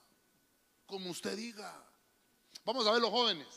Como 0.87 1.11
usted 1.11 1.35
diga. 1.35 1.85
Vamos 2.65 2.87
a 2.87 2.93
ver 2.93 3.01
los 3.01 3.11
jóvenes. 3.11 3.47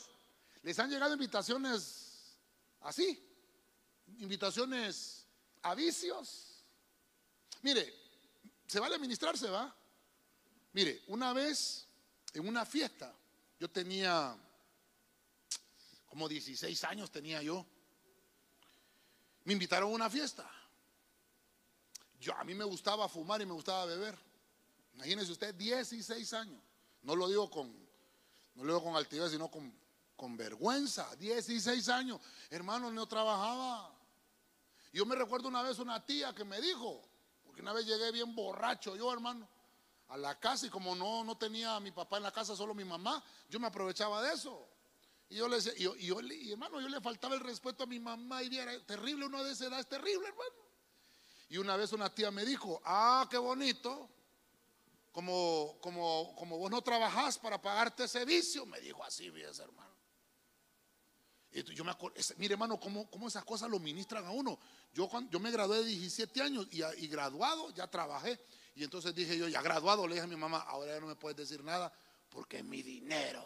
Les 0.61 0.77
han 0.77 0.91
llegado 0.91 1.13
invitaciones 1.13 2.37
así 2.81 3.25
invitaciones 4.19 5.25
a 5.61 5.75
vicios. 5.75 6.63
Mire, 7.61 7.93
se 8.67 8.79
vale 8.79 8.95
administrarse, 8.95 9.49
va. 9.49 9.75
Mire, 10.73 11.03
una 11.07 11.33
vez 11.33 11.87
en 12.33 12.47
una 12.47 12.65
fiesta, 12.65 13.13
yo 13.59 13.69
tenía 13.69 14.37
como 16.07 16.29
16 16.29 16.83
años 16.85 17.11
tenía 17.11 17.41
yo. 17.41 17.65
Me 19.43 19.53
invitaron 19.53 19.91
a 19.91 19.95
una 19.95 20.09
fiesta. 20.09 20.49
Yo 22.19 22.33
a 22.35 22.43
mí 22.43 22.53
me 22.55 22.63
gustaba 22.63 23.07
fumar 23.09 23.41
y 23.41 23.45
me 23.45 23.53
gustaba 23.53 23.85
beber. 23.85 24.17
Imagínese 24.93 25.31
usted 25.31 25.53
16 25.53 26.33
años. 26.33 26.61
No 27.01 27.15
lo 27.15 27.27
digo 27.27 27.49
con 27.49 27.85
no 28.55 28.63
lo 28.63 28.73
digo 28.73 28.83
con 28.85 28.95
altivez, 28.95 29.31
sino 29.31 29.49
con, 29.49 29.73
con 30.15 30.37
vergüenza. 30.37 31.13
16 31.17 31.89
años. 31.89 32.19
Hermano, 32.49 32.89
no 32.91 33.05
trabajaba. 33.07 33.93
Yo 34.95 35.05
me 35.05 35.13
recuerdo 35.13 35.49
una 35.49 35.61
vez 35.61 35.77
una 35.79 36.05
tía 36.05 36.33
que 36.33 36.45
me 36.45 36.61
dijo, 36.61 37.01
porque 37.43 37.59
una 37.59 37.73
vez 37.73 37.85
llegué 37.85 38.13
bien 38.13 38.33
borracho 38.33 38.95
yo, 38.95 39.11
hermano, 39.11 39.45
a 40.07 40.15
la 40.15 40.39
casa 40.39 40.67
y 40.67 40.69
como 40.69 40.95
no, 40.95 41.21
no 41.25 41.37
tenía 41.37 41.75
a 41.75 41.81
mi 41.81 41.91
papá 41.91 42.15
en 42.15 42.23
la 42.23 42.31
casa, 42.31 42.55
solo 42.55 42.73
mi 42.73 42.85
mamá, 42.85 43.21
yo 43.49 43.59
me 43.59 43.67
aprovechaba 43.67 44.21
de 44.21 44.33
eso. 44.33 44.69
Y 45.27 45.35
yo 45.35 45.49
le 45.49 45.57
decía, 45.57 45.73
y, 45.75 46.05
yo, 46.05 46.19
hermano, 46.49 46.79
yo 46.79 46.87
le 46.87 47.01
faltaba 47.01 47.35
el 47.35 47.41
respeto 47.41 47.83
a 47.83 47.87
mi 47.87 47.99
mamá 47.99 48.41
y 48.43 48.57
era 48.57 48.85
terrible, 48.85 49.25
uno 49.25 49.43
de 49.43 49.51
esa 49.51 49.65
edad 49.65 49.81
es 49.81 49.89
terrible, 49.89 50.29
hermano. 50.29 50.55
Y 51.49 51.57
una 51.57 51.75
vez 51.75 51.91
una 51.91 52.15
tía 52.15 52.31
me 52.31 52.45
dijo, 52.45 52.81
ah, 52.85 53.27
qué 53.29 53.37
bonito, 53.37 54.09
como, 55.11 55.77
como, 55.81 56.33
como 56.37 56.57
vos 56.57 56.71
no 56.71 56.81
trabajás 56.81 57.37
para 57.37 57.61
pagarte 57.61 58.05
ese 58.05 58.23
vicio, 58.23 58.65
me 58.65 58.79
dijo 58.79 59.03
así, 59.03 59.27
ese 59.27 59.61
hermano. 59.61 59.94
Yo 61.63 61.85
me 61.85 61.91
acuerdo, 61.91 62.19
mire 62.37 62.53
hermano, 62.53 62.77
cómo, 62.77 63.09
cómo, 63.09 63.29
esas 63.29 63.45
cosas 63.45 63.69
lo 63.69 63.79
ministran 63.79 64.25
a 64.25 64.31
uno. 64.31 64.59
Yo, 64.93 65.07
cuando, 65.07 65.31
yo 65.31 65.39
me 65.39 65.51
gradué 65.51 65.77
de 65.77 65.85
17 65.85 66.41
años 66.41 66.67
y, 66.71 67.07
graduado 67.07 67.71
ya 67.71 67.87
trabajé. 67.87 68.37
Y 68.75 68.83
entonces 68.83 69.15
dije 69.15 69.37
yo, 69.37 69.47
ya 69.47 69.61
graduado, 69.61 70.05
le 70.05 70.15
dije 70.15 70.25
a 70.25 70.27
mi 70.27 70.35
mamá, 70.35 70.59
ahora 70.67 70.95
ya 70.95 70.99
no 70.99 71.07
me 71.07 71.15
puedes 71.15 71.37
decir 71.37 71.63
nada 71.63 71.93
porque 72.29 72.57
es 72.57 72.65
mi 72.65 72.81
dinero. 72.81 73.41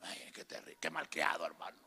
Ay, 0.00 0.32
qué, 0.32 0.46
terrible, 0.46 0.78
qué 0.80 0.88
malcriado, 0.88 1.44
hermano. 1.44 1.78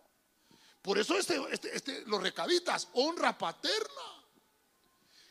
Por 0.81 0.99
eso 0.99 1.17
este, 1.17 1.41
este, 1.51 1.75
este, 1.75 2.01
los 2.05 2.21
recabitas, 2.21 2.87
honra 2.93 3.35
paterna. 3.35 4.19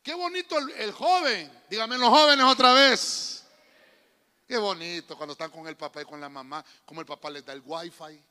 Qué 0.03 0.15
bonito 0.15 0.59
el, 0.59 0.91
joven. 0.91 1.53
Dígame 1.71 1.99
los 1.99 2.09
jóvenes 2.09 2.45
otra 2.47 2.73
vez. 2.73 3.45
Qué 4.47 4.57
bonito 4.57 5.17
cuando 5.17 5.35
están 5.35 5.51
con 5.51 5.69
el 5.69 5.77
papá 5.77 6.03
y 6.03 6.05
con 6.05 6.21
la 6.21 6.29
mamá, 6.29 6.65
como 6.85 7.01
el 7.01 7.07
papá 7.07 7.31
les 7.31 7.45
da 7.45 7.53
el 7.53 7.63
wifi, 7.65 8.25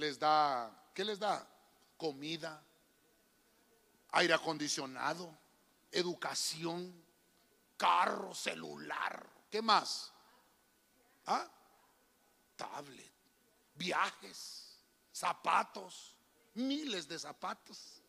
les 0.00 0.18
da, 0.18 0.90
¿qué 0.94 1.04
les 1.04 1.18
da? 1.18 1.46
Comida, 1.96 2.62
aire 4.12 4.34
acondicionado, 4.34 5.36
educación, 5.92 6.92
carro, 7.76 8.34
celular, 8.34 9.24
¿qué 9.50 9.62
más? 9.62 10.12
¿Ah? 11.26 11.46
Tablet, 12.56 13.12
viajes, 13.74 14.78
zapatos, 15.12 16.16
miles 16.54 17.06
de 17.06 17.18
zapatos. 17.18 18.02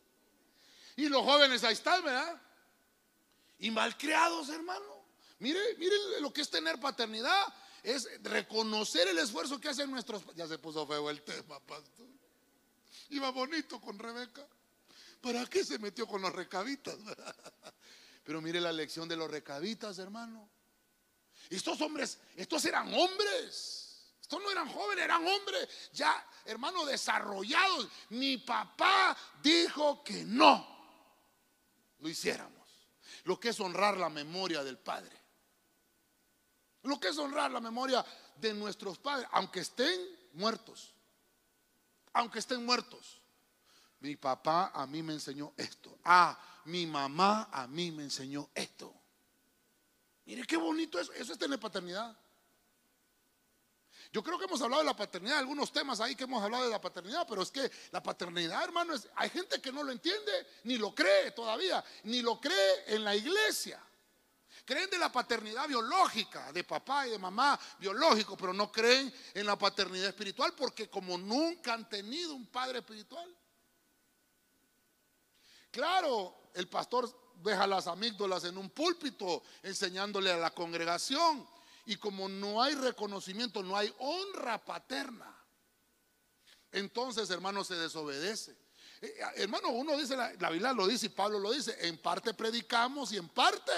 Y 0.95 1.07
los 1.09 1.23
jóvenes 1.23 1.63
ahí 1.63 1.73
están, 1.73 2.03
¿verdad? 2.03 2.41
Y 3.59 3.69
malcriados, 3.71 4.49
hermano. 4.49 5.05
Mire, 5.39 5.59
mire 5.77 5.95
lo 6.19 6.31
que 6.31 6.41
es 6.41 6.49
tener 6.49 6.79
paternidad. 6.79 7.53
Es 7.83 8.07
reconocer 8.21 9.07
el 9.07 9.17
esfuerzo 9.17 9.59
que 9.59 9.69
hacen 9.69 9.89
nuestros. 9.89 10.23
Ya 10.35 10.47
se 10.47 10.57
puso 10.57 10.85
feo 10.85 11.09
el 11.09 11.21
tema, 11.23 11.59
pastor. 11.59 12.07
Iba 13.09 13.31
bonito 13.31 13.79
con 13.81 13.97
Rebeca. 13.97 14.45
¿Para 15.19 15.45
qué 15.45 15.63
se 15.63 15.79
metió 15.79 16.07
con 16.07 16.21
los 16.21 16.33
recabitas? 16.33 16.97
Pero 18.23 18.41
mire 18.41 18.61
la 18.61 18.71
lección 18.71 19.07
de 19.07 19.15
los 19.15 19.29
recabitas, 19.29 19.99
hermano. 19.99 20.49
Estos 21.49 21.81
hombres, 21.81 22.19
estos 22.35 22.63
eran 22.65 22.93
hombres. 22.93 24.13
Estos 24.21 24.41
no 24.41 24.49
eran 24.49 24.69
jóvenes, 24.69 25.03
eran 25.03 25.27
hombres 25.27 25.67
ya, 25.91 26.25
hermano, 26.45 26.85
desarrollados. 26.85 27.89
Mi 28.09 28.37
papá 28.37 29.17
dijo 29.43 30.03
que 30.03 30.23
no 30.23 30.65
lo 31.99 32.07
hiciéramos. 32.07 32.61
Lo 33.25 33.39
que 33.39 33.49
es 33.49 33.59
honrar 33.59 33.97
la 33.97 34.09
memoria 34.09 34.63
del 34.63 34.77
Padre. 34.77 35.20
Lo 36.83 36.99
que 36.99 37.09
es 37.09 37.17
honrar 37.17 37.51
la 37.51 37.59
memoria 37.59 38.05
de 38.35 38.53
nuestros 38.53 38.97
padres, 38.97 39.27
aunque 39.31 39.59
estén 39.59 40.01
muertos. 40.33 40.93
Aunque 42.13 42.39
estén 42.39 42.65
muertos. 42.65 43.21
Mi 43.99 44.15
papá 44.15 44.71
a 44.73 44.87
mí 44.87 45.03
me 45.03 45.13
enseñó 45.13 45.53
esto. 45.55 45.99
Ah, 46.03 46.37
mi 46.65 46.87
mamá 46.87 47.49
a 47.51 47.67
mí 47.67 47.91
me 47.91 48.03
enseñó 48.03 48.49
esto. 48.55 48.93
Mire 50.25 50.43
qué 50.45 50.57
bonito 50.57 50.99
eso. 50.99 51.13
Eso 51.13 51.33
es 51.33 51.39
tener 51.39 51.59
paternidad. 51.59 52.17
Yo 54.11 54.21
creo 54.21 54.37
que 54.37 54.45
hemos 54.45 54.61
hablado 54.61 54.81
de 54.81 54.87
la 54.87 54.95
paternidad, 54.95 55.37
algunos 55.37 55.71
temas 55.71 56.01
ahí 56.01 56.15
que 56.15 56.25
hemos 56.25 56.43
hablado 56.43 56.65
de 56.65 56.69
la 56.69 56.81
paternidad, 56.81 57.25
pero 57.29 57.43
es 57.43 57.51
que 57.51 57.71
la 57.91 58.03
paternidad, 58.03 58.61
hermano, 58.61 58.93
hay 59.15 59.29
gente 59.29 59.61
que 59.61 59.71
no 59.71 59.83
lo 59.83 59.91
entiende, 59.91 60.31
ni 60.63 60.77
lo 60.77 60.93
cree 60.93 61.31
todavía, 61.31 61.83
ni 62.03 62.21
lo 62.21 62.39
cree 62.41 62.83
en 62.87 63.05
la 63.05 63.15
iglesia. 63.15 63.81
Creen 64.65 64.89
de 64.89 64.97
la 64.97 65.11
paternidad 65.11 65.67
biológica, 65.67 66.51
de 66.51 66.63
papá 66.63 67.07
y 67.07 67.11
de 67.11 67.19
mamá 67.19 67.59
biológico, 67.79 68.37
pero 68.37 68.53
no 68.53 68.71
creen 68.71 69.13
en 69.33 69.45
la 69.45 69.57
paternidad 69.57 70.09
espiritual 70.09 70.53
porque 70.55 70.89
como 70.89 71.17
nunca 71.17 71.73
han 71.73 71.87
tenido 71.89 72.33
un 72.33 72.45
padre 72.47 72.79
espiritual. 72.79 73.35
Claro, 75.71 76.51
el 76.53 76.67
pastor 76.67 77.09
deja 77.35 77.65
las 77.65 77.87
amígdalas 77.87 78.43
en 78.43 78.57
un 78.57 78.69
púlpito 78.69 79.43
enseñándole 79.63 80.31
a 80.31 80.37
la 80.37 80.51
congregación 80.51 81.47
y 81.85 81.95
como 81.95 82.29
no 82.29 82.61
hay 82.61 82.75
reconocimiento, 82.75 83.63
no 83.63 83.75
hay 83.75 83.93
honra 83.97 84.63
paterna, 84.63 85.41
entonces, 86.71 87.29
hermano, 87.29 87.63
se 87.63 87.75
desobedece. 87.75 88.55
Eh, 89.01 89.13
hermano, 89.35 89.69
uno 89.69 89.97
dice, 89.97 90.15
la, 90.15 90.49
Biblia 90.49 90.73
lo 90.73 90.87
dice 90.87 91.07
y 91.07 91.09
Pablo 91.09 91.39
lo 91.39 91.51
dice, 91.51 91.75
en 91.87 91.97
parte 91.97 92.33
predicamos 92.33 93.11
y 93.11 93.17
en 93.17 93.27
parte 93.29 93.71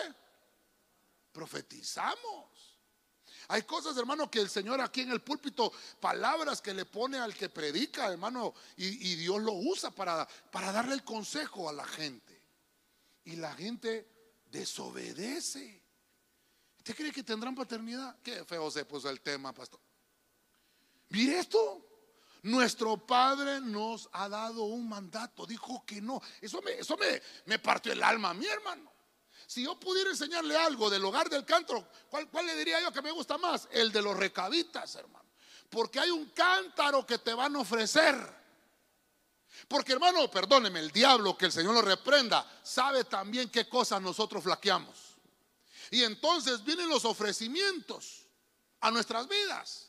profetizamos. 1.34 2.74
Hay 3.50 3.64
cosas, 3.64 3.98
hermano, 3.98 4.32
que 4.32 4.40
el 4.40 4.50
Señor 4.50 4.80
aquí 4.80 5.02
en 5.02 5.12
el 5.12 5.22
púlpito, 5.22 5.74
palabras 6.00 6.62
que 6.62 6.74
le 6.74 6.86
pone 6.86 7.18
al 7.18 7.36
que 7.36 7.50
predica, 7.50 8.12
hermano, 8.12 8.54
y, 8.78 9.16
Dios 9.16 9.42
lo 9.42 9.54
usa 9.54 9.92
para, 9.92 10.26
para 10.52 10.72
darle 10.72 10.94
el 10.94 11.04
consejo 11.04 11.68
a 11.68 11.74
la 11.74 11.86
gente. 11.86 12.42
Y 13.26 13.36
la 13.36 13.54
gente 13.54 14.08
desobedece. 14.46 15.82
¿Usted 16.78 16.96
cree 16.96 17.12
que 17.12 17.24
tendrán 17.24 17.56
paternidad? 17.56 18.18
Qué 18.22 18.46
feo 18.46 18.70
se 18.72 18.86
puso 18.86 19.10
el 19.10 19.22
tema, 19.22 19.54
pastor. 19.54 19.80
Mire 21.10 21.40
esto. 21.40 21.90
Nuestro 22.44 22.98
Padre 22.98 23.62
nos 23.62 24.10
ha 24.12 24.28
dado 24.28 24.64
un 24.64 24.90
mandato. 24.90 25.46
Dijo 25.46 25.86
que 25.86 26.02
no. 26.02 26.22
Eso 26.42 26.62
me, 26.62 26.72
eso 26.74 26.98
me, 26.98 27.22
me 27.46 27.58
partió 27.58 27.94
el 27.94 28.04
alma 28.04 28.32
a 28.32 28.34
mi 28.34 28.46
hermano. 28.46 28.93
Si 29.54 29.62
yo 29.62 29.80
pudiera 29.80 30.10
enseñarle 30.10 30.58
algo 30.58 30.90
del 30.90 31.06
hogar 31.06 31.30
del 31.30 31.46
cántaro, 31.46 31.88
¿cuál, 32.10 32.28
¿cuál, 32.28 32.48
le 32.48 32.56
diría 32.56 32.82
yo 32.82 32.92
que 32.92 33.04
me 33.04 33.12
gusta 33.12 33.38
más? 33.38 33.68
El 33.70 33.92
de 33.92 34.02
los 34.02 34.18
recabitas, 34.18 34.96
hermano. 34.96 35.30
Porque 35.70 36.00
hay 36.00 36.10
un 36.10 36.26
cántaro 36.30 37.06
que 37.06 37.20
te 37.20 37.36
van 37.36 37.56
a 37.56 37.60
ofrecer. 37.60 38.16
Porque 39.68 39.92
hermano, 39.92 40.28
perdóneme, 40.32 40.80
el 40.80 40.90
diablo, 40.90 41.38
que 41.38 41.46
el 41.46 41.52
Señor 41.52 41.76
lo 41.76 41.84
reprenda, 41.84 42.52
sabe 42.64 43.04
también 43.04 43.52
qué 43.52 43.70
cosas 43.70 44.02
nosotros 44.02 44.44
flaqueamos. 44.44 45.20
Y 45.92 46.02
entonces 46.02 46.64
vienen 46.64 46.90
los 46.90 47.06
ofrecimientos 47.06 48.26
a 48.80 48.90
nuestras 48.90 49.28
vidas. 49.28 49.83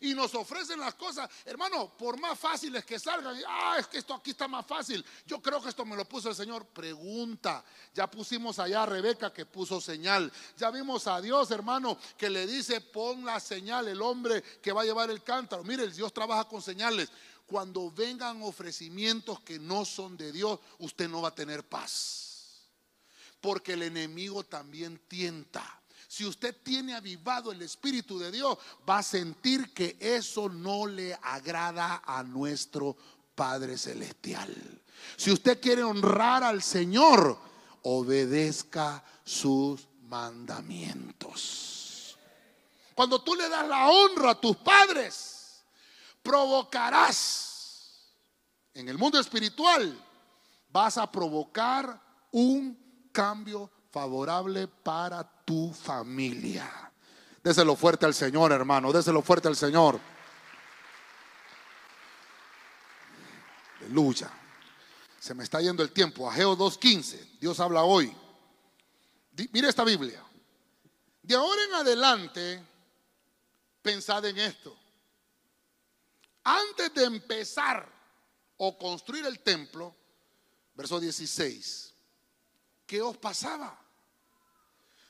Y 0.00 0.14
nos 0.14 0.34
ofrecen 0.34 0.80
las 0.80 0.94
cosas, 0.94 1.28
hermano, 1.44 1.96
por 1.96 2.18
más 2.18 2.38
fáciles 2.38 2.84
que 2.84 2.98
salgan. 2.98 3.36
Ah, 3.46 3.76
es 3.78 3.86
que 3.86 3.98
esto 3.98 4.14
aquí 4.14 4.30
está 4.30 4.48
más 4.48 4.66
fácil. 4.66 5.04
Yo 5.26 5.40
creo 5.40 5.62
que 5.62 5.68
esto 5.68 5.84
me 5.84 5.96
lo 5.96 6.04
puso 6.04 6.28
el 6.28 6.34
Señor. 6.34 6.66
Pregunta. 6.66 7.64
Ya 7.94 8.10
pusimos 8.10 8.58
allá 8.58 8.82
a 8.82 8.86
Rebeca 8.86 9.32
que 9.32 9.46
puso 9.46 9.80
señal. 9.80 10.32
Ya 10.56 10.70
vimos 10.70 11.06
a 11.06 11.20
Dios, 11.20 11.50
hermano, 11.50 11.98
que 12.16 12.30
le 12.30 12.46
dice: 12.46 12.80
pon 12.80 13.24
la 13.24 13.40
señal, 13.40 13.88
el 13.88 14.00
hombre 14.02 14.42
que 14.62 14.72
va 14.72 14.82
a 14.82 14.84
llevar 14.84 15.10
el 15.10 15.22
cántaro. 15.22 15.64
Mire, 15.64 15.88
Dios 15.90 16.12
trabaja 16.12 16.44
con 16.44 16.62
señales. 16.62 17.10
Cuando 17.46 17.90
vengan 17.90 18.42
ofrecimientos 18.42 19.40
que 19.40 19.58
no 19.58 19.84
son 19.84 20.16
de 20.16 20.32
Dios, 20.32 20.60
usted 20.78 21.08
no 21.08 21.22
va 21.22 21.28
a 21.28 21.34
tener 21.34 21.66
paz 21.66 22.28
porque 23.40 23.74
el 23.74 23.82
enemigo 23.82 24.44
también 24.44 25.00
tienta. 25.08 25.77
Si 26.08 26.24
usted 26.24 26.56
tiene 26.62 26.94
avivado 26.94 27.52
el 27.52 27.60
Espíritu 27.60 28.18
de 28.18 28.32
Dios, 28.32 28.56
va 28.88 28.98
a 28.98 29.02
sentir 29.02 29.74
que 29.74 29.98
eso 30.00 30.48
no 30.48 30.86
le 30.86 31.12
agrada 31.22 32.02
a 32.02 32.22
nuestro 32.22 32.96
Padre 33.34 33.76
Celestial. 33.76 34.56
Si 35.18 35.30
usted 35.30 35.60
quiere 35.60 35.82
honrar 35.82 36.42
al 36.42 36.62
Señor, 36.62 37.38
obedezca 37.82 39.04
sus 39.22 39.86
mandamientos. 40.08 42.16
Cuando 42.94 43.22
tú 43.22 43.34
le 43.34 43.46
das 43.50 43.68
la 43.68 43.90
honra 43.90 44.30
a 44.30 44.40
tus 44.40 44.56
padres, 44.56 45.62
provocarás 46.22 48.08
en 48.72 48.88
el 48.88 48.96
mundo 48.96 49.20
espiritual, 49.20 50.02
vas 50.70 50.96
a 50.96 51.12
provocar 51.12 52.00
un 52.32 53.10
cambio 53.12 53.70
favorable 53.90 54.68
para 54.68 55.37
tu 55.48 55.72
familia. 55.72 56.92
Déselo 57.42 57.74
fuerte 57.74 58.04
al 58.04 58.12
Señor, 58.12 58.52
hermano. 58.52 58.92
Déselo 58.92 59.22
fuerte 59.22 59.48
al 59.48 59.56
Señor. 59.56 59.98
Aleluya. 63.80 64.30
Se 65.18 65.32
me 65.32 65.44
está 65.44 65.62
yendo 65.62 65.82
el 65.82 65.90
tiempo. 65.90 66.30
Ageo 66.30 66.54
2.15. 66.54 67.38
Dios 67.40 67.58
habla 67.60 67.82
hoy. 67.82 68.14
Mire 69.50 69.70
esta 69.70 69.84
Biblia. 69.84 70.22
De 71.22 71.34
ahora 71.34 71.64
en 71.64 71.74
adelante, 71.76 72.62
pensad 73.80 74.26
en 74.26 74.36
esto. 74.36 74.76
Antes 76.44 76.92
de 76.92 77.04
empezar 77.04 77.90
o 78.58 78.76
construir 78.76 79.24
el 79.24 79.40
templo, 79.40 79.96
verso 80.74 81.00
16 81.00 81.94
¿qué 82.84 83.00
os 83.00 83.16
pasaba? 83.16 83.87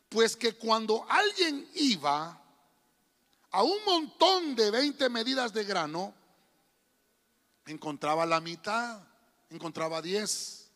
Pues 0.09 0.37
que 0.37 0.55
cuando 0.55 1.05
alguien 1.09 1.69
iba 1.75 2.41
a 3.51 3.63
un 3.63 3.85
montón 3.85 4.55
de 4.55 4.71
20 4.71 5.09
medidas 5.11 5.53
de 5.53 5.65
grano, 5.65 6.15
encontraba 7.67 8.25
la 8.27 8.41
mitad, 8.41 9.01
encontraba 9.51 10.01
10. 10.01 10.71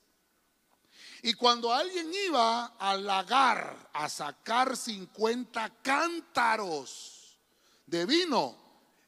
Y 1.23 1.35
cuando 1.35 1.73
alguien 1.73 2.11
iba 2.27 2.67
al 2.79 3.07
lagar 3.07 3.91
a 3.93 4.09
sacar 4.09 4.77
50 4.77 5.83
cántaros 5.83 7.39
de 7.87 8.05
vino, 8.07 8.57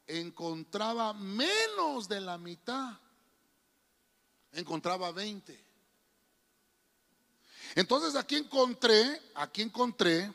encontraba 0.07 1.13
menos 1.13 2.07
de 2.07 2.21
la 2.21 2.37
mitad. 2.37 2.97
Encontraba 4.53 5.11
20. 5.11 5.64
Entonces 7.75 8.15
aquí 8.15 8.37
encontré, 8.37 9.21
aquí 9.35 9.61
encontré 9.61 10.31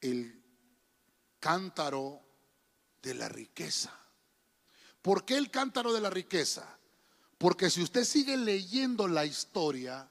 el 0.00 0.40
cántaro 1.40 2.20
de 3.02 3.14
la 3.14 3.28
riqueza. 3.28 3.92
¿Por 5.02 5.24
qué 5.24 5.36
el 5.36 5.50
cántaro 5.50 5.92
de 5.92 6.00
la 6.00 6.08
riqueza? 6.08 6.78
Porque 7.36 7.68
si 7.68 7.82
usted 7.82 8.04
sigue 8.04 8.36
leyendo 8.36 9.08
la 9.08 9.26
historia, 9.26 10.08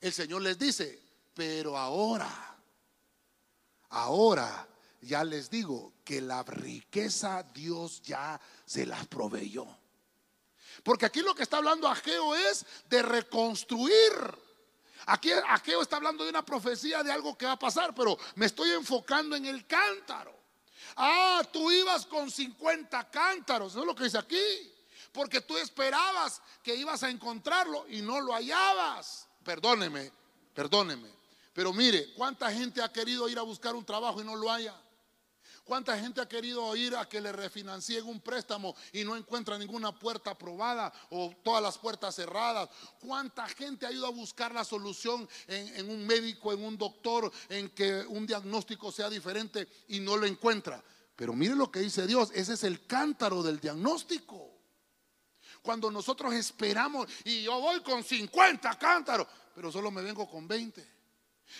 el 0.00 0.12
Señor 0.12 0.42
les 0.42 0.58
dice, 0.58 1.00
pero 1.32 1.78
ahora, 1.78 2.58
ahora 3.90 4.68
ya 5.00 5.22
les 5.22 5.48
digo 5.48 5.92
que 6.04 6.20
la 6.20 6.42
riqueza 6.42 7.44
Dios 7.54 8.02
ya 8.02 8.40
se 8.64 8.84
las 8.84 9.06
proveyó. 9.06 9.66
Porque 10.82 11.06
aquí 11.06 11.20
lo 11.20 11.34
que 11.34 11.42
está 11.42 11.58
hablando 11.58 11.88
Ageo 11.88 12.34
es 12.34 12.64
de 12.88 13.02
reconstruir. 13.02 14.12
Aquí 15.06 15.30
Ageo 15.30 15.82
está 15.82 15.96
hablando 15.96 16.24
de 16.24 16.30
una 16.30 16.44
profecía 16.44 17.02
de 17.02 17.12
algo 17.12 17.36
que 17.36 17.46
va 17.46 17.52
a 17.52 17.58
pasar, 17.58 17.94
pero 17.94 18.18
me 18.34 18.46
estoy 18.46 18.70
enfocando 18.72 19.36
en 19.36 19.46
el 19.46 19.66
cántaro. 19.66 20.34
Ah, 20.96 21.42
tú 21.52 21.70
ibas 21.70 22.06
con 22.06 22.30
50 22.30 23.10
cántaros, 23.10 23.72
eso 23.72 23.80
es 23.80 23.86
lo 23.86 23.94
que 23.94 24.04
dice 24.04 24.18
aquí. 24.18 24.72
Porque 25.12 25.40
tú 25.40 25.56
esperabas 25.56 26.42
que 26.62 26.74
ibas 26.74 27.02
a 27.02 27.10
encontrarlo 27.10 27.86
y 27.88 28.02
no 28.02 28.20
lo 28.20 28.32
hallabas. 28.34 29.28
Perdóneme, 29.44 30.12
perdóneme. 30.54 31.10
Pero 31.52 31.72
mire, 31.72 32.12
¿cuánta 32.14 32.50
gente 32.52 32.82
ha 32.82 32.92
querido 32.92 33.28
ir 33.28 33.38
a 33.38 33.42
buscar 33.42 33.74
un 33.74 33.84
trabajo 33.84 34.20
y 34.20 34.24
no 34.24 34.36
lo 34.36 34.50
haya? 34.50 34.74
¿Cuánta 35.66 35.98
gente 35.98 36.20
ha 36.20 36.28
querido 36.28 36.76
ir 36.76 36.94
a 36.94 37.08
que 37.08 37.20
le 37.20 37.32
refinancien 37.32 38.06
un 38.06 38.20
préstamo 38.20 38.76
y 38.92 39.02
no 39.02 39.16
encuentra 39.16 39.58
ninguna 39.58 39.90
puerta 39.90 40.30
aprobada 40.30 40.92
o 41.10 41.34
todas 41.42 41.60
las 41.60 41.76
puertas 41.76 42.14
cerradas? 42.14 42.68
¿Cuánta 43.00 43.48
gente 43.48 43.84
ha 43.84 43.90
ido 43.90 44.06
a 44.06 44.10
buscar 44.10 44.54
la 44.54 44.62
solución 44.62 45.28
en, 45.48 45.90
un 45.90 46.06
médico, 46.06 46.52
en 46.52 46.62
un 46.62 46.78
doctor, 46.78 47.32
en 47.48 47.68
que 47.70 48.06
un 48.06 48.28
diagnóstico 48.28 48.92
sea 48.92 49.10
diferente 49.10 49.66
y 49.88 49.98
no 49.98 50.16
lo 50.16 50.24
encuentra? 50.26 50.80
Pero 51.16 51.32
mire 51.32 51.56
lo 51.56 51.68
que 51.68 51.80
dice 51.80 52.06
Dios, 52.06 52.30
ese 52.32 52.52
es 52.52 52.62
el 52.62 52.86
cántaro 52.86 53.42
del 53.42 53.58
diagnóstico. 53.58 54.52
Cuando 55.62 55.90
nosotros 55.90 56.32
esperamos 56.34 57.08
y 57.24 57.42
yo 57.42 57.58
voy 57.60 57.80
con 57.80 58.04
50 58.04 58.78
cántaros, 58.78 59.26
pero 59.52 59.72
solo 59.72 59.90
me 59.90 60.02
vengo 60.02 60.30
con 60.30 60.46
20. 60.46 60.95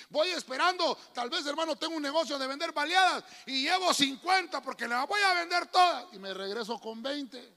Voy 0.08 0.28
esperando, 0.28 0.96
tal 1.12 1.30
vez 1.30 1.44
hermano, 1.46 1.76
tengo 1.76 1.96
un 1.96 2.02
negocio 2.02 2.38
de 2.38 2.46
vender 2.46 2.72
baleadas 2.72 3.24
y 3.46 3.62
llevo 3.62 3.92
50 3.92 4.62
porque 4.62 4.86
las 4.88 5.06
voy 5.06 5.20
a 5.20 5.34
vender 5.34 5.66
todas 5.66 6.06
y 6.12 6.18
me 6.18 6.32
regreso 6.34 6.78
con 6.78 7.02
20. 7.02 7.54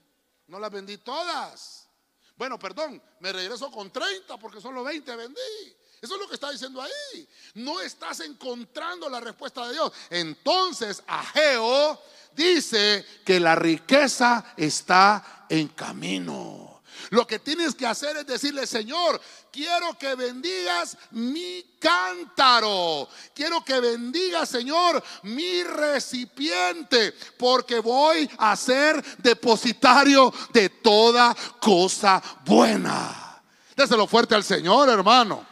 No 0.48 0.58
las 0.58 0.70
vendí 0.70 0.98
todas. 0.98 1.88
Bueno, 2.36 2.58
perdón, 2.58 3.02
me 3.20 3.32
regreso 3.32 3.70
con 3.70 3.90
30 3.90 4.36
porque 4.38 4.60
solo 4.60 4.82
20 4.82 5.16
vendí. 5.16 5.76
Eso 6.00 6.14
es 6.14 6.20
lo 6.20 6.28
que 6.28 6.34
está 6.34 6.50
diciendo 6.50 6.80
ahí. 6.80 7.28
No 7.54 7.80
estás 7.80 8.20
encontrando 8.20 9.08
la 9.10 9.20
respuesta 9.20 9.66
de 9.66 9.74
Dios. 9.74 9.92
Entonces, 10.08 11.02
Ageo 11.06 12.00
dice 12.32 13.04
que 13.24 13.38
la 13.38 13.54
riqueza 13.54 14.54
está 14.56 15.44
en 15.48 15.68
camino. 15.68 16.69
Lo 17.10 17.26
que 17.26 17.38
tienes 17.38 17.74
que 17.74 17.86
hacer 17.86 18.16
es 18.18 18.26
decirle, 18.26 18.66
Señor, 18.66 19.20
quiero 19.50 19.96
que 19.98 20.14
bendigas 20.14 20.96
mi 21.12 21.64
cántaro. 21.80 23.08
Quiero 23.34 23.64
que 23.64 23.80
bendiga, 23.80 24.44
Señor, 24.46 25.02
mi 25.22 25.62
recipiente, 25.64 27.14
porque 27.38 27.80
voy 27.80 28.30
a 28.38 28.54
ser 28.54 29.02
depositario 29.18 30.32
de 30.52 30.68
toda 30.68 31.34
cosa 31.58 32.22
buena. 32.44 33.42
Déselo 33.74 34.06
fuerte 34.06 34.34
al 34.34 34.44
Señor, 34.44 34.88
hermano, 34.88 35.46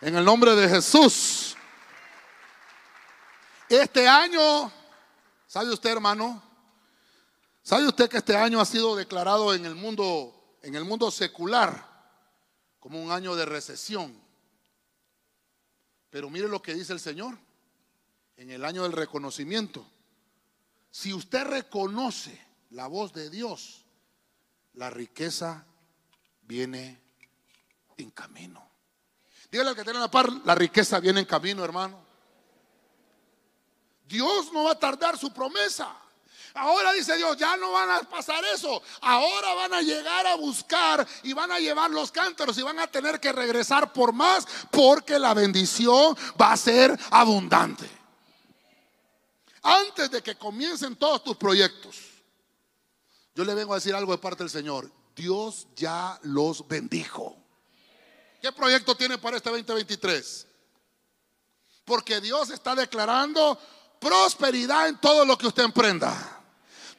en 0.00 0.16
el 0.16 0.24
nombre 0.24 0.54
de 0.54 0.68
Jesús. 0.68 1.56
Este 3.68 4.06
año, 4.06 4.70
¿sabe 5.46 5.70
usted, 5.70 5.90
hermano? 5.90 6.42
¿Sabe 7.62 7.86
usted 7.86 8.08
que 8.08 8.18
este 8.18 8.36
año 8.36 8.60
ha 8.60 8.64
sido 8.64 8.96
declarado 8.96 9.54
en 9.54 9.64
el 9.64 9.76
mundo 9.76 10.39
en 10.62 10.74
el 10.74 10.84
mundo 10.84 11.10
secular 11.10 11.88
como 12.78 13.02
un 13.02 13.12
año 13.12 13.34
de 13.36 13.44
recesión. 13.44 14.18
Pero 16.10 16.30
mire 16.30 16.48
lo 16.48 16.60
que 16.60 16.74
dice 16.74 16.92
el 16.92 17.00
Señor 17.00 17.38
en 18.36 18.50
el 18.50 18.64
año 18.64 18.82
del 18.82 18.92
reconocimiento. 18.92 19.86
Si 20.90 21.12
usted 21.12 21.44
reconoce 21.44 22.38
la 22.70 22.86
voz 22.86 23.12
de 23.12 23.30
Dios, 23.30 23.84
la 24.74 24.90
riqueza 24.90 25.66
viene 26.42 27.00
en 27.96 28.10
camino. 28.10 28.66
Dígale 29.50 29.70
al 29.70 29.76
que 29.76 29.84
tiene 29.84 29.98
la 29.98 30.10
par, 30.10 30.30
la 30.44 30.54
riqueza 30.54 31.00
viene 31.00 31.20
en 31.20 31.26
camino, 31.26 31.64
hermano. 31.64 32.00
Dios 34.06 34.52
no 34.52 34.64
va 34.64 34.72
a 34.72 34.78
tardar 34.78 35.16
su 35.16 35.32
promesa. 35.32 35.96
Ahora 36.54 36.92
dice 36.92 37.16
Dios, 37.16 37.36
ya 37.36 37.56
no 37.56 37.72
van 37.72 37.90
a 37.90 38.00
pasar 38.00 38.44
eso. 38.52 38.82
Ahora 39.00 39.54
van 39.54 39.74
a 39.74 39.82
llegar 39.82 40.26
a 40.26 40.34
buscar 40.34 41.06
y 41.22 41.32
van 41.32 41.52
a 41.52 41.58
llevar 41.58 41.90
los 41.90 42.10
cántaros 42.10 42.58
y 42.58 42.62
van 42.62 42.78
a 42.78 42.86
tener 42.86 43.20
que 43.20 43.32
regresar 43.32 43.92
por 43.92 44.12
más 44.12 44.46
porque 44.70 45.18
la 45.18 45.34
bendición 45.34 46.16
va 46.40 46.52
a 46.52 46.56
ser 46.56 46.98
abundante. 47.10 47.88
Antes 49.62 50.10
de 50.10 50.22
que 50.22 50.36
comiencen 50.36 50.96
todos 50.96 51.22
tus 51.22 51.36
proyectos, 51.36 51.96
yo 53.34 53.44
le 53.44 53.54
vengo 53.54 53.72
a 53.72 53.76
decir 53.76 53.94
algo 53.94 54.12
de 54.12 54.18
parte 54.18 54.42
del 54.42 54.50
Señor. 54.50 54.90
Dios 55.14 55.68
ya 55.76 56.18
los 56.22 56.66
bendijo. 56.66 57.36
¿Qué 58.40 58.50
proyecto 58.52 58.96
tiene 58.96 59.18
para 59.18 59.36
este 59.36 59.50
2023? 59.50 60.46
Porque 61.84 62.20
Dios 62.20 62.50
está 62.50 62.74
declarando 62.74 63.58
prosperidad 64.00 64.88
en 64.88 64.98
todo 64.98 65.24
lo 65.24 65.36
que 65.36 65.46
usted 65.46 65.64
emprenda. 65.64 66.39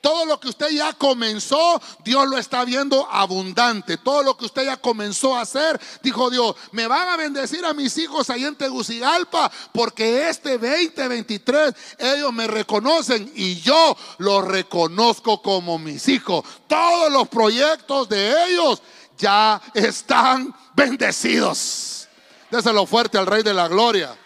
Todo 0.02 0.26
lo 0.26 0.39
que 0.39 0.49
usted 0.49 0.70
ya 0.72 0.93
comenzó, 0.93 1.80
Dios 2.04 2.28
lo 2.28 2.39
está 2.39 2.66
viendo 2.66 3.08
abundante. 3.10 3.97
Todo 3.97 4.24
lo 4.24 4.36
que 4.36 4.45
usted 4.45 4.66
ya 4.66 4.78
comenzó 4.78 5.36
a 5.36 5.41
hacer, 5.41 5.80
dijo 6.02 6.32
Dios, 6.32 6.56
me 6.72 6.88
van 6.88 7.08
a 7.08 7.18
bendecir 7.18 7.64
a 7.64 7.74
mis 7.76 7.95
hijos 7.99 8.32
ahí 8.32 8.43
en 8.43 8.56
Tegucigalpa, 8.56 9.52
porque 9.72 10.28
este 10.28 10.58
2023 10.58 11.76
ellos 11.99 12.34
me 12.34 12.47
reconocen 12.47 13.32
y 13.36 13.62
yo 13.62 13.95
los 14.18 14.43
reconozco 14.43 15.39
como 15.43 15.78
mis 15.78 16.08
hijos. 16.08 16.43
Todos 16.68 17.12
los 17.12 17.28
proyectos 17.28 18.10
de 18.10 18.45
ellos 18.47 18.82
ya 19.20 19.62
están 19.76 20.54
bendecidos. 20.74 22.08
Déselo 22.49 22.88
fuerte 22.88 23.20
al 23.20 23.28
Rey 23.28 23.43
de 23.43 23.54
la 23.54 23.68
Gloria. 23.68 24.18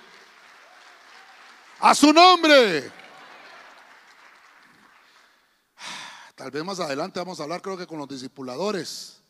A 1.81 1.93
su 1.93 2.13
nombre. 2.13 2.94
Tal 6.35 6.51
vez 6.51 6.63
más 6.63 6.79
adelante 6.79 7.19
vamos 7.19 7.39
a 7.39 7.43
hablar, 7.43 7.61
creo 7.61 7.77
que 7.77 7.87
con 7.87 7.97
los 7.97 8.07
discipuladores, 8.07 9.21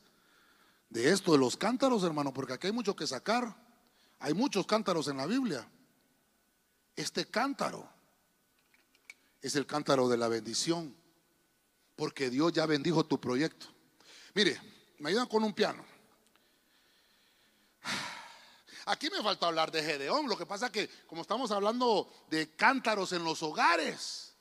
de 0.89 1.11
esto, 1.11 1.33
de 1.33 1.37
los 1.37 1.57
cántaros, 1.57 2.03
hermano, 2.03 2.33
porque 2.33 2.53
aquí 2.53 2.67
hay 2.67 2.73
mucho 2.73 2.95
que 2.95 3.05
sacar. 3.05 3.55
Hay 4.19 4.33
muchos 4.33 4.65
cántaros 4.65 5.07
en 5.07 5.17
la 5.17 5.25
Biblia. 5.25 5.67
Este 6.95 7.25
cántaro 7.25 7.89
es 9.41 9.55
el 9.55 9.65
cántaro 9.65 10.07
de 10.07 10.17
la 10.17 10.27
bendición, 10.27 10.95
porque 11.95 12.29
Dios 12.29 12.53
ya 12.53 12.65
bendijo 12.65 13.05
tu 13.05 13.19
proyecto. 13.19 13.67
Mire, 14.33 14.59
me 14.99 15.09
ayudan 15.09 15.27
con 15.27 15.43
un 15.43 15.53
piano. 15.53 15.85
Aquí 18.85 19.09
me 19.09 19.21
falta 19.21 19.47
hablar 19.47 19.71
de 19.71 19.83
Gedeón. 19.83 20.29
Lo 20.29 20.37
que 20.37 20.45
pasa 20.45 20.71
que, 20.71 20.89
como 21.07 21.23
estamos 21.23 21.51
hablando 21.51 22.09
de 22.29 22.55
cántaros 22.55 23.11
en 23.13 23.23
los 23.23 23.43
hogares, 23.43 24.33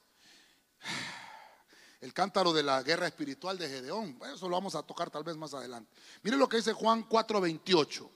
el 2.05 2.13
cántaro 2.13 2.53
de 2.53 2.63
la 2.63 2.83
guerra 2.83 3.07
espiritual 3.07 3.57
de 3.57 3.67
Gedeón. 3.67 4.21
Eso 4.35 4.47
lo 4.47 4.57
vamos 4.57 4.75
a 4.75 4.83
tocar 4.83 5.11
tal 5.11 5.25
vez 5.25 5.39
más 5.39 5.55
adelante. 5.55 5.91
Mire 6.23 6.37
lo 6.37 6.47
que 6.47 6.59
dice 6.59 6.75
Juan 6.75 7.09
4:28. 7.09 8.11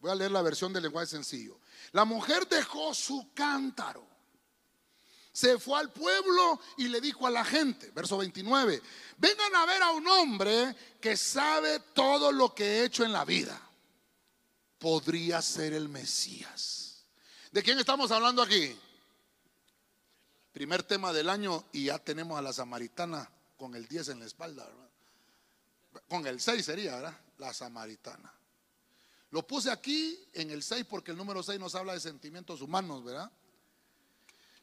Voy 0.00 0.10
a 0.10 0.14
leer 0.14 0.30
la 0.30 0.42
versión 0.42 0.70
del 0.70 0.82
lenguaje 0.82 1.06
sencillo. 1.06 1.58
La 1.92 2.04
mujer 2.04 2.46
dejó 2.46 2.92
su 2.92 3.32
cántaro. 3.32 4.06
Se 5.32 5.58
fue 5.58 5.80
al 5.80 5.90
pueblo 5.90 6.60
y 6.76 6.88
le 6.88 7.00
dijo 7.00 7.26
a 7.26 7.30
la 7.30 7.42
gente, 7.42 7.90
verso 7.92 8.18
29, 8.18 8.82
vengan 9.16 9.56
a 9.56 9.64
ver 9.64 9.82
a 9.82 9.92
un 9.92 10.06
hombre 10.08 10.76
que 11.00 11.16
sabe 11.16 11.80
todo 11.94 12.32
lo 12.32 12.54
que 12.54 12.64
he 12.64 12.84
hecho 12.84 13.02
en 13.02 13.14
la 13.14 13.24
vida. 13.24 13.58
Podría 14.78 15.40
ser 15.40 15.72
el 15.72 15.88
Mesías. 15.88 17.06
¿De 17.50 17.62
quién 17.62 17.78
estamos 17.78 18.10
hablando 18.10 18.42
aquí? 18.42 18.78
Primer 20.52 20.82
tema 20.82 21.12
del 21.12 21.30
año 21.30 21.64
y 21.72 21.86
ya 21.86 21.98
tenemos 21.98 22.38
a 22.38 22.42
la 22.42 22.52
samaritana 22.52 23.28
con 23.56 23.74
el 23.74 23.86
10 23.86 24.08
en 24.10 24.20
la 24.20 24.26
espalda, 24.26 24.68
Con 26.08 26.26
el 26.26 26.40
6 26.40 26.64
sería, 26.64 26.96
¿verdad? 26.96 27.18
La 27.38 27.54
samaritana. 27.54 28.32
Lo 29.30 29.46
puse 29.46 29.70
aquí 29.70 30.18
en 30.34 30.50
el 30.50 30.62
6 30.62 30.84
porque 30.84 31.12
el 31.12 31.16
número 31.16 31.42
6 31.42 31.58
nos 31.58 31.74
habla 31.74 31.94
de 31.94 32.00
sentimientos 32.00 32.60
humanos, 32.60 33.02
¿verdad? 33.02 33.30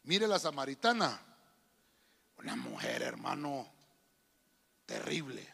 Mire 0.04 0.28
la 0.28 0.38
samaritana. 0.38 1.20
Una 2.38 2.56
mujer, 2.56 3.02
hermano, 3.02 3.66
terrible. 4.86 5.46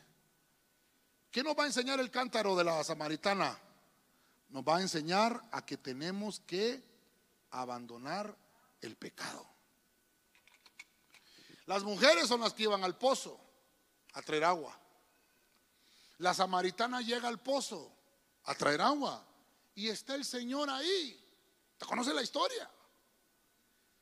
¿Qué 1.31 1.43
nos 1.43 1.57
va 1.57 1.65
a 1.65 1.67
enseñar 1.67 1.99
el 1.99 2.11
cántaro 2.11 2.55
de 2.57 2.65
la 2.65 2.85
samaritana? 2.85 3.59
Nos 4.51 4.63
va 4.63 4.77
a 4.77 4.83
enseñar 4.83 5.43
a 5.51 5.65
que 5.65 5.79
tenemos 5.79 6.41
que 6.41 6.83
abandonar 7.51 8.37
el 8.83 8.97
pecado. 8.97 9.56
Las 11.67 11.83
mujeres 11.83 12.29
son 12.29 12.41
las 12.41 12.55
que 12.55 12.65
iban 12.65 12.85
al 12.85 12.97
pozo 12.97 13.39
a 14.15 14.23
traer 14.23 14.45
agua. 14.45 14.79
La 16.19 16.33
samaritana 16.33 17.01
llega 17.01 17.29
al 17.29 17.41
pozo 17.41 17.93
a 18.45 18.55
traer 18.55 18.81
agua 18.81 19.23
y 19.75 19.89
está 19.89 20.15
el 20.15 20.25
Señor 20.25 20.71
ahí. 20.71 21.23
¿Te 21.77 21.85
conoce 21.85 22.15
la 22.15 22.23
historia? 22.23 22.71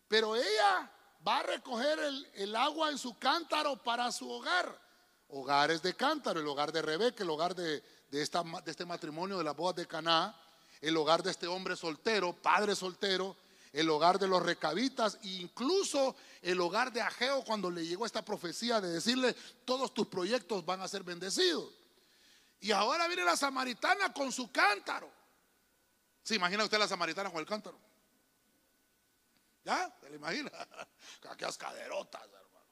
Pero 0.07 0.37
ella 0.37 0.91
va 1.27 1.39
a 1.39 1.43
recoger 1.43 1.99
el, 2.35 2.55
agua 2.55 2.91
en 2.91 2.99
su 2.99 3.19
cántaro 3.19 3.83
para 3.83 4.13
su 4.13 4.31
hogar. 4.31 4.81
Hogares 5.29 5.83
de 5.83 5.97
cántaro, 5.97 6.41
el 6.41 6.47
hogar 6.47 6.71
de 6.71 6.83
Rebeca, 6.83 7.25
el 7.25 7.31
hogar 7.31 7.55
de, 7.55 7.83
de 8.11 8.23
este 8.23 8.85
matrimonio 8.85 9.39
de 9.39 9.45
las 9.45 9.57
bodas 9.57 9.77
de 9.77 9.87
Caná, 9.87 10.39
el 10.81 10.97
hogar 10.97 11.23
de 11.23 11.31
este 11.31 11.47
hombre 11.47 11.77
soltero, 11.77 12.35
padre 12.35 12.77
soltero, 12.77 13.35
el 13.75 13.91
hogar 13.91 14.21
de 14.21 14.29
los 14.29 14.41
recabitas 14.41 15.19
incluso 15.23 16.15
el 16.41 16.61
hogar 16.61 16.93
de 16.93 17.03
Ageo 17.03 17.45
cuando 17.45 17.73
le 17.73 17.85
llegó 17.85 18.07
esta 18.07 18.25
profecía 18.25 18.81
de 18.81 18.89
decirle 18.89 19.35
todos 19.65 19.93
tus 19.93 20.07
proyectos 20.07 20.65
van 20.65 20.81
a 20.81 20.87
ser 20.87 21.03
bendecidos. 21.03 21.73
Y 22.61 22.71
ahora 22.71 23.09
viene 23.09 23.25
la 23.25 23.37
samaritana 23.37 24.13
con 24.13 24.31
su 24.31 24.53
cántaro. 24.53 25.11
¿Se 26.23 26.37
imagina 26.37 26.63
usted 26.63 26.79
la 26.79 26.87
samaritana 26.87 27.31
con 27.31 27.41
el 27.41 27.47
cántaro? 27.47 27.77
¿Ya? 29.65 29.93
¿Se 30.01 30.09
le 30.09 30.17
imagina? 30.17 30.53
Aquellas 31.29 31.59
caderotas, 31.59 32.23
hermano. 32.23 32.67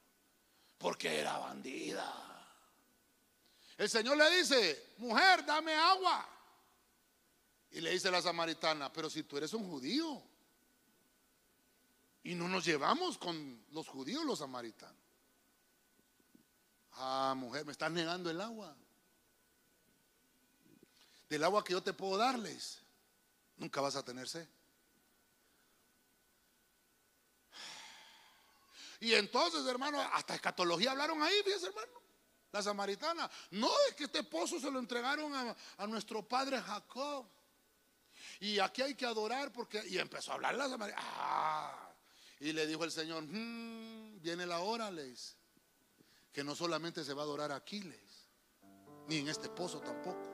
Porque 0.77 1.19
era 1.19 1.37
bandida. 1.37 2.11
El 3.77 3.89
Señor 3.89 4.15
le 4.15 4.37
dice, 4.37 4.93
mujer, 4.99 5.45
dame 5.45 5.73
agua. 5.73 6.29
Y 7.71 7.81
le 7.81 7.91
dice 7.91 8.09
la 8.09 8.21
samaritana, 8.21 8.93
pero 8.93 9.09
si 9.09 9.23
tú 9.23 9.35
eres 9.35 9.53
un 9.53 9.69
judío. 9.69 10.32
Y 12.23 12.35
no 12.35 12.47
nos 12.47 12.63
llevamos 12.63 13.17
con 13.17 13.65
los 13.71 13.87
judíos, 13.87 14.23
los 14.25 14.39
samaritanos. 14.39 15.03
Ah, 16.93 17.33
mujer, 17.35 17.65
me 17.65 17.71
estás 17.71 17.91
negando 17.91 18.29
el 18.29 18.39
agua. 18.39 18.75
Del 21.27 21.43
agua 21.43 21.63
que 21.63 21.73
yo 21.73 21.81
te 21.83 21.93
puedo 21.93 22.17
darles, 22.17 22.79
nunca 23.57 23.81
vas 23.81 23.95
a 23.95 24.05
tener 24.05 24.27
sed. 24.29 24.47
Y 28.99 29.13
entonces, 29.15 29.65
hermano, 29.65 29.99
hasta 29.99 30.35
escatología 30.35 30.91
hablaron 30.91 31.21
ahí, 31.21 31.35
fíjese, 31.43 31.67
hermano. 31.67 31.91
La 32.53 32.61
samaritana. 32.61 33.29
No, 33.51 33.69
es 33.89 33.95
que 33.95 34.05
este 34.05 34.23
pozo 34.23 34.59
se 34.59 34.71
lo 34.71 34.79
entregaron 34.79 35.33
a, 35.35 35.87
nuestro 35.87 36.25
padre 36.25 36.61
Jacob. 36.61 37.25
Y 38.39 38.59
aquí 38.59 38.81
hay 38.81 38.95
que 38.95 39.05
adorar 39.05 39.51
porque. 39.51 39.83
Y 39.87 39.97
empezó 39.97 40.31
a 40.31 40.35
hablar 40.35 40.55
la 40.55 40.69
samaritana. 40.69 41.03
Ah, 41.03 41.82
y 42.43 42.53
le 42.53 42.67
dijo 42.67 42.83
el 42.83 42.91
Señor: 42.91 43.23
hmm, 43.23 44.21
Viene 44.21 44.45
la 44.45 44.59
hora, 44.59 44.91
les. 44.91 45.35
Que 46.31 46.43
no 46.43 46.55
solamente 46.55 47.03
se 47.03 47.13
va 47.13 47.21
a 47.21 47.25
adorar 47.25 47.51
aquí, 47.51 47.81
les. 47.81 48.27
Ni 49.07 49.17
en 49.17 49.27
este 49.27 49.49
pozo 49.49 49.79
tampoco 49.81 50.33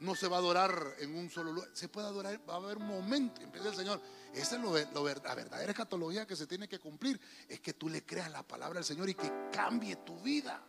no 0.00 0.14
se 0.14 0.28
va 0.28 0.36
a 0.36 0.38
adorar 0.40 0.94
en 0.98 1.14
un 1.14 1.30
solo 1.30 1.52
lugar, 1.52 1.68
se 1.74 1.88
puede 1.88 2.06
adorar, 2.06 2.40
va 2.48 2.54
a 2.54 2.56
haber 2.56 2.78
un 2.78 2.86
momento, 2.86 3.42
empieza 3.42 3.68
el 3.68 3.76
Señor. 3.76 4.00
Esa 4.34 4.56
es 4.56 4.62
lo, 4.62 4.76
la 4.76 5.34
verdadera 5.34 5.70
escatología 5.70 6.26
que 6.26 6.36
se 6.36 6.46
tiene 6.46 6.68
que 6.68 6.78
cumplir, 6.78 7.20
es 7.48 7.60
que 7.60 7.74
tú 7.74 7.88
le 7.88 8.04
creas 8.04 8.30
la 8.30 8.42
palabra 8.42 8.78
al 8.78 8.84
Señor 8.84 9.08
y 9.10 9.14
que 9.14 9.30
cambie 9.52 9.96
tu 9.96 10.18
vida. 10.20 10.62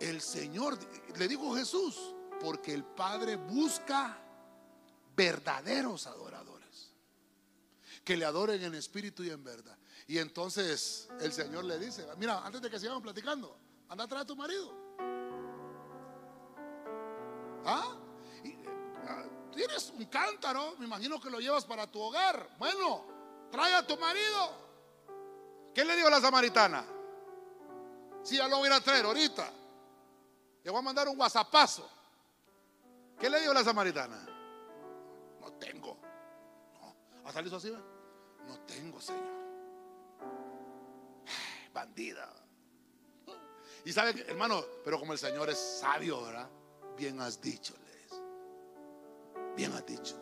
El 0.00 0.20
Señor, 0.20 0.78
le 1.16 1.28
dijo 1.28 1.54
Jesús, 1.54 2.14
porque 2.40 2.72
el 2.72 2.84
Padre 2.84 3.36
busca 3.36 4.18
verdaderos 5.14 6.06
adoradores, 6.06 6.31
que 8.04 8.16
le 8.16 8.24
adoren 8.24 8.62
en 8.62 8.74
espíritu 8.74 9.22
y 9.22 9.30
en 9.30 9.42
verdad. 9.42 9.76
Y 10.06 10.18
entonces 10.18 11.08
el 11.20 11.32
Señor 11.32 11.64
le 11.64 11.78
dice, 11.78 12.06
mira, 12.18 12.44
antes 12.44 12.60
de 12.60 12.70
que 12.70 12.78
sigamos 12.78 13.02
platicando, 13.02 13.56
anda 13.88 14.04
atrás 14.04 14.22
a 14.22 14.26
tu 14.26 14.36
marido. 14.36 14.72
¿Ah? 17.64 17.96
¿Ah? 19.06 19.24
Tienes 19.54 19.90
un 19.90 20.04
cántaro, 20.06 20.76
me 20.78 20.86
imagino 20.86 21.20
que 21.20 21.30
lo 21.30 21.38
llevas 21.38 21.64
para 21.64 21.86
tu 21.86 22.00
hogar. 22.00 22.48
Bueno, 22.58 23.04
trae 23.50 23.74
a 23.74 23.86
tu 23.86 23.96
marido. 23.96 24.62
¿Qué 25.74 25.84
le 25.84 25.96
dijo 25.96 26.10
la 26.10 26.20
samaritana? 26.20 26.84
Si 28.22 28.36
ya 28.36 28.48
lo 28.48 28.58
voy 28.58 28.68
a 28.68 28.80
traer 28.80 29.04
ahorita. 29.04 29.52
Le 30.64 30.70
voy 30.70 30.78
a 30.78 30.82
mandar 30.82 31.08
un 31.08 31.18
whatsappazo. 31.18 31.88
¿Qué 33.18 33.28
le 33.28 33.40
dijo 33.40 33.52
la 33.52 33.64
samaritana? 33.64 34.26
No 35.40 35.52
tengo. 35.52 35.98
No. 36.74 36.96
¿Ha 37.24 37.32
salido 37.32 37.56
así? 37.56 37.72
No 38.46 38.58
tengo, 38.60 39.00
Señor. 39.00 39.42
Bandida. 41.72 42.32
Y 43.84 43.92
sabe, 43.92 44.24
hermano, 44.28 44.64
pero 44.84 44.98
como 44.98 45.12
el 45.12 45.18
Señor 45.18 45.50
es 45.50 45.58
sabio, 45.58 46.22
¿verdad? 46.22 46.48
Bien 46.96 47.20
has 47.20 47.40
dicho, 47.40 47.74
les. 47.84 49.56
Bien 49.56 49.72
has 49.72 49.84
dicho. 49.86 50.16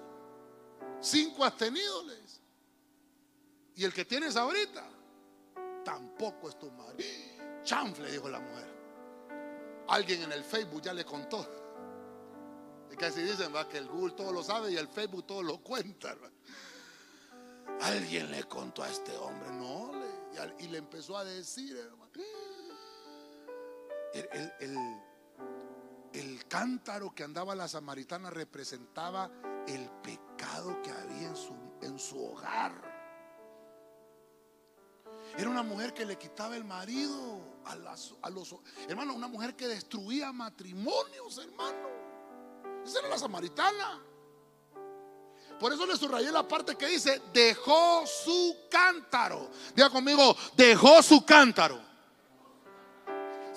Cinco 1.01 1.45
has 1.45 1.57
tenido, 1.57 2.05
les. 2.05 2.41
Y 3.77 3.85
el 3.85 3.93
que 3.93 4.05
tienes 4.05 4.37
ahorita, 4.37 4.89
tampoco 5.85 6.49
es 6.49 6.59
tu 6.59 6.71
marido. 6.71 7.63
Chanfle, 7.63 8.11
dijo 8.11 8.29
la 8.29 8.41
mujer. 8.41 8.69
Alguien 9.89 10.23
en 10.23 10.33
el 10.33 10.45
Facebook 10.45 10.83
ya 10.83 10.95
le 10.95 11.05
contó. 11.05 11.47
Es 12.91 12.97
que 12.97 13.07
así 13.07 13.23
dicen, 13.23 13.55
va, 13.55 13.69
que 13.69 13.79
el 13.79 13.89
Google 13.89 14.15
todo 14.15 14.33
lo 14.33 14.43
sabe 14.43 14.73
y 14.73 14.77
el 14.77 14.89
Facebook 14.89 15.27
todo 15.27 15.43
lo 15.43 15.59
cuenta. 15.59 16.17
Alguien 17.83 18.31
le 18.31 18.45
contó 18.45 18.83
a 18.83 18.91
este 18.91 19.17
hombre, 19.17 19.51
no, 19.53 19.93
y, 20.59 20.69
le 20.69 20.79
empezó 20.79 21.17
a 21.17 21.25
decir, 21.25 21.77
hermano. 21.77 22.11
el, 24.13 25.01
el 26.13 26.47
cántaro 26.47 27.15
que 27.15 27.25
andaba 27.25 27.55
la 27.55 27.69
samaritana 27.69 28.31
representaba 28.31 29.31
el 29.67 29.89
pecado 30.03 30.81
que 30.83 30.91
había 30.91 31.29
en 31.29 31.37
su, 31.37 31.55
en 31.83 31.99
su 31.99 32.23
hogar. 32.23 32.73
Era 35.37 35.49
una 35.49 35.63
mujer 35.63 35.95
que 35.95 36.05
le 36.05 36.19
quitaba 36.19 36.57
el 36.57 36.65
marido 36.65 37.61
a, 37.65 37.73
a 37.73 38.31
los 38.31 38.57
hermano, 38.89 39.15
una 39.15 39.29
mujer 39.29 39.55
que 39.55 39.69
destruía 39.69 40.33
matrimonios, 40.33 41.39
hermano. 41.39 41.89
Esa 42.85 42.99
era 43.01 43.09
la 43.09 43.19
samaritana. 43.19 44.03
Por 45.61 45.73
eso 45.73 45.87
le 45.87 45.97
subrayé 45.97 46.33
la 46.33 46.49
parte 46.49 46.75
que 46.75 46.87
dice, 46.87 47.21
dejó 47.33 48.05
su 48.07 48.57
cántaro. 48.71 49.51
Diga 49.75 49.91
conmigo, 49.91 50.35
dejó 50.57 51.03
su 51.03 51.25
cántaro 51.25 51.91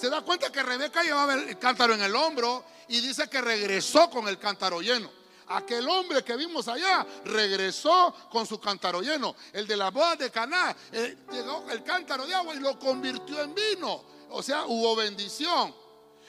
se 0.04 0.10
da 0.10 0.20
cuenta 0.20 0.52
que 0.52 0.62
Rebeca 0.62 1.02
llevaba 1.02 1.34
el 1.34 1.58
cántaro 1.58 1.94
en 1.94 2.04
el 2.04 2.14
hombro 2.14 2.66
y 2.90 3.00
dice 3.00 3.30
que 3.30 3.40
regresó 3.40 4.10
con 4.10 4.28
el 4.28 4.38
cántaro 4.38 4.82
lleno. 4.82 5.10
Aquel 5.48 5.88
hombre 5.88 6.26
que 6.26 6.36
vimos 6.36 6.68
allá 6.68 7.08
regresó 7.24 8.14
con 8.30 8.46
su 8.46 8.60
cántaro 8.60 9.02
lleno. 9.02 9.34
El 9.54 9.66
de 9.66 9.78
la 9.78 9.92
boda 9.92 10.18
de 10.18 10.30
Caná 10.30 10.76
eh, 10.92 11.20
llegó 11.32 11.68
el 11.70 11.84
cántaro 11.84 12.26
de 12.28 12.36
agua 12.36 12.54
y 12.54 12.60
lo 12.60 12.78
convirtió 12.78 13.42
en 13.42 13.56
vino. 13.56 14.04
O 14.32 14.44
sea, 14.44 14.66
hubo 14.66 14.94
bendición. 14.94 15.74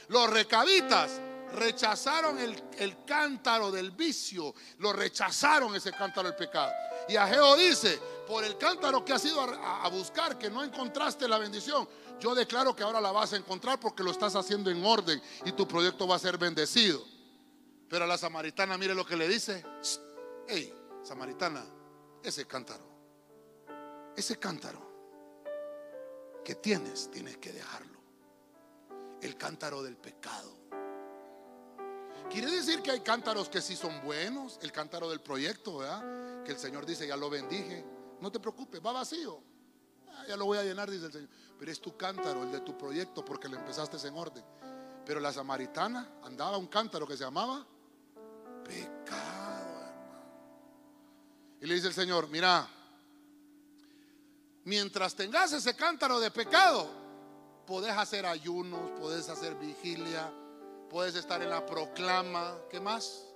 Los 0.07 0.31
recabitas 0.31 1.21
rechazaron 1.55 2.39
el, 2.39 3.05
cántaro 3.05 3.71
del 3.71 3.93
vicio, 3.93 4.55
lo 4.79 4.93
rechazaron 4.93 5.75
ese 5.75 5.93
cántaro 5.93 6.29
del 6.29 6.37
pecado. 6.37 6.73
Y 7.09 7.17
Ageo 7.17 7.57
dice, 7.57 7.99
por 8.27 8.45
el 8.45 8.59
cántaro 8.59 9.05
que 9.05 9.13
has 9.13 9.25
ido 9.25 9.41
a, 9.41 9.89
buscar, 9.89 10.37
que 10.39 10.51
no 10.51 10.63
encontraste 10.63 11.27
la 11.27 11.39
bendición, 11.39 11.89
yo 12.21 12.35
declaro 12.35 12.75
que 12.75 12.83
ahora 12.83 13.01
la 13.01 13.13
vas 13.13 13.33
a 13.33 13.37
encontrar 13.37 13.81
porque 13.81 14.03
lo 14.03 14.11
estás 14.11 14.37
haciendo 14.37 14.71
en 14.71 14.85
orden 14.85 15.21
y 15.45 15.53
tu 15.53 15.67
proyecto 15.67 16.07
va 16.07 16.17
a 16.17 16.19
ser 16.19 16.39
bendecido. 16.39 17.03
Pero 17.89 18.05
a 18.05 18.09
la 18.09 18.19
samaritana, 18.19 18.77
mire 18.77 18.95
lo 18.95 19.05
que 19.05 19.17
le 19.17 19.29
dice. 19.29 19.65
Hey, 20.49 20.75
samaritana, 21.03 21.65
ese 22.23 22.47
cántaro, 22.47 22.85
ese 24.17 24.39
cántaro 24.39 24.85
que 26.45 26.55
tienes, 26.57 27.11
tienes 27.11 27.39
que 27.39 27.53
dejarlo. 27.53 27.99
El 29.21 29.37
cántaro 29.37 29.83
del 29.83 29.97
pecado. 29.97 30.65
Quiere 32.31 32.51
decir 32.51 32.83
que 32.83 32.91
hay 32.91 33.01
cántaros 33.01 33.49
que 33.49 33.61
sí 33.61 33.77
son 33.77 34.03
buenos, 34.03 34.59
el 34.63 34.73
cántaro 34.73 35.09
del 35.09 35.21
proyecto, 35.21 35.79
¿verdad? 35.79 36.43
Que 36.45 36.53
el 36.53 36.59
Señor 36.59 36.85
dice, 36.85 37.07
ya 37.07 37.17
lo 37.17 37.31
bendije. 37.31 37.85
No 38.21 38.31
te 38.33 38.41
preocupes, 38.41 38.81
va 38.85 38.93
vacío. 38.93 39.41
Ah, 40.09 40.25
ya 40.29 40.37
lo 40.37 40.47
voy 40.47 40.59
a 40.59 40.63
llenar, 40.63 40.91
dice 40.91 41.07
el 41.07 41.13
Señor. 41.13 41.29
Pero 41.59 41.71
es 41.71 41.81
tu 41.81 41.97
cántaro, 41.97 42.43
el 42.43 42.53
de 42.53 42.61
tu 42.61 42.77
proyecto, 42.77 43.25
porque 43.25 43.49
lo 43.49 43.57
empezaste 43.57 43.97
en 44.07 44.17
orden. 44.17 44.45
Pero 45.05 45.21
la 45.21 45.33
samaritana 45.33 46.19
andaba 46.23 46.57
un 46.57 46.67
cántaro 46.67 47.07
que 47.07 47.17
se 47.17 47.25
llamaba 47.25 47.67
pecado, 48.65 49.81
hermano. 49.83 50.23
Y 51.61 51.67
le 51.67 51.75
dice 51.75 51.89
el 51.89 51.95
Señor, 51.95 52.29
mira, 52.29 52.67
mientras 54.65 55.15
tengas 55.15 55.53
ese 55.53 55.77
cántaro 55.77 56.19
de 56.19 56.31
pecado, 56.31 56.89
podés 57.67 57.97
hacer 57.97 58.27
ayunos, 58.27 58.99
podés 58.99 59.29
hacer 59.29 59.55
vigilia, 59.57 60.33
puedes 60.89 61.15
estar 61.15 61.43
en 61.43 61.51
la 61.51 61.65
proclama, 61.65 62.59
¿qué 62.71 62.81
más? 62.81 63.27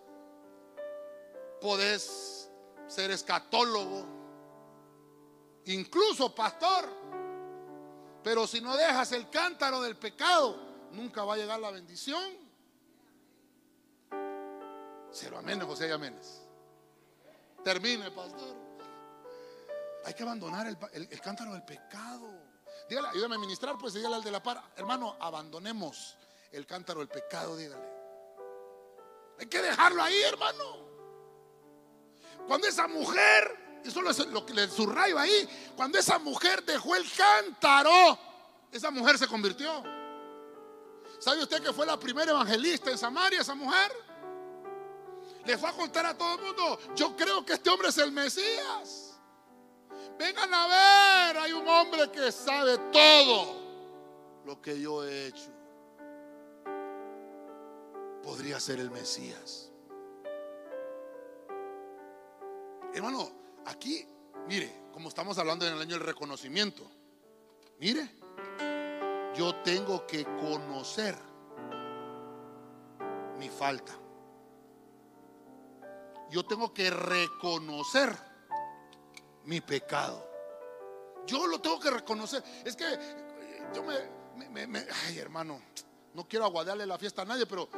Podés 1.61 2.51
ser 2.87 3.11
escatólogo, 3.11 4.05
incluso 5.67 6.35
pastor. 6.35 6.89
Pero 8.23 8.47
si 8.47 8.61
no 8.61 8.77
dejas 8.77 9.13
el 9.13 9.31
cántaro 9.31 9.81
del 9.81 9.97
pecado, 9.97 10.57
nunca 10.93 11.25
va 11.25 11.35
a 11.35 11.37
llegar 11.37 11.61
la 11.61 11.71
bendición. 11.71 12.49
Cero 15.11 15.39
aménes, 15.39 15.67
José 15.67 15.89
y 15.89 15.93
aménes. 15.93 16.43
Termine, 17.65 18.11
pastor. 18.11 18.57
Hay 20.05 20.15
que 20.15 20.23
abandonar 20.23 20.67
el, 20.67 21.21
cántaro 21.21 21.53
del 21.53 21.65
pecado. 21.65 22.31
Dígale, 22.89 23.09
ayúdame 23.09 23.35
a 23.35 23.39
ministrar, 23.39 23.77
pues 23.79 23.95
dígale 23.95 24.17
al 24.17 24.23
de 24.23 24.31
la 24.31 24.43
par. 24.43 24.63
Hermano, 24.77 25.17
abandonemos 25.21 26.17
el 26.53 26.67
cántaro 26.67 27.01
del 27.01 27.09
pecado, 27.09 27.57
dígale. 27.57 27.89
Hay 29.39 29.47
que 29.47 29.63
dejarlo 29.63 30.03
ahí, 30.03 30.21
hermano. 30.23 30.89
Cuando 32.47 32.67
esa 32.67 32.89
mujer, 32.89 33.81
eso 33.85 34.09
es 34.09 34.27
lo 34.29 34.45
que 34.45 34.55
le 34.55 34.69
subrayo 34.69 35.19
ahí, 35.19 35.49
cuando 35.77 35.99
esa 35.99 36.19
mujer 36.19 36.65
dejó 36.65 36.97
el 36.97 37.05
cántaro, 37.13 38.19
esa 38.73 38.91
mujer 38.91 39.19
se 39.19 39.27
convirtió. 39.27 39.85
¿Sabe 41.19 41.43
usted 41.43 41.63
que 41.63 41.73
fue 41.73 41.85
la 41.85 41.99
primera 41.99 42.31
evangelista 42.31 42.91
en 42.91 42.99
Samaria, 42.99 43.41
esa 43.41 43.55
mujer? 43.55 43.93
Le 45.45 45.59
fue 45.59 45.69
a 45.69 45.73
contar 45.73 46.07
a 46.07 46.17
todo 46.17 46.35
el 46.35 46.41
mundo, 46.41 46.79
yo 46.95 47.17
creo 47.17 47.45
que 47.45 47.55
este 47.55 47.71
hombre 47.71 47.89
es 47.89 47.99
el 47.99 48.13
Mesías. 48.13 49.19
Vengan 50.19 50.53
a 50.53 50.67
ver, 50.67 51.39
hay 51.39 51.53
un 51.53 51.67
hombre 51.69 52.11
que 52.11 52.33
sabe 52.33 52.77
todo 52.93 54.43
lo 54.45 54.61
que 54.61 54.81
yo 54.81 55.05
he 55.05 55.29
hecho 55.29 55.58
podría 58.29 58.61
ser 58.61 58.79
el 58.79 58.91
Mesías. 58.91 59.71
Hermano, 62.93 63.33
aquí, 63.65 64.07
mire, 64.47 64.71
como 64.93 65.09
estamos 65.09 65.39
hablando 65.39 65.67
en 65.67 65.73
el 65.73 65.81
año 65.81 65.95
del 65.95 66.05
reconocimiento, 66.05 66.83
mire, 67.81 68.07
yo 69.35 69.55
tengo 69.63 70.07
que 70.07 70.25
conocer 70.25 71.17
mi 73.39 73.49
falta. 73.49 73.95
Yo 76.31 76.45
tengo 76.45 76.75
que 76.75 76.91
reconocer 76.91 78.15
mi 79.45 79.63
pecado. 79.63 80.23
Yo 81.27 81.47
lo 81.47 81.63
tengo 81.63 81.81
que 81.81 81.91
reconocer. 81.91 82.45
Es 82.63 82.77
que 82.77 82.85
yo 83.75 83.83
me, 83.83 84.87
ay 85.07 85.19
hermano, 85.19 85.63
no 86.13 86.29
quiero 86.29 86.45
aguadarle 86.45 86.85
la 86.85 86.99
fiesta 86.99 87.23
a 87.23 87.25
nadie, 87.25 87.47
pero 87.47 87.71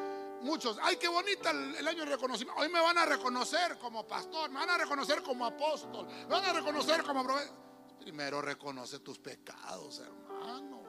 muchos, 0.42 0.78
ay, 0.82 0.96
qué 0.96 1.08
bonita 1.08 1.50
el, 1.50 1.86
año 1.86 2.04
de 2.04 2.12
reconocimiento. 2.12 2.60
Hoy 2.60 2.68
me 2.68 2.80
van 2.80 2.98
a 2.98 3.06
reconocer 3.06 3.78
como 3.78 4.06
pastor, 4.06 4.50
me 4.50 4.60
van 4.60 4.70
a 4.70 4.78
reconocer 4.78 5.22
como 5.22 5.46
apóstol, 5.46 6.06
me 6.06 6.26
van 6.26 6.44
a 6.44 6.52
reconocer 6.52 7.02
como 7.02 7.24
profeta. 7.24 7.52
Primero 8.00 8.40
reconoce 8.40 9.00
tus 9.00 9.18
pecados, 9.18 10.00
hermano. 10.00 10.80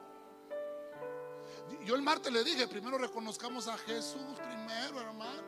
Yo 1.84 1.94
el 1.94 2.02
martes 2.02 2.32
le 2.32 2.44
dije, 2.44 2.66
primero 2.68 2.98
reconozcamos 2.98 3.68
a 3.68 3.76
Jesús, 3.78 4.38
primero, 4.42 5.00
hermanos. 5.00 5.44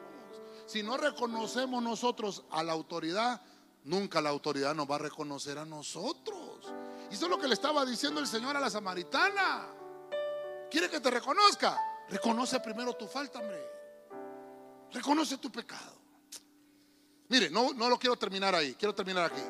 Si 0.66 0.82
no 0.82 0.96
reconocemos 0.96 1.82
nosotros 1.82 2.44
a 2.50 2.62
la 2.62 2.72
autoridad, 2.72 3.40
nunca 3.84 4.20
la 4.20 4.30
autoridad 4.30 4.74
nos 4.74 4.90
va 4.90 4.96
a 4.96 5.00
reconocer 5.00 5.59
a 5.59 5.64
nosotros. 5.64 6.72
Y 7.11 7.14
eso 7.14 7.26
es 7.26 7.30
lo 7.30 7.38
que 7.38 7.48
le 7.48 7.55
estaba 7.55 7.84
diciendo 7.84 8.20
el 8.20 8.26
Señor 8.26 8.57
a 8.57 8.61
la 8.61 8.70
samaritana. 8.70 9.68
¿Quiere 10.70 10.88
que 10.88 11.00
te 11.00 11.11
reconozca? 11.11 11.78
Reconoce 12.09 12.61
primero 12.61 12.94
tu 12.94 13.07
falta, 13.07 13.38
hombre. 13.40 13.74
Reconoce 14.95 15.38
tu 15.38 15.51
pecado. 15.51 15.92
Mire, 17.28 17.51
no, 17.51 17.72
no 17.74 17.88
lo 17.88 17.99
quiero 17.99 18.16
terminar 18.16 18.55
ahí, 18.55 18.74
quiero 18.74 18.95
terminar 18.95 19.24
aquí. 19.24 19.42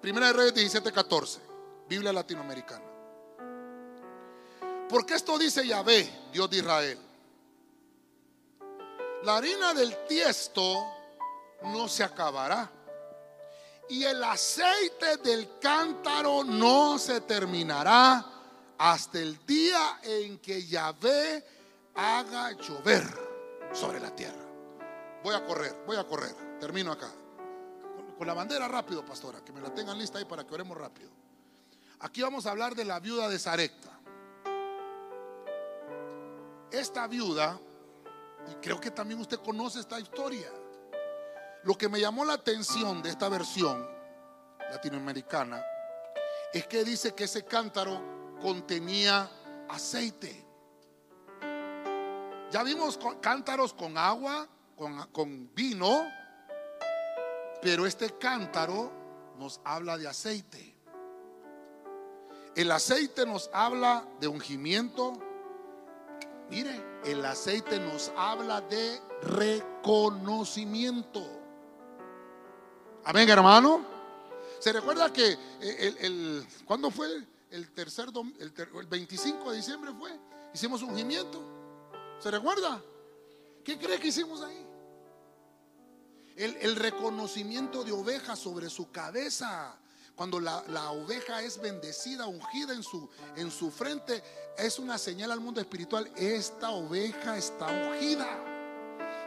Primera 0.00 0.28
de 0.28 0.32
Reyes 0.34 0.54
17, 0.54 0.92
14, 0.92 1.40
Biblia 1.88 2.12
latinoamericana. 2.12 2.84
Porque 4.88 5.14
esto 5.14 5.36
dice 5.36 5.66
Yahvé, 5.66 6.28
Dios 6.32 6.48
de 6.48 6.58
Israel. 6.58 6.98
La 9.24 9.38
harina 9.38 9.74
del 9.74 9.96
tiesto 10.06 10.84
no 11.64 11.88
se 11.88 12.04
acabará. 12.04 12.70
Y 13.88 14.04
el 14.04 14.22
aceite 14.22 15.16
del 15.16 15.58
cántaro 15.58 16.44
no 16.44 16.98
se 16.98 17.20
terminará 17.22 18.24
hasta 18.78 19.18
el 19.18 19.44
día 19.44 19.98
en 20.04 20.38
que 20.38 20.64
Yahvé 20.64 21.44
haga 21.94 22.52
llover 22.52 23.02
sobre 23.72 23.98
la 23.98 24.14
tierra. 24.14 24.41
Voy 25.22 25.34
a 25.34 25.44
correr, 25.44 25.84
voy 25.86 25.96
a 25.96 26.04
correr. 26.04 26.34
Termino 26.58 26.92
acá. 26.92 27.08
Con, 28.18 28.26
la 28.26 28.34
bandera 28.34 28.68
rápido, 28.68 29.04
pastora, 29.04 29.40
que 29.44 29.52
me 29.52 29.60
la 29.60 29.72
tengan 29.72 29.98
lista 29.98 30.18
ahí 30.18 30.24
para 30.24 30.44
que 30.46 30.54
oremos 30.54 30.76
rápido. 30.76 31.10
Aquí 32.00 32.22
vamos 32.22 32.46
a 32.46 32.50
hablar 32.50 32.74
de 32.74 32.84
la 32.84 33.00
viuda 33.00 33.28
de 33.28 33.38
Zarecta. 33.38 33.90
Esta 36.70 37.06
viuda, 37.06 37.58
y 38.50 38.54
creo 38.56 38.80
que 38.80 38.90
también 38.90 39.20
usted 39.20 39.38
conoce 39.40 39.80
esta 39.80 40.00
historia, 40.00 40.48
lo 41.64 41.76
que 41.76 41.88
me 41.88 42.00
llamó 42.00 42.24
la 42.24 42.34
atención 42.34 43.02
de 43.02 43.10
esta 43.10 43.28
versión 43.28 43.86
latinoamericana 44.70 45.64
es 46.52 46.66
que 46.66 46.84
dice 46.84 47.14
que 47.14 47.24
ese 47.24 47.44
cántaro 47.44 48.00
contenía 48.40 49.30
aceite. 49.68 50.44
Ya 52.50 52.62
vimos 52.62 52.98
cántaros 53.20 53.72
con 53.72 53.96
agua, 53.96 54.48
con, 54.76 55.54
vino, 55.54 56.06
pero 57.60 57.86
este 57.86 58.16
cántaro 58.18 58.92
nos 59.38 59.60
habla 59.64 59.98
de 59.98 60.08
aceite. 60.08 60.74
El 62.54 62.70
aceite 62.70 63.24
nos 63.24 63.48
habla 63.52 64.06
de 64.20 64.28
ungimiento. 64.28 65.14
Mire, 66.50 66.84
el 67.04 67.24
aceite 67.24 67.78
nos 67.78 68.12
habla 68.16 68.60
de 68.60 69.00
reconocimiento. 69.22 71.24
Amén, 73.04 73.28
hermano. 73.28 73.84
¿Se 74.58 74.72
recuerda 74.72 75.12
que 75.12 75.36
el, 75.60 75.96
el 75.98 76.46
¿cuándo 76.64 76.90
fue? 76.90 77.08
El 77.50 77.70
tercer, 77.72 78.08
el, 78.38 78.52
el 78.56 78.86
25 78.86 79.50
de 79.50 79.56
diciembre 79.56 79.92
fue. 79.98 80.10
Hicimos 80.54 80.82
ungimiento. 80.82 81.42
¿Se 82.18 82.30
recuerda? 82.30 82.80
¿Qué 83.64 83.78
cree 83.78 83.98
que 84.00 84.08
hicimos 84.08 84.42
ahí? 84.42 84.66
El, 86.36 86.76
reconocimiento 86.76 87.84
de 87.84 87.92
oveja 87.92 88.34
sobre 88.36 88.68
su 88.68 88.90
cabeza. 88.90 89.76
Cuando 90.16 90.40
la, 90.40 90.90
oveja 90.90 91.42
es 91.42 91.60
bendecida, 91.60 92.26
ungida 92.26 92.74
en 92.74 92.82
su, 92.82 93.08
en 93.36 93.50
su 93.50 93.70
frente, 93.70 94.22
es 94.58 94.78
una 94.78 94.98
señal 94.98 95.30
al 95.30 95.40
mundo 95.40 95.60
espiritual. 95.60 96.10
Esta 96.16 96.70
oveja 96.70 97.36
está 97.36 97.66
ungida. 97.66 98.48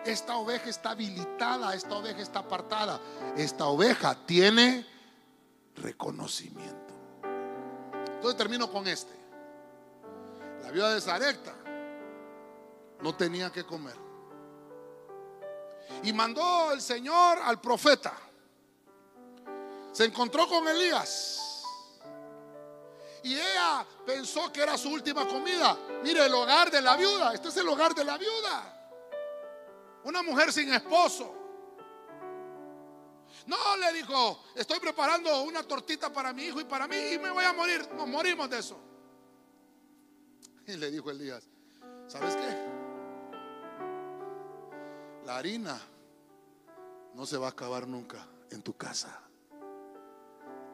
Esta 0.06 0.38
oveja 0.38 0.70
está 0.70 0.92
habilitada, 0.92 1.74
esta 1.74 1.96
oveja 1.96 2.22
está 2.22 2.40
apartada. 2.40 3.00
Esta 3.38 3.66
oveja 3.66 4.26
tiene 4.26 4.86
reconocimiento. 5.76 6.94
Entonces 8.16 8.38
termino 8.38 8.72
con 8.72 8.88
este. 8.88 9.14
La 10.64 10.72
viuda 10.72 10.94
de 10.94 11.02
Zareta 11.02 11.56
no 13.02 13.16
tenía 13.16 13.52
que 13.52 13.64
comer. 13.64 14.05
Y 16.04 16.14
mandó 16.14 16.72
el 16.72 16.82
Señor 16.82 17.40
al 17.44 17.60
profeta. 17.60 18.14
Se 19.92 20.06
encontró 20.06 20.48
con 20.48 20.68
Elías. 20.68 21.64
Y 23.24 23.34
ella 23.34 23.86
pensó 24.06 24.52
que 24.52 24.62
era 24.62 24.78
su 24.78 24.90
última 24.90 25.28
comida. 25.28 25.78
Mire 26.04 26.26
el 26.26 26.34
hogar 26.34 26.70
de 26.70 26.82
la 26.82 26.96
viuda. 26.96 27.34
Este 27.34 27.48
es 27.48 27.58
el 27.58 27.68
hogar 27.68 27.96
de 27.96 28.04
la 28.04 28.18
viuda. 28.18 28.90
Una 30.04 30.22
mujer 30.22 30.54
sin 30.54 30.72
esposo. 30.74 31.34
No, 33.48 33.78
le 33.78 33.94
dijo, 33.94 34.44
estoy 34.56 34.80
preparando 34.80 35.44
una 35.44 35.64
tortita 35.64 36.12
para 36.12 36.34
mi 36.34 36.44
hijo 36.44 36.60
y 36.60 36.66
para 36.66 36.88
mí 36.88 36.96
y 37.14 37.20
me 37.20 37.30
voy 37.32 37.46
a 37.46 37.54
morir. 37.54 37.88
Nos 37.96 38.08
morimos 38.08 38.50
de 38.50 38.60
eso. 38.60 38.78
Y 40.68 40.78
le 40.78 40.90
dijo 40.90 41.12
Elías, 41.12 41.44
¿sabes 42.08 42.36
qué? 42.36 42.75
La 45.26 45.38
harina 45.38 45.82
no 47.16 47.26
se 47.26 47.38
va 47.38 47.48
a 47.48 47.50
acabar 47.50 47.88
nunca 47.88 48.28
en 48.52 48.62
tu 48.62 48.78
casa. 48.78 49.22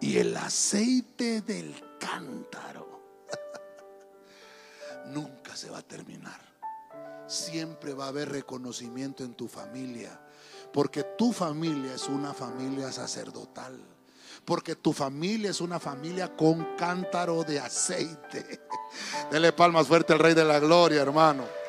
Y 0.01 0.17
el 0.17 0.35
aceite 0.35 1.41
del 1.41 1.73
cántaro 1.97 3.01
nunca 5.07 5.55
se 5.55 5.69
va 5.69 5.77
a 5.77 5.81
terminar. 5.81 6.39
siempre 7.27 7.93
va 7.93 8.05
a 8.05 8.09
haber 8.09 8.29
reconocimiento 8.29 9.23
en 9.23 9.35
tu 9.35 9.47
familia. 9.47 10.19
Porque 10.73 11.03
tu 11.17 11.31
familia 11.31 11.93
es 11.93 12.09
una 12.09 12.33
familia 12.33 12.91
sacerdotal. 12.91 13.79
Porque 14.43 14.75
tu 14.75 14.91
familia 14.91 15.51
es 15.51 15.61
una 15.61 15.79
familia 15.79 16.35
con 16.35 16.75
cántaro 16.75 17.43
de 17.45 17.59
aceite. 17.59 18.61
Dele 19.31 19.53
palmas 19.53 19.87
fuerte 19.87 20.11
al 20.11 20.19
Rey 20.19 20.33
de 20.33 20.43
la 20.43 20.59
Gloria, 20.59 21.01
hermano. 21.01 21.60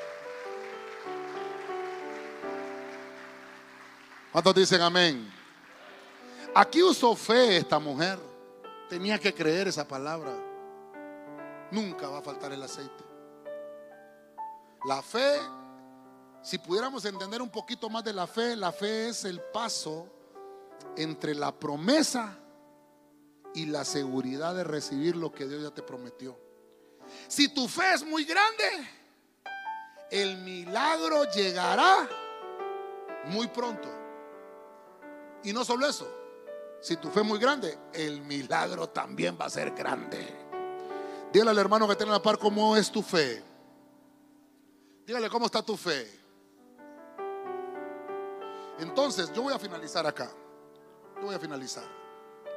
¿Cuántos 4.32 4.54
dicen 4.54 4.80
amén? 4.80 5.30
Aquí 6.54 6.82
usó 6.82 7.14
fe 7.14 7.58
esta 7.58 7.78
mujer. 7.78 8.18
Tenía 8.88 9.18
que 9.18 9.34
creer 9.34 9.68
esa 9.68 9.86
palabra. 9.86 10.32
Nunca 11.70 12.08
va 12.08 12.18
a 12.18 12.22
faltar 12.22 12.50
el 12.50 12.62
aceite. 12.62 13.04
La 14.86 15.02
fe, 15.02 15.38
si 16.42 16.56
pudiéramos 16.56 17.04
entender 17.04 17.42
un 17.42 17.50
poquito 17.50 17.90
más 17.90 18.02
de 18.04 18.14
la 18.14 18.26
fe, 18.26 18.56
la 18.56 18.72
fe 18.72 19.10
es 19.10 19.26
el 19.26 19.38
paso 19.38 20.06
entre 20.96 21.34
la 21.34 21.52
promesa 21.52 22.38
y 23.54 23.66
la 23.66 23.84
seguridad 23.84 24.54
de 24.54 24.64
recibir 24.64 25.14
lo 25.14 25.30
que 25.30 25.46
Dios 25.46 25.62
ya 25.62 25.70
te 25.70 25.82
prometió. 25.82 26.38
Si 27.28 27.48
tu 27.48 27.68
fe 27.68 27.92
es 27.94 28.02
muy 28.02 28.24
grande, 28.24 28.64
el 30.10 30.38
milagro 30.38 31.30
llegará 31.32 32.08
muy 33.26 33.46
pronto. 33.48 34.01
Y 35.44 35.52
no 35.52 35.64
solo 35.64 35.86
eso, 35.86 36.08
si 36.80 36.96
tu 36.96 37.10
fe 37.10 37.20
es 37.20 37.26
muy 37.26 37.38
grande, 37.38 37.78
el 37.92 38.20
milagro 38.22 38.88
también 38.88 39.36
va 39.40 39.46
a 39.46 39.50
ser 39.50 39.70
grande. 39.72 40.42
Dígale 41.32 41.50
al 41.50 41.58
hermano 41.58 41.88
que 41.88 41.96
tiene 41.96 42.12
la 42.12 42.20
par 42.20 42.38
cómo 42.38 42.76
es 42.76 42.90
tu 42.90 43.02
fe. 43.02 43.42
Dígale 45.06 45.30
cómo 45.30 45.46
está 45.46 45.62
tu 45.62 45.76
fe. 45.76 46.20
Entonces, 48.78 49.32
yo 49.32 49.42
voy 49.42 49.54
a 49.54 49.58
finalizar 49.58 50.06
acá. 50.06 50.30
Yo 51.16 51.22
voy 51.26 51.34
a 51.34 51.38
finalizar. 51.38 51.84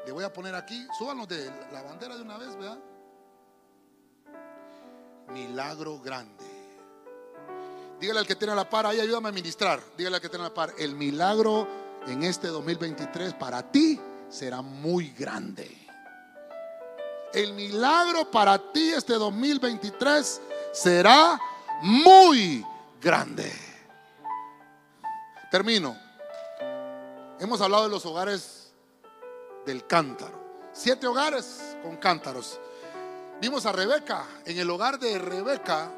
Le 0.06 0.12
voy 0.12 0.24
a 0.24 0.34
poner 0.34 0.54
aquí, 0.56 0.88
súbanos 0.98 1.28
de 1.28 1.46
la 1.72 1.84
bandera 1.84 2.16
de 2.16 2.22
una 2.22 2.38
vez, 2.38 2.56
¿verdad? 2.56 2.80
Milagro 5.30 6.00
grande. 6.00 6.44
Dígale 8.00 8.20
al 8.20 8.28
que 8.28 8.36
tiene 8.36 8.54
la 8.54 8.70
par, 8.70 8.86
ahí 8.86 9.00
ayúdame 9.00 9.30
a 9.30 9.32
ministrar. 9.32 9.80
Dígale 9.98 10.18
al 10.18 10.22
que 10.22 10.30
tiene 10.30 10.44
la 10.44 10.54
par, 10.54 10.74
el 10.78 10.96
milagro 10.96 11.85
en 12.08 12.24
este 12.24 12.48
2023 12.48 13.34
para 13.36 13.72
ti 13.72 14.00
será 14.30 14.62
muy 14.62 15.10
grande. 15.12 15.70
El 17.34 17.54
milagro 17.54 18.30
para 18.32 18.58
ti 18.72 18.92
este 18.92 19.14
2023 19.14 20.42
será 20.72 21.40
muy 21.82 22.66
grande. 23.02 23.52
Termino. 25.52 25.98
Hemos 27.40 27.60
hablado 27.60 27.84
de 27.84 27.90
los 27.90 28.06
hogares 28.06 28.72
del 29.66 29.86
cántaro. 29.86 30.70
Siete 30.72 31.08
hogares 31.08 31.78
con 31.84 31.98
cántaros. 31.98 32.60
Vimos 33.42 33.66
a 33.66 33.72
Rebeca. 33.72 34.26
En 34.46 34.58
el 34.58 34.70
hogar 34.70 35.00
de 35.00 35.18
Rebeca, 35.20 35.92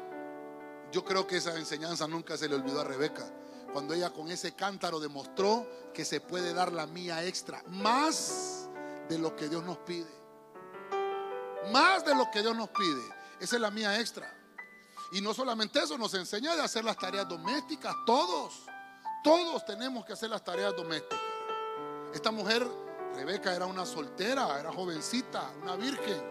yo 0.90 1.04
creo 1.04 1.26
que 1.26 1.36
esa 1.36 1.56
enseñanza 1.56 2.08
nunca 2.08 2.36
se 2.36 2.48
le 2.48 2.56
olvidó 2.56 2.80
a 2.80 2.84
Rebeca. 2.84 3.24
Cuando 3.72 3.94
ella 3.94 4.10
con 4.10 4.30
ese 4.30 4.54
cántaro 4.54 4.98
demostró 4.98 5.66
que 5.92 6.04
se 6.04 6.20
puede 6.20 6.54
dar 6.54 6.72
la 6.72 6.86
mía 6.86 7.24
extra. 7.24 7.62
Más 7.68 8.68
de 9.08 9.18
lo 9.18 9.34
que 9.36 9.48
Dios 9.48 9.64
nos 9.64 9.78
pide. 9.78 10.10
Más 11.72 12.04
de 12.04 12.14
lo 12.14 12.30
que 12.30 12.40
Dios 12.40 12.56
nos 12.56 12.68
pide. 12.70 13.02
Esa 13.40 13.56
es 13.56 13.62
la 13.62 13.70
mía 13.70 13.98
extra. 14.00 14.32
Y 15.12 15.20
no 15.20 15.32
solamente 15.32 15.78
eso, 15.80 15.96
nos 15.96 16.12
enseña 16.14 16.54
de 16.54 16.62
hacer 16.62 16.84
las 16.84 16.96
tareas 16.96 17.28
domésticas. 17.28 17.94
Todos, 18.04 18.66
todos 19.22 19.64
tenemos 19.64 20.04
que 20.04 20.12
hacer 20.12 20.30
las 20.30 20.44
tareas 20.44 20.74
domésticas. 20.76 21.18
Esta 22.12 22.30
mujer, 22.30 22.66
Rebeca, 23.14 23.54
era 23.54 23.66
una 23.66 23.86
soltera, 23.86 24.58
era 24.58 24.72
jovencita, 24.72 25.50
una 25.62 25.76
virgen, 25.76 26.22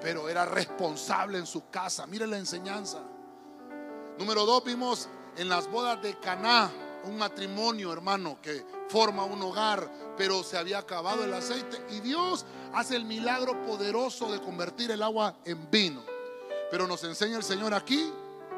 pero 0.00 0.28
era 0.28 0.44
responsable 0.44 1.38
en 1.38 1.46
su 1.46 1.68
casa. 1.68 2.06
Mire 2.06 2.26
la 2.26 2.38
enseñanza. 2.38 3.00
Número 4.18 4.44
dos, 4.44 4.62
vimos 4.64 5.08
en 5.36 5.48
las 5.48 5.70
bodas 5.70 6.00
de 6.02 6.18
Caná 6.18 6.70
un 7.04 7.16
matrimonio, 7.18 7.92
hermano, 7.92 8.38
que 8.40 8.64
forma 8.88 9.24
un 9.24 9.42
hogar, 9.42 9.90
pero 10.16 10.42
se 10.42 10.56
había 10.56 10.78
acabado 10.78 11.24
el 11.24 11.34
aceite 11.34 11.78
y 11.90 12.00
Dios 12.00 12.44
hace 12.72 12.96
el 12.96 13.04
milagro 13.04 13.62
poderoso 13.64 14.30
de 14.32 14.40
convertir 14.40 14.90
el 14.90 15.02
agua 15.02 15.36
en 15.44 15.70
vino. 15.70 16.02
Pero 16.70 16.86
nos 16.86 17.04
enseña 17.04 17.36
el 17.36 17.42
Señor 17.42 17.74
aquí, 17.74 18.12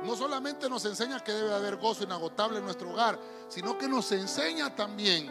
no 0.05 0.17
solamente 0.17 0.69
nos 0.71 0.85
enseña 0.85 1.23
que 1.23 1.33
debe 1.33 1.55
haber 1.55 1.77
gozo 1.77 2.05
inagotable 2.05 2.59
en 2.59 2.65
nuestro 2.65 2.91
hogar, 2.91 3.19
sino 3.49 3.77
que 3.77 3.89
nos 3.89 4.13
enseña 4.13 4.75
también 4.75 5.29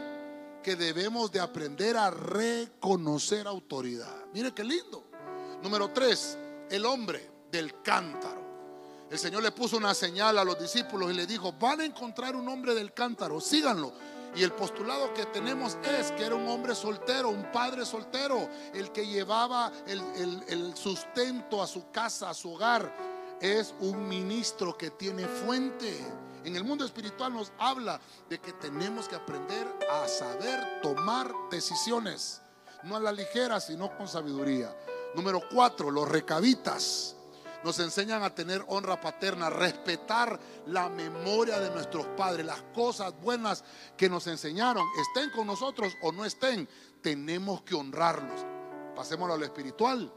que 0.61 0.75
debemos 0.75 1.31
de 1.31 1.39
aprender 1.39 1.95
a 1.95 2.09
reconocer 2.09 3.47
autoridad. 3.47 4.25
Mire 4.33 4.53
qué 4.53 4.63
lindo. 4.63 5.03
Número 5.61 5.91
tres, 5.91 6.37
el 6.69 6.85
hombre 6.85 7.31
del 7.51 7.81
cántaro. 7.81 8.34
El 9.09 9.19
Señor 9.19 9.43
le 9.43 9.51
puso 9.51 9.77
una 9.77 9.93
señal 9.93 10.37
a 10.37 10.43
los 10.43 10.59
discípulos 10.59 11.11
y 11.11 11.13
le 11.13 11.27
dijo, 11.27 11.53
van 11.53 11.81
a 11.81 11.85
encontrar 11.85 12.35
un 12.35 12.47
hombre 12.49 12.73
del 12.73 12.93
cántaro, 12.93 13.39
síganlo. 13.39 13.93
Y 14.35 14.43
el 14.43 14.51
postulado 14.51 15.13
que 15.13 15.25
tenemos 15.27 15.77
es 15.83 16.11
que 16.11 16.25
era 16.25 16.35
un 16.35 16.47
hombre 16.47 16.75
soltero, 16.75 17.29
un 17.29 17.51
padre 17.51 17.85
soltero, 17.85 18.49
el 18.73 18.91
que 18.91 19.07
llevaba 19.07 19.71
el, 19.87 20.43
el, 20.49 20.75
sustento 20.75 21.61
a 21.61 21.67
su 21.67 21.89
casa, 21.91 22.31
a 22.31 22.33
su 22.33 22.53
hogar. 22.53 22.93
Es 23.39 23.73
un 23.79 24.09
ministro 24.09 24.77
que 24.77 24.89
tiene 24.89 25.25
fuente. 25.25 26.03
En 26.43 26.55
el 26.55 26.65
mundo 26.65 26.83
espiritual 26.83 27.33
nos 27.33 27.53
habla 27.57 28.01
de 28.27 28.39
que 28.39 28.53
tenemos 28.53 29.07
que 29.07 29.15
aprender 29.15 29.67
a 29.89 30.07
saber 30.07 30.81
tomar 30.81 31.31
decisiones, 31.49 32.41
no 32.83 32.97
a 32.97 32.99
la 32.99 33.13
ligera, 33.13 33.61
sino 33.61 33.95
con 33.95 34.07
sabiduría. 34.07 34.75
Número 35.15 35.41
cuatro, 35.49 35.91
los 35.91 36.09
recabitas 36.09 37.15
nos 37.65 37.79
enseñan 37.79 38.21
a 38.21 38.33
tener 38.33 38.63
honra 38.67 39.01
paterna, 39.01 39.49
respetar 39.49 40.39
la 40.67 40.87
memoria 40.87 41.59
de 41.59 41.71
nuestros 41.71 42.05
padres, 42.15 42.45
las 42.45 42.61
cosas 42.75 43.19
buenas 43.19 43.63
que 43.97 44.07
nos 44.07 44.27
enseñaron, 44.27 44.85
estén 45.01 45.31
con 45.31 45.47
nosotros 45.47 45.97
o 46.03 46.11
no 46.11 46.25
estén, 46.25 46.69
tenemos 47.01 47.63
que 47.63 47.73
honrarlos. 47.73 48.45
Pasémoslo 48.95 49.33
a 49.33 49.37
lo 49.37 49.45
espiritual, 49.45 50.13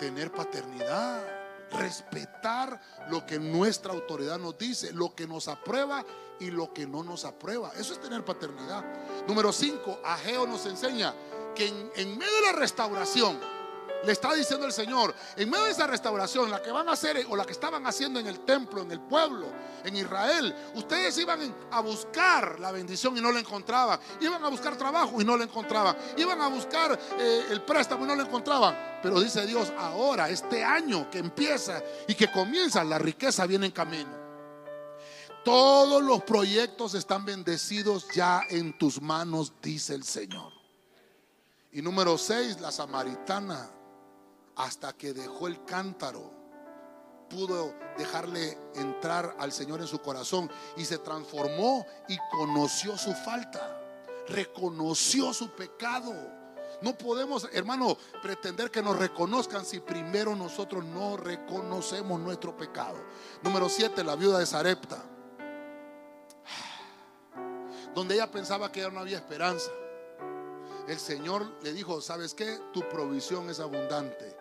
tener 0.00 0.32
paternidad, 0.32 1.24
respetar 1.70 2.80
lo 3.08 3.24
que 3.24 3.38
nuestra 3.38 3.92
autoridad 3.92 4.40
nos 4.40 4.58
dice, 4.58 4.92
lo 4.92 5.14
que 5.14 5.28
nos 5.28 5.46
aprueba 5.46 6.04
y 6.40 6.50
lo 6.50 6.74
que 6.74 6.88
no 6.88 7.04
nos 7.04 7.24
aprueba. 7.24 7.70
Eso 7.76 7.92
es 7.92 8.00
tener 8.00 8.24
paternidad. 8.24 8.84
Número 9.28 9.52
5, 9.52 10.00
Ageo 10.04 10.44
nos 10.48 10.66
enseña 10.66 11.14
que 11.54 11.68
en, 11.68 11.92
en 11.94 12.18
medio 12.18 12.34
de 12.34 12.52
la 12.52 12.58
restauración, 12.58 13.38
le 14.04 14.12
está 14.12 14.34
diciendo 14.34 14.66
el 14.66 14.72
Señor, 14.72 15.14
en 15.36 15.50
medio 15.50 15.64
de 15.64 15.70
esa 15.70 15.86
restauración, 15.86 16.50
la 16.50 16.62
que 16.62 16.70
van 16.70 16.88
a 16.88 16.92
hacer 16.92 17.24
o 17.28 17.36
la 17.36 17.44
que 17.44 17.52
estaban 17.52 17.86
haciendo 17.86 18.20
en 18.20 18.26
el 18.26 18.40
templo, 18.40 18.82
en 18.82 18.90
el 18.90 19.00
pueblo, 19.00 19.46
en 19.84 19.96
Israel, 19.96 20.54
ustedes 20.74 21.16
iban 21.18 21.54
a 21.70 21.80
buscar 21.80 22.60
la 22.60 22.72
bendición 22.72 23.16
y 23.16 23.20
no 23.20 23.32
la 23.32 23.40
encontraban. 23.40 23.98
Iban 24.20 24.44
a 24.44 24.48
buscar 24.48 24.76
trabajo 24.76 25.20
y 25.20 25.24
no 25.24 25.36
la 25.36 25.44
encontraban. 25.44 25.96
Iban 26.16 26.40
a 26.40 26.48
buscar 26.48 26.98
eh, 27.18 27.46
el 27.50 27.62
préstamo 27.62 28.04
y 28.04 28.08
no 28.08 28.16
la 28.16 28.22
encontraban. 28.24 28.98
Pero 29.02 29.20
dice 29.20 29.46
Dios, 29.46 29.72
ahora, 29.78 30.28
este 30.30 30.64
año 30.64 31.10
que 31.10 31.18
empieza 31.18 31.82
y 32.08 32.14
que 32.14 32.30
comienza, 32.30 32.84
la 32.84 32.98
riqueza 32.98 33.46
viene 33.46 33.66
en 33.66 33.72
camino. 33.72 34.24
Todos 35.44 36.02
los 36.02 36.22
proyectos 36.22 36.94
están 36.94 37.26
bendecidos 37.26 38.06
ya 38.14 38.42
en 38.48 38.78
tus 38.78 39.02
manos, 39.02 39.52
dice 39.60 39.94
el 39.94 40.04
Señor. 40.04 40.53
Y 41.74 41.82
número 41.82 42.16
seis, 42.16 42.60
la 42.60 42.70
samaritana 42.70 43.68
hasta 44.54 44.92
que 44.92 45.12
dejó 45.12 45.48
el 45.48 45.64
cántaro, 45.64 46.30
pudo 47.28 47.74
dejarle 47.98 48.56
entrar 48.76 49.34
al 49.40 49.50
Señor 49.50 49.80
en 49.80 49.88
su 49.88 50.00
corazón 50.00 50.48
y 50.76 50.84
se 50.84 50.98
transformó 50.98 51.84
y 52.06 52.16
conoció 52.30 52.96
su 52.96 53.12
falta, 53.12 53.76
reconoció 54.28 55.34
su 55.34 55.50
pecado. 55.50 56.14
No 56.80 56.96
podemos, 56.96 57.48
hermano, 57.52 57.98
pretender 58.22 58.70
que 58.70 58.80
nos 58.80 58.96
reconozcan 58.96 59.64
si 59.64 59.80
primero 59.80 60.36
nosotros 60.36 60.84
no 60.84 61.16
reconocemos 61.16 62.20
nuestro 62.20 62.56
pecado. 62.56 62.98
Número 63.42 63.68
siete, 63.68 64.04
la 64.04 64.14
viuda 64.14 64.38
de 64.38 64.46
Sarepta, 64.46 65.02
donde 67.96 68.14
ella 68.14 68.30
pensaba 68.30 68.70
que 68.70 68.80
ya 68.80 68.90
no 68.90 69.00
había 69.00 69.16
esperanza. 69.16 69.72
El 70.86 70.98
Señor 70.98 71.46
le 71.62 71.72
dijo, 71.72 72.00
¿sabes 72.00 72.34
qué? 72.34 72.60
Tu 72.72 72.86
provisión 72.88 73.48
es 73.48 73.58
abundante 73.58 74.36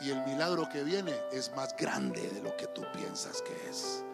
y 0.00 0.10
el 0.10 0.24
milagro 0.24 0.68
que 0.72 0.84
viene 0.84 1.20
es 1.32 1.50
más 1.56 1.74
grande 1.76 2.28
de 2.28 2.40
lo 2.40 2.56
que 2.56 2.68
tú 2.68 2.82
piensas 2.94 3.42
que 3.42 3.68
es. 3.68 4.04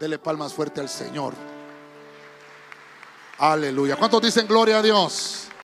Dele 0.00 0.18
palmas 0.18 0.54
fuerte 0.54 0.80
al 0.80 0.88
Señor. 0.88 1.34
Aleluya. 3.38 3.96
¿Cuántos 3.96 4.22
dicen 4.22 4.46
gloria 4.46 4.78
a 4.78 4.82
Dios? 4.82 5.48